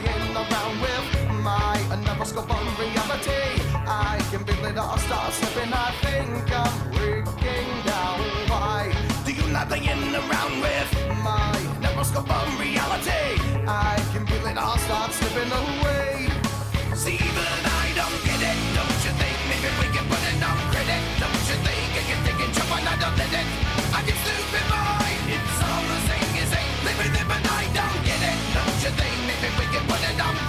playing 0.00 0.36
around 0.36 0.80
with 0.80 1.06
my 1.42 1.76
neuroscope 2.04 2.50
on 2.50 2.66
reality. 2.78 3.62
I 3.86 4.18
can 4.30 4.44
feel 4.44 4.64
it 4.64 4.78
all 4.78 4.98
start 4.98 5.32
slipping. 5.32 5.72
I 5.72 5.90
think 6.02 6.44
I'm 6.62 6.90
breaking 6.92 7.70
down. 7.84 8.20
Why 8.50 8.92
do 9.24 9.32
you 9.32 9.46
like 9.52 9.68
playing 9.68 10.14
around 10.14 10.54
with 10.60 10.90
my 11.22 11.52
neuroscope 11.82 12.30
on 12.30 12.48
reality? 12.58 13.26
I 13.66 13.96
can 14.12 14.26
feel 14.26 14.46
it 14.46 14.58
all 14.58 14.78
start 14.78 15.12
slipping 15.12 15.50
away. 15.50 16.28
See, 16.94 17.18
but 17.36 17.60
I 17.82 17.86
don't 17.98 18.18
get 18.28 18.40
it. 18.50 18.58
Don't 18.78 19.00
you 19.04 19.12
think 19.20 19.36
maybe 19.50 19.70
we 19.80 19.86
can 19.94 20.04
put 20.10 20.22
it 20.30 20.42
on 20.48 20.58
credit? 20.72 21.02
Don't 21.22 21.44
you 21.50 21.58
think 21.66 21.90
I 22.00 22.02
can 22.08 22.18
take 22.26 22.40
it, 22.44 22.50
jump 22.54 22.72
and 22.76 22.88
I 22.88 23.67
Kingdom. 30.18 30.47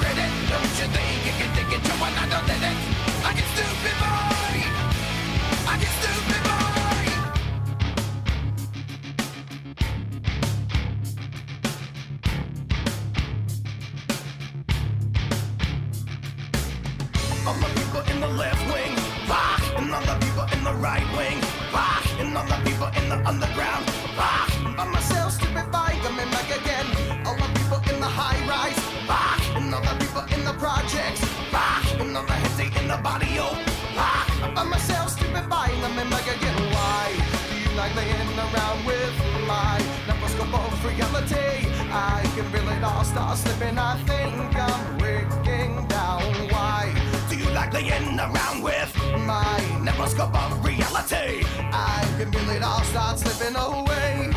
Laying 37.96 38.40
around 38.40 38.86
with 38.86 39.16
my 39.48 39.80
nevroscope 40.08 40.54
of 40.54 40.86
reality? 40.86 41.68
I 41.92 42.22
can 42.36 42.46
feel 42.52 42.70
it 42.70 42.84
all 42.84 43.04
start 43.04 43.38
slipping, 43.38 43.78
I 43.78 43.98
think 44.04 44.56
I'm 44.56 44.98
breaking 44.98 45.88
down, 45.88 46.22
why 46.52 46.94
do 47.30 47.38
you 47.38 47.50
like 47.52 47.74
laying 47.74 48.20
around 48.20 48.62
with 48.62 48.96
my 49.26 49.60
nevroscope 49.86 50.36
of 50.36 50.66
reality? 50.66 51.46
I 51.72 52.06
can 52.18 52.32
feel 52.32 52.50
it 52.50 52.64
all 52.64 52.84
start 52.84 53.20
slipping 53.20 53.56
away. 53.56 54.32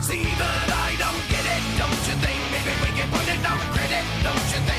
See 0.00 0.24
that 0.40 0.68
I 0.86 0.90
don't 1.02 1.22
get 1.32 1.44
it, 1.54 1.62
don't 1.80 2.02
you 2.08 2.16
think? 2.24 2.40
Maybe 2.52 2.72
we 2.82 2.90
can 2.98 3.08
put 3.10 3.26
it 3.28 3.44
on 3.50 3.58
credit, 3.74 4.04
don't 4.22 4.48
you 4.52 4.60
think? 4.66 4.77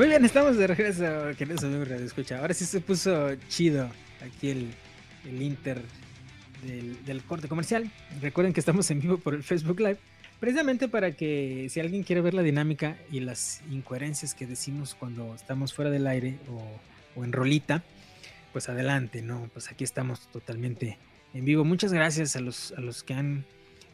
Muy 0.00 0.08
bien, 0.08 0.24
estamos 0.24 0.56
de 0.56 0.66
regreso, 0.66 1.04
queridos 1.36 1.62
amigos 1.62 1.90
de 1.90 2.02
escucha. 2.06 2.38
Ahora 2.38 2.54
sí 2.54 2.64
se 2.64 2.80
puso 2.80 3.34
chido 3.50 3.86
aquí 4.26 4.48
el, 4.48 4.70
el 5.28 5.42
Inter 5.42 5.82
del, 6.66 7.04
del 7.04 7.22
corte 7.22 7.48
comercial. 7.48 7.90
Recuerden 8.22 8.54
que 8.54 8.60
estamos 8.60 8.90
en 8.90 9.00
vivo 9.00 9.18
por 9.18 9.34
el 9.34 9.42
Facebook 9.42 9.78
Live, 9.78 9.98
precisamente 10.40 10.88
para 10.88 11.12
que 11.12 11.66
si 11.68 11.80
alguien 11.80 12.02
quiere 12.02 12.22
ver 12.22 12.32
la 12.32 12.40
dinámica 12.40 12.96
y 13.12 13.20
las 13.20 13.60
incoherencias 13.70 14.34
que 14.34 14.46
decimos 14.46 14.96
cuando 14.98 15.34
estamos 15.34 15.74
fuera 15.74 15.90
del 15.90 16.06
aire 16.06 16.38
o, 16.48 17.20
o 17.20 17.22
en 17.22 17.32
rolita, 17.32 17.84
pues 18.54 18.70
adelante, 18.70 19.20
¿no? 19.20 19.50
Pues 19.52 19.70
aquí 19.70 19.84
estamos 19.84 20.28
totalmente 20.32 20.96
en 21.34 21.44
vivo. 21.44 21.62
Muchas 21.66 21.92
gracias 21.92 22.36
a 22.36 22.40
los, 22.40 22.72
a 22.72 22.80
los 22.80 23.04
que 23.04 23.12
han 23.12 23.44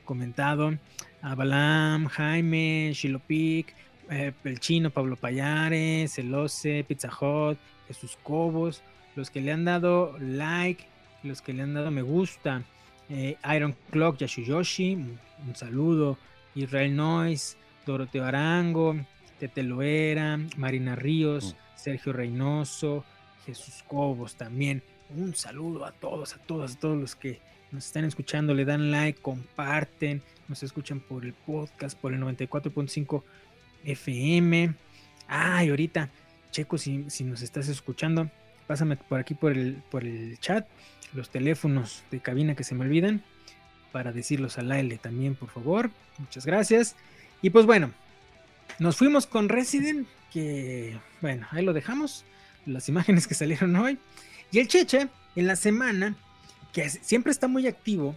comentado, 0.04 0.78
a 1.20 1.34
Balam, 1.34 2.06
Jaime, 2.06 2.92
Shilopic, 2.94 3.74
eh, 4.10 4.32
el 4.44 4.60
chino 4.60 4.90
Pablo 4.90 5.16
Payares, 5.16 6.14
Celose, 6.14 6.84
Pizza 6.86 7.08
Hut, 7.08 7.58
Jesús 7.88 8.18
Cobos, 8.22 8.82
los 9.14 9.30
que 9.30 9.40
le 9.40 9.52
han 9.52 9.64
dado 9.64 10.16
like, 10.18 10.84
los 11.22 11.42
que 11.42 11.52
le 11.52 11.62
han 11.62 11.74
dado 11.74 11.90
me 11.90 12.02
gusta, 12.02 12.62
eh, 13.08 13.36
Iron 13.54 13.74
Clock, 13.90 14.18
Yashuyoshi, 14.18 14.94
un, 14.94 15.18
un 15.46 15.56
saludo, 15.56 16.18
Israel 16.54 16.94
Noise, 16.94 17.56
Doroteo 17.84 18.24
Arango, 18.24 18.96
Tete 19.38 19.62
Loera, 19.62 20.38
Marina 20.56 20.96
Ríos, 20.96 21.56
Sergio 21.74 22.12
Reynoso, 22.12 23.04
Jesús 23.44 23.84
Cobos 23.86 24.36
también. 24.36 24.82
Un 25.16 25.34
saludo 25.34 25.84
a 25.84 25.92
todos, 25.92 26.34
a 26.34 26.38
todos, 26.38 26.74
a 26.74 26.80
todos 26.80 26.96
los 26.96 27.14
que 27.14 27.40
nos 27.70 27.86
están 27.86 28.04
escuchando, 28.04 28.54
le 28.54 28.64
dan 28.64 28.90
like, 28.90 29.20
comparten, 29.20 30.22
nos 30.48 30.62
escuchan 30.62 31.00
por 31.00 31.24
el 31.24 31.32
podcast, 31.32 31.98
por 31.98 32.12
el 32.12 32.20
94.5 32.20 33.22
FM. 33.86 34.74
Ay, 35.28 35.70
ahorita, 35.70 36.10
Checo, 36.50 36.78
si, 36.78 36.98
nos 37.24 37.42
estás 37.42 37.68
escuchando, 37.68 38.30
pásame 38.66 38.96
por 38.96 39.20
aquí 39.20 39.34
por 39.34 39.52
el, 39.52 39.82
por 39.90 40.04
el 40.04 40.38
chat 40.40 40.66
los 41.14 41.30
teléfonos 41.30 42.02
de 42.10 42.20
cabina 42.20 42.54
que 42.54 42.64
se 42.64 42.74
me 42.74 42.84
olvidan 42.84 43.22
para 43.92 44.12
decirlos 44.12 44.58
al 44.58 44.70
aire 44.72 44.98
también, 44.98 45.34
por 45.34 45.48
favor. 45.48 45.90
Muchas 46.18 46.44
gracias. 46.44 46.96
Y 47.40 47.50
pues 47.50 47.64
bueno, 47.64 47.92
nos 48.78 48.96
fuimos 48.96 49.26
con 49.26 49.48
Resident, 49.48 50.06
que 50.32 50.98
bueno, 51.22 51.46
ahí 51.50 51.64
lo 51.64 51.72
dejamos, 51.72 52.24
las 52.66 52.88
imágenes 52.88 53.26
que 53.26 53.34
salieron 53.34 53.74
hoy. 53.76 53.98
Y 54.52 54.58
el 54.58 54.68
Cheche, 54.68 55.08
en 55.34 55.46
la 55.46 55.56
semana, 55.56 56.16
que 56.72 56.88
siempre 56.90 57.32
está 57.32 57.48
muy 57.48 57.66
activo, 57.66 58.16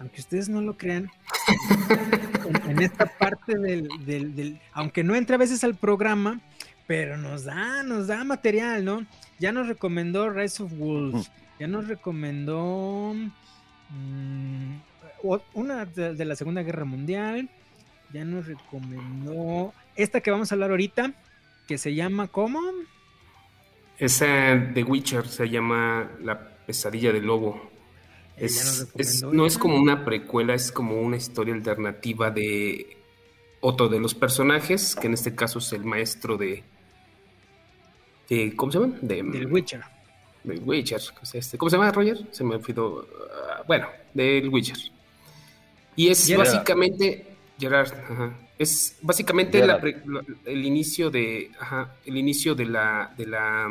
aunque 0.00 0.20
ustedes 0.20 0.48
no 0.48 0.62
lo 0.62 0.76
crean, 0.76 1.10
en, 2.48 2.70
en 2.70 2.82
esta 2.82 3.06
parte 3.06 3.56
del, 3.56 3.88
del, 4.04 4.34
del, 4.34 4.60
aunque 4.72 5.04
no 5.04 5.14
entre 5.14 5.36
a 5.36 5.38
veces 5.38 5.62
al 5.62 5.76
programa, 5.76 6.40
pero 6.86 7.16
nos 7.16 7.44
da, 7.44 7.82
nos 7.82 8.08
da 8.08 8.24
material, 8.24 8.84
¿no? 8.84 9.06
Ya 9.38 9.52
nos 9.52 9.68
recomendó 9.68 10.30
Rise 10.30 10.62
of 10.62 10.72
Wolves, 10.72 11.30
ya 11.60 11.68
nos 11.68 11.86
recomendó 11.86 13.14
mmm, 13.90 14.76
una 15.54 15.84
de, 15.84 16.14
de, 16.14 16.24
la 16.24 16.34
Segunda 16.34 16.62
Guerra 16.62 16.84
Mundial, 16.84 17.48
ya 18.12 18.24
nos 18.24 18.46
recomendó 18.46 19.72
esta 19.94 20.20
que 20.20 20.30
vamos 20.30 20.50
a 20.50 20.54
hablar 20.54 20.70
ahorita, 20.70 21.12
que 21.68 21.78
se 21.78 21.94
llama 21.94 22.26
¿cómo? 22.26 22.60
Esa 23.98 24.72
The 24.72 24.82
Witcher 24.82 25.28
se 25.28 25.48
llama 25.50 26.10
La 26.22 26.40
pesadilla 26.66 27.12
del 27.12 27.26
lobo. 27.26 27.69
Es, 28.40 28.88
es, 28.96 29.22
no 29.22 29.44
es 29.46 29.58
como 29.58 29.76
una 29.76 30.04
precuela, 30.04 30.54
es 30.54 30.72
como 30.72 31.00
una 31.00 31.16
historia 31.16 31.54
alternativa 31.54 32.30
de 32.30 32.96
otro 33.60 33.88
de 33.88 34.00
los 34.00 34.14
personajes, 34.14 34.96
que 34.96 35.06
en 35.06 35.14
este 35.14 35.34
caso 35.34 35.58
es 35.58 35.72
el 35.72 35.84
maestro 35.84 36.36
de. 36.36 36.64
de 38.28 38.56
¿Cómo 38.56 38.72
se 38.72 38.78
llama? 38.78 38.94
De, 39.02 39.22
del 39.22 39.46
Witcher. 39.46 39.82
Del 40.42 40.62
Witcher. 40.64 41.00
Este, 41.34 41.58
¿Cómo 41.58 41.68
se 41.68 41.76
llama, 41.76 41.92
Roger? 41.92 42.18
Se 42.30 42.42
me 42.42 42.56
olvidó. 42.56 43.00
Uh, 43.00 43.66
bueno, 43.66 43.88
del 44.14 44.48
Witcher. 44.48 44.78
Y 45.96 46.08
es 46.08 46.34
básicamente 46.36 47.26
Gerard, 47.58 47.92
ajá. 47.92 48.32
Es 48.58 48.98
básicamente 49.02 49.64
la 49.66 49.80
el 50.44 50.64
inicio 50.64 51.10
de, 51.10 51.50
ajá, 51.58 51.94
el 52.04 52.16
inicio 52.16 52.54
de 52.54 52.66
la, 52.66 53.12
de 53.16 53.26
la, 53.26 53.68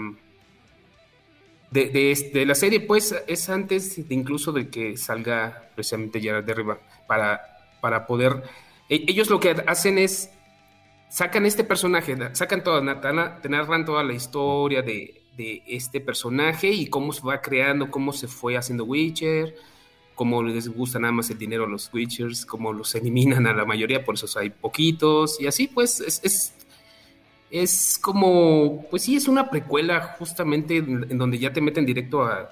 de, 1.72 2.32
de, 2.34 2.46
la 2.46 2.56
serie, 2.56 2.80
pues 2.80 3.16
es 3.28 3.50
antes 3.50 4.08
de 4.08 4.16
incluso 4.16 4.52
de 4.52 4.70
que 4.70 4.98
salga 4.98 5.70
precisamente 5.76 6.20
Gerard 6.20 6.44
de 6.44 6.52
arriba 6.52 6.80
para, 7.08 7.42
para 7.82 8.08
poder, 8.08 8.44
e, 8.90 9.06
ellos 9.08 9.30
lo 9.30 9.40
que 9.40 9.56
hacen 9.68 9.98
es 9.98 10.32
sacan 11.10 11.46
este 11.46 11.64
personaje, 11.64 12.18
sacan 12.34 12.64
toda, 12.64 12.82
narran 12.82 13.86
toda 13.86 14.04
la 14.04 14.14
historia 14.14 14.82
de, 14.82 15.24
de 15.38 15.64
este 15.68 16.02
personaje 16.02 16.70
y 16.70 16.88
cómo 16.88 17.14
se 17.14 17.26
va 17.26 17.42
creando, 17.42 17.90
cómo 17.90 18.14
se 18.14 18.28
fue 18.28 18.58
haciendo 18.58 18.86
Witcher 18.86 19.56
cómo 20.20 20.44
les 20.44 20.68
gusta 20.68 21.00
nada 21.00 21.14
más 21.14 21.30
el 21.30 21.38
dinero 21.38 21.64
a 21.64 21.68
los 21.70 21.90
Witchers, 21.94 22.46
cómo 22.46 22.74
los 22.74 22.94
eliminan 23.00 23.48
a 23.48 23.54
la 23.54 23.64
mayoría, 23.64 24.04
por 24.04 24.16
eso 24.16 24.28
hay 24.38 24.50
poquitos, 24.50 25.40
y 25.40 25.48
así 25.48 25.68
pues 25.68 26.02
es, 26.02 26.20
es, 26.26 26.59
como, 28.02 28.86
pues 28.90 29.04
sí, 29.04 29.16
es 29.16 29.28
una 29.28 29.50
precuela 29.50 30.16
justamente 30.20 30.78
en, 30.78 31.18
donde 31.18 31.40
ya 31.40 31.52
te 31.52 31.62
meten 31.62 31.86
directo 31.86 32.24
a, 32.24 32.50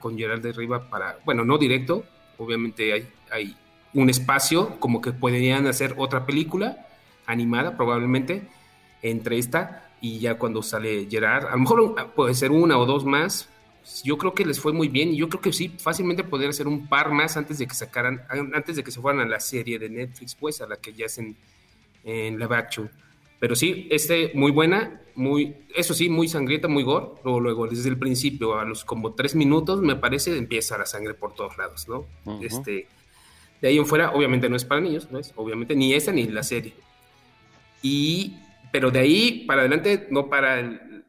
con 0.00 0.18
Gerald 0.18 0.42
de 0.42 0.50
arriba 0.50 0.90
para, 0.90 1.18
bueno, 1.24 1.44
no 1.44 1.56
directo, 1.56 2.04
obviamente 2.38 2.92
hay, 2.92 3.08
hay 3.30 3.56
un 3.94 4.10
espacio 4.10 4.80
como 4.80 5.00
que 5.00 5.12
podrían 5.12 5.66
hacer 5.66 5.94
otra 5.96 6.26
película 6.26 6.88
animada 7.26 7.76
probablemente 7.76 8.42
entre 9.02 9.38
esta 9.38 9.88
y 10.00 10.18
ya 10.18 10.38
cuando 10.38 10.62
sale 10.62 11.06
Gerard, 11.08 11.46
a 11.46 11.52
lo 11.52 11.58
mejor 11.58 12.12
puede 12.14 12.34
ser 12.34 12.50
una 12.50 12.78
o 12.78 12.86
dos 12.86 13.04
más, 13.04 13.48
yo 14.04 14.18
creo 14.18 14.34
que 14.34 14.44
les 14.44 14.60
fue 14.60 14.72
muy 14.72 14.88
bien 14.88 15.10
y 15.10 15.16
yo 15.16 15.28
creo 15.28 15.40
que 15.40 15.52
sí, 15.52 15.68
fácilmente 15.78 16.24
podrían 16.24 16.50
hacer 16.50 16.66
un 16.66 16.86
par 16.86 17.10
más 17.10 17.36
antes 17.36 17.58
de 17.58 17.66
que 17.66 17.74
sacaran, 17.74 18.22
antes 18.54 18.76
de 18.76 18.84
que 18.84 18.90
se 18.90 19.00
fueran 19.00 19.20
a 19.20 19.28
la 19.28 19.40
serie 19.40 19.78
de 19.78 19.88
Netflix, 19.88 20.34
pues, 20.34 20.60
a 20.60 20.66
la 20.66 20.76
que 20.76 20.92
ya 20.92 21.06
hacen 21.06 21.36
en 22.04 22.38
live 22.38 22.56
action. 22.56 22.90
Pero 23.40 23.56
sí, 23.56 23.88
este, 23.90 24.30
muy 24.34 24.52
buena, 24.52 25.00
muy, 25.14 25.56
eso 25.74 25.94
sí, 25.94 26.08
muy 26.08 26.28
sangrienta, 26.28 26.68
muy 26.68 26.82
gore. 26.82 27.06
Luego, 27.24 27.40
luego, 27.40 27.66
desde 27.66 27.88
el 27.88 27.98
principio, 27.98 28.58
a 28.58 28.64
los 28.64 28.84
como 28.84 29.14
tres 29.14 29.34
minutos, 29.34 29.80
me 29.80 29.96
parece, 29.96 30.36
empieza 30.36 30.78
la 30.78 30.86
sangre 30.86 31.14
por 31.14 31.34
todos 31.34 31.56
lados, 31.56 31.88
¿no? 31.88 32.06
Este, 32.42 32.86
de 33.62 33.68
ahí 33.68 33.78
en 33.78 33.86
fuera, 33.86 34.12
obviamente 34.12 34.48
no 34.48 34.56
es 34.56 34.64
para 34.64 34.82
niños, 34.82 35.10
¿no 35.10 35.18
es? 35.18 35.32
Obviamente 35.36 35.74
ni 35.74 35.94
esta 35.94 36.12
ni 36.12 36.26
la 36.26 36.42
serie. 36.42 36.74
Y, 37.82 38.36
pero 38.70 38.90
de 38.90 39.00
ahí 39.00 39.44
para 39.46 39.62
adelante, 39.62 40.06
no 40.10 40.28
para 40.28 40.60
el, 40.60 41.04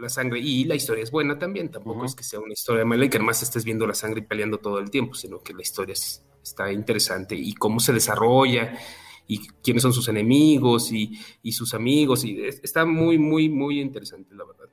la 0.00 0.08
sangre 0.08 0.38
y 0.38 0.64
la 0.64 0.76
historia 0.76 1.02
es 1.02 1.10
buena 1.10 1.36
también, 1.36 1.70
tampoco 1.70 2.04
es 2.04 2.14
que 2.14 2.22
sea 2.22 2.38
una 2.38 2.52
historia 2.52 2.84
mala 2.84 3.06
y 3.06 3.08
que 3.08 3.16
además 3.16 3.42
estés 3.42 3.64
viendo 3.64 3.88
la 3.88 3.94
sangre 3.94 4.20
y 4.20 4.24
peleando 4.24 4.58
todo 4.58 4.78
el 4.78 4.90
tiempo, 4.90 5.14
sino 5.14 5.42
que 5.42 5.52
la 5.52 5.62
historia 5.62 5.94
está 5.94 6.72
interesante 6.72 7.34
y 7.34 7.54
cómo 7.54 7.80
se 7.80 7.92
desarrolla 7.92 8.78
y 9.26 9.46
quiénes 9.62 9.82
son 9.82 9.92
sus 9.92 10.08
enemigos 10.08 10.92
y, 10.92 11.18
sus 11.52 11.74
amigos 11.74 12.24
y 12.24 12.44
está 12.44 12.84
muy, 12.84 13.18
muy, 13.18 13.48
muy 13.48 13.80
interesante, 13.80 14.34
la 14.34 14.44
verdad. 14.44 14.68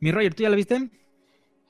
Mi 0.00 0.12
Roger, 0.12 0.34
¿tú 0.34 0.42
ya 0.42 0.50
la 0.50 0.56
viste? 0.56 0.90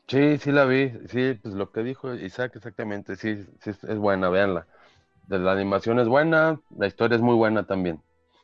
Sí, 0.06 0.38
sí 0.38 0.52
la 0.52 0.64
vi, 0.64 0.92
sí, 1.08 1.34
pues 1.40 1.54
lo 1.54 1.70
que 1.70 1.82
dijo 1.82 2.14
Isaac 2.14 2.52
exactamente, 2.56 3.16
sí, 3.16 3.44
sí 3.60 3.70
es 3.70 3.98
buena, 3.98 4.28
véanla. 4.28 4.66
La 5.28 5.52
animación 5.52 6.00
es 6.00 6.08
buena, 6.08 6.60
la 6.76 6.88
historia 6.88 7.14
es 7.16 7.22
muy 7.22 7.36
buena 7.36 7.64
también. 7.64 8.00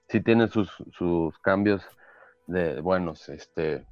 Sí 0.09 0.20
tiene 0.20 0.47
sus, 0.47 0.70
sus 0.97 1.37
cambios 1.41 1.82
de 2.47 2.80
buenos, 2.80 3.28
este 3.28 3.84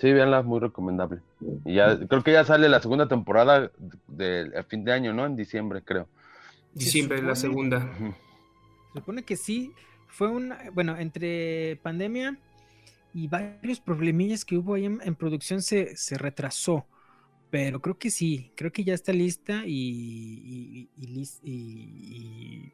sí, 0.00 0.12
veanla, 0.12 0.42
muy 0.42 0.60
recomendable. 0.60 1.20
Y 1.64 1.74
ya 1.74 1.98
creo 2.06 2.22
que 2.22 2.32
ya 2.32 2.44
sale 2.44 2.68
la 2.68 2.80
segunda 2.80 3.06
temporada 3.06 3.70
del 4.08 4.52
fin 4.64 4.84
de 4.84 4.92
año, 4.92 5.12
¿no? 5.12 5.26
En 5.26 5.36
diciembre, 5.36 5.82
creo. 5.82 6.08
Diciembre 6.74 7.22
la 7.22 7.34
segunda. 7.34 7.92
Se 8.92 9.00
supone 9.00 9.22
que 9.22 9.36
sí, 9.36 9.72
fue 10.08 10.28
un, 10.28 10.54
bueno, 10.72 10.96
entre 10.96 11.76
pandemia 11.82 12.38
y 13.12 13.28
varios 13.28 13.80
problemillas 13.80 14.44
que 14.44 14.56
hubo 14.56 14.74
ahí 14.74 14.86
en, 14.86 15.14
producción 15.14 15.62
se, 15.62 15.96
se, 15.96 16.16
retrasó. 16.16 16.86
Pero 17.50 17.80
creo 17.80 17.98
que 17.98 18.10
sí, 18.10 18.52
creo 18.54 18.72
que 18.72 18.84
ya 18.84 18.94
está 18.94 19.12
lista 19.12 19.62
y, 19.66 20.88
y 20.96 22.72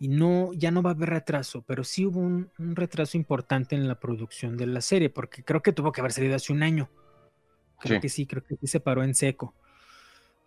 y 0.00 0.08
no, 0.08 0.52
ya 0.52 0.70
no 0.70 0.82
va 0.82 0.90
a 0.90 0.94
haber 0.94 1.10
retraso, 1.10 1.62
pero 1.62 1.82
sí 1.82 2.06
hubo 2.06 2.20
un, 2.20 2.50
retraso 2.58 3.16
importante 3.16 3.74
en 3.74 3.88
la 3.88 3.98
producción 3.98 4.56
de 4.56 4.66
la 4.66 4.80
serie, 4.80 5.10
porque 5.10 5.42
creo 5.42 5.62
que 5.62 5.72
tuvo 5.72 5.92
que 5.92 6.00
haber 6.00 6.12
salido 6.12 6.36
hace 6.36 6.52
un 6.52 6.62
año. 6.62 6.88
Creo 7.80 8.00
que 8.00 8.08
sí, 8.08 8.26
creo 8.26 8.44
que 8.44 8.56
sí 8.56 8.66
se 8.66 8.80
paró 8.80 9.02
en 9.02 9.14
seco. 9.14 9.54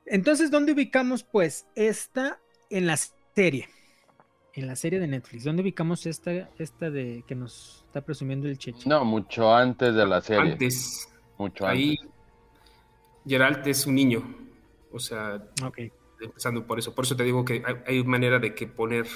Entonces, 0.06 0.52
¿dónde 0.52 0.74
ubicamos 0.74 1.24
pues 1.24 1.68
esta 1.76 2.40
en 2.72 2.88
la 2.88 2.98
serie? 2.98 3.70
En 4.54 4.68
la 4.68 4.76
serie 4.76 5.00
de 5.00 5.08
Netflix. 5.08 5.44
¿Dónde 5.44 5.62
ubicamos 5.62 6.06
esta, 6.06 6.50
esta 6.58 6.90
de 6.90 7.24
que 7.28 7.36
nos 7.36 7.84
está 7.88 8.02
presumiendo 8.02 8.48
el 8.48 8.58
Cheche? 8.58 8.90
No, 8.90 9.06
mucho 9.06 9.54
antes 9.54 9.94
de 9.94 10.06
la 10.06 10.22
serie. 10.22 10.54
Antes. 10.54 11.08
Mucho 11.38 11.66
Ahí, 11.66 11.98
antes. 12.02 12.16
Geralt 13.26 13.68
es 13.68 13.86
un 13.86 13.96
niño. 13.96 14.36
O 14.92 15.00
sea, 15.00 15.42
okay. 15.64 15.92
empezando 16.20 16.66
por 16.66 16.80
eso. 16.80 16.94
Por 16.94 17.06
eso 17.06 17.16
te 17.16 17.24
digo 17.24 17.46
que 17.46 17.64
hay, 17.66 17.76
hay 17.88 18.04
manera 18.04 18.40
de 18.40 18.54
que 18.54 18.68
poner 18.68 19.08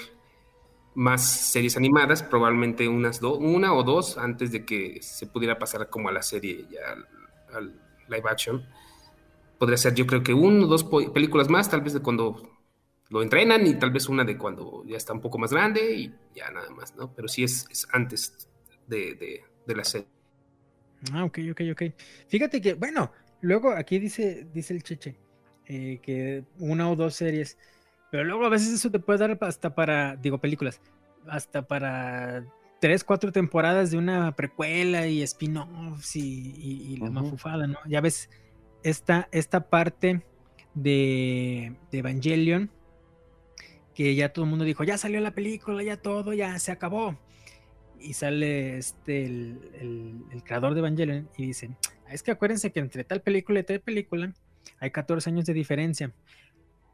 más 0.95 1.51
series 1.51 1.75
animadas, 1.75 2.23
probablemente 2.23 2.87
unas 2.87 3.19
dos, 3.19 3.37
una 3.39 3.73
o 3.73 3.83
dos 3.83 4.17
antes 4.17 4.51
de 4.51 4.65
que 4.65 4.99
se 5.01 5.27
pudiera 5.27 5.59
pasar 5.59 5.89
como 5.89 6.09
a 6.09 6.11
la 6.11 6.21
serie 6.21 6.65
ya 6.71 6.95
al, 7.55 7.73
live 8.07 8.23
action. 8.29 8.65
Podría 9.59 9.77
ser 9.77 9.93
yo 9.93 10.07
creo 10.07 10.23
que 10.23 10.33
uno 10.33 10.65
o 10.65 10.67
dos 10.67 10.85
películas 11.13 11.49
más, 11.49 11.69
tal 11.69 11.81
vez 11.81 11.93
de 11.93 11.99
cuando 11.99 12.41
lo 13.09 13.21
entrenan 13.21 13.65
y 13.67 13.75
tal 13.75 13.91
vez 13.91 14.09
una 14.09 14.23
de 14.23 14.37
cuando 14.37 14.83
ya 14.85 14.97
está 14.97 15.13
un 15.13 15.21
poco 15.21 15.37
más 15.37 15.51
grande 15.51 15.95
y 15.95 16.13
ya 16.35 16.49
nada 16.51 16.69
más, 16.71 16.95
¿no? 16.95 17.13
Pero 17.13 17.27
sí 17.27 17.43
es, 17.43 17.67
es 17.69 17.87
antes 17.91 18.49
de, 18.87 19.43
de, 19.65 19.75
la 19.75 19.83
serie. 19.83 20.07
Ah, 21.11 21.23
ok, 21.23 21.39
ok, 21.51 21.61
ok. 21.71 21.83
Fíjate 22.27 22.61
que, 22.61 22.73
bueno, 22.73 23.11
luego 23.41 23.71
aquí 23.71 23.99
dice, 23.99 24.47
dice 24.53 24.73
el 24.73 24.83
Cheche, 24.83 25.15
eh, 25.65 25.99
que 26.01 26.43
una 26.59 26.89
o 26.89 26.95
dos 26.95 27.15
series 27.15 27.57
pero 28.15 28.23
luego 28.23 28.45
a 28.45 28.49
veces 28.49 28.73
eso 28.73 28.89
te 28.89 28.99
puede 28.99 29.19
dar 29.19 29.37
hasta 29.41 29.75
para, 29.75 30.15
digo, 30.15 30.37
películas, 30.37 30.79
hasta 31.27 31.67
para 31.67 32.45
tres, 32.79 33.03
cuatro 33.03 33.29
temporadas 33.33 33.91
de 33.91 33.97
una 33.97 34.33
precuela 34.37 35.05
y 35.07 35.21
spin-offs 35.21 36.15
y, 36.15 36.95
la 36.95 37.09
mafufada, 37.09 37.67
¿no? 37.67 37.77
Ya 37.85 37.99
ves, 37.99 38.29
esta, 38.83 39.27
esta 39.33 39.67
parte 39.69 40.23
de, 40.75 41.75
Evangelion, 41.91 42.71
que 43.95 44.13
ya 44.13 44.29
todo 44.33 44.45
el 44.45 44.51
mundo 44.51 44.65
dijo, 44.65 44.83
ya 44.83 44.97
salió 44.97 45.19
la 45.21 45.31
película, 45.31 45.81
ya 45.81 45.97
todo, 45.97 46.33
ya 46.33 46.59
se 46.59 46.71
acabó. 46.71 47.17
Y 47.99 48.13
sale 48.13 48.77
este, 48.77 49.23
el, 49.23 50.25
el 50.31 50.43
creador 50.43 50.73
de 50.73 50.81
Evangelion 50.81 51.29
y 51.37 51.47
dice, 51.47 51.71
es 52.11 52.21
que 52.21 52.31
acuérdense 52.31 52.71
que 52.71 52.81
entre 52.81 53.03
tal 53.03 53.21
película 53.21 53.61
y 53.61 53.63
tal 53.63 53.79
película 53.79 54.33
hay 54.79 54.91
14 54.91 55.29
años 55.29 55.45
de 55.45 55.53
diferencia 55.53 56.13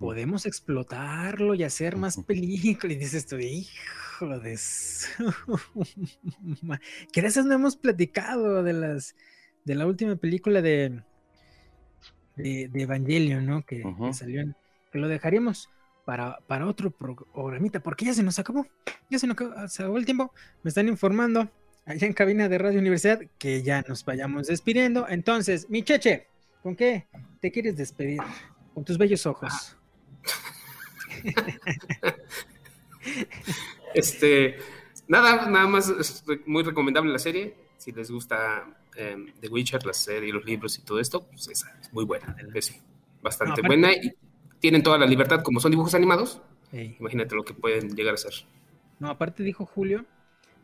podemos 0.02 0.48
explotarlo 0.48 1.54
y 1.54 1.64
hacer 1.64 1.96
más 1.96 2.18
películas. 2.18 2.98
Y 2.98 3.00
dices 3.00 3.28
tú, 3.28 3.38
hijo 3.38 4.40
de 4.40 4.58
que 7.14 7.22
veces 7.22 7.46
no 7.46 7.54
hemos 7.54 7.78
platicado 7.78 8.64
de 8.64 8.74
las 8.74 9.16
de 9.64 9.76
la 9.76 9.86
última 9.86 10.16
película 10.16 10.62
de 10.62 11.04
de, 12.36 12.70
Evangelion, 12.74 13.46
¿no? 13.46 13.64
Que, 13.64 13.84
salió 14.14 14.44
que 14.92 14.98
lo 14.98 15.08
dejaríamos 15.08 15.70
para, 16.06 16.40
para 16.48 16.68
otro 16.68 16.92
programita, 16.92 17.82
porque 17.82 18.06
ya 18.06 18.14
se 18.14 18.24
nos 18.24 18.40
acabó, 18.40 18.68
ya 19.10 19.20
se 19.20 19.28
nos 19.28 19.38
acabó, 19.38 19.98
el 19.98 20.06
tiempo. 20.06 20.34
Me 20.64 20.70
están 20.70 20.88
informando 20.88 21.50
allá 21.86 22.08
en 22.08 22.14
cabina 22.14 22.50
de 22.50 22.58
Radio 22.58 22.80
Universidad 22.80 23.20
que 23.38 23.64
ya 23.64 23.84
nos 23.88 24.06
vayamos 24.06 24.48
despidiendo. 24.48 25.08
Entonces, 25.08 25.70
mi 25.70 25.84
cheche, 25.84 26.28
¿con 26.64 26.76
qué 26.76 27.08
te 27.40 27.52
quieres 27.52 27.78
despedir? 27.78 28.22
Con 28.74 28.86
tus 28.86 28.98
bellos 28.98 29.26
ojos. 29.26 29.78
este, 33.94 34.58
nada, 35.08 35.50
nada 35.50 35.68
más 35.68 35.90
es 35.90 36.24
muy 36.46 36.64
recomendable 36.64 37.12
la 37.12 37.20
serie. 37.20 37.56
Si 37.78 37.92
les 37.92 38.12
gusta 38.12 38.66
em, 38.96 39.32
The 39.40 39.50
Witcher, 39.50 39.86
la 39.86 39.94
serie, 39.94 40.32
los 40.32 40.46
libros 40.46 40.78
y 40.78 40.84
todo 40.84 41.00
esto, 41.00 41.28
pues 41.28 41.48
es 41.48 41.66
muy 41.92 42.06
buena. 42.06 42.36
Es 42.54 42.80
bastante 43.22 43.62
buena 43.62 43.94
y 43.94 44.14
tienen 44.62 44.84
toda 44.84 44.98
la 44.98 45.06
libertad, 45.06 45.42
como 45.44 45.60
son 45.60 45.72
dibujos 45.72 45.94
animados. 45.94 46.42
Imagínate 46.72 47.36
lo 47.36 47.44
que 47.44 47.54
pueden 47.54 47.96
llegar 47.96 48.14
a 48.14 48.18
ser. 48.18 48.34
No, 49.00 49.10
aparte 49.10 49.44
dijo 49.44 49.66
Julio, 49.66 50.06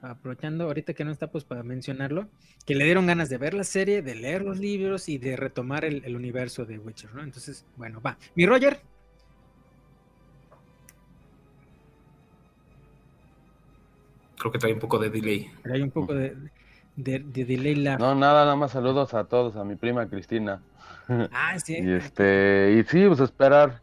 aprovechando 0.02 0.64
ahorita 0.66 0.94
que 0.94 1.04
no 1.04 1.12
está, 1.12 1.30
pues 1.30 1.44
para 1.44 1.64
mencionarlo, 1.64 2.30
que 2.66 2.76
le 2.76 2.86
dieron 2.86 3.08
ganas 3.08 3.28
de 3.28 3.38
ver 3.38 3.54
la 3.54 3.66
serie, 3.66 4.02
de 4.02 4.16
leer 4.16 4.44
los 4.44 4.60
libros 4.60 5.10
y 5.10 5.18
de 5.18 5.36
retomar 5.36 5.84
el, 5.84 6.06
el 6.06 6.16
universo 6.16 6.66
de 6.66 6.80
Witcher, 6.80 7.14
¿no? 7.14 7.24
Entonces, 7.24 7.66
bueno, 7.76 8.00
va. 8.02 8.18
Mi 8.36 8.46
Roger, 8.46 8.80
creo 14.38 14.52
que 14.52 14.60
trae 14.60 14.74
un 14.74 14.80
poco 14.80 15.00
de 15.00 15.10
delay. 15.10 15.52
Trae 15.64 15.84
un 15.84 15.92
poco 15.92 16.14
de, 16.14 16.36
delay 16.96 17.76
la... 17.76 17.98
No, 17.98 18.16
nada, 18.16 18.46
nada 18.46 18.56
más 18.56 18.72
saludos 18.72 19.14
a 19.14 19.26
todos, 19.26 19.56
a 19.56 19.64
mi 19.64 19.76
prima 19.76 20.08
Cristina. 20.08 20.62
Ah, 21.08 21.58
sí. 21.60 21.78
y 21.82 21.92
este, 21.92 22.78
y 22.80 22.84
sí, 22.84 23.06
pues 23.08 23.20
esperar. 23.20 23.82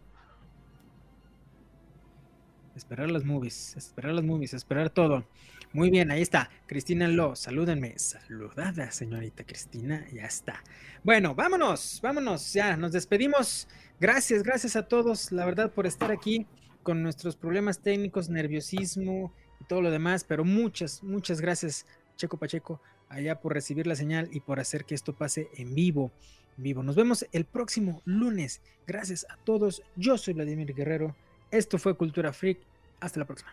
Esperar 2.76 3.10
las 3.10 3.24
movies, 3.24 3.76
esperar 3.76 4.12
las 4.12 4.24
movies, 4.24 4.54
esperar 4.54 4.90
todo. 4.90 5.24
Muy 5.72 5.90
bien, 5.90 6.10
ahí 6.10 6.22
está. 6.22 6.50
Cristina 6.66 7.08
Lo, 7.08 7.36
salúdenme. 7.36 7.98
Saludada, 7.98 8.90
señorita 8.90 9.44
Cristina, 9.44 10.06
ya 10.12 10.24
está. 10.24 10.62
Bueno, 11.02 11.34
vámonos, 11.34 12.00
vámonos, 12.02 12.52
ya 12.52 12.76
nos 12.76 12.92
despedimos. 12.92 13.68
Gracias, 14.00 14.42
gracias 14.42 14.76
a 14.76 14.88
todos, 14.88 15.32
la 15.32 15.44
verdad, 15.44 15.72
por 15.72 15.86
estar 15.86 16.10
aquí 16.10 16.46
con 16.82 17.02
nuestros 17.02 17.36
problemas 17.36 17.80
técnicos, 17.80 18.28
nerviosismo 18.28 19.32
y 19.60 19.64
todo 19.64 19.82
lo 19.82 19.90
demás, 19.90 20.24
pero 20.24 20.44
muchas, 20.44 21.02
muchas 21.02 21.40
gracias, 21.40 21.86
Checo 22.16 22.38
Pacheco, 22.38 22.80
allá 23.08 23.40
por 23.40 23.54
recibir 23.54 23.86
la 23.86 23.96
señal 23.96 24.28
y 24.32 24.40
por 24.40 24.60
hacer 24.60 24.84
que 24.84 24.94
esto 24.94 25.14
pase 25.14 25.48
en 25.56 25.74
vivo. 25.74 26.12
Vivo. 26.56 26.84
Nos 26.84 26.94
vemos 26.94 27.26
el 27.32 27.46
próximo 27.46 28.00
lunes. 28.04 28.60
Gracias 28.86 29.26
a 29.28 29.36
todos. 29.38 29.82
Yo 29.96 30.16
soy 30.16 30.34
Vladimir 30.34 30.72
Guerrero. 30.72 31.16
Esto 31.54 31.78
fue 31.78 31.96
Cultura 31.96 32.32
Freak. 32.32 32.58
Hasta 32.98 33.20
la 33.20 33.26
próxima. 33.26 33.52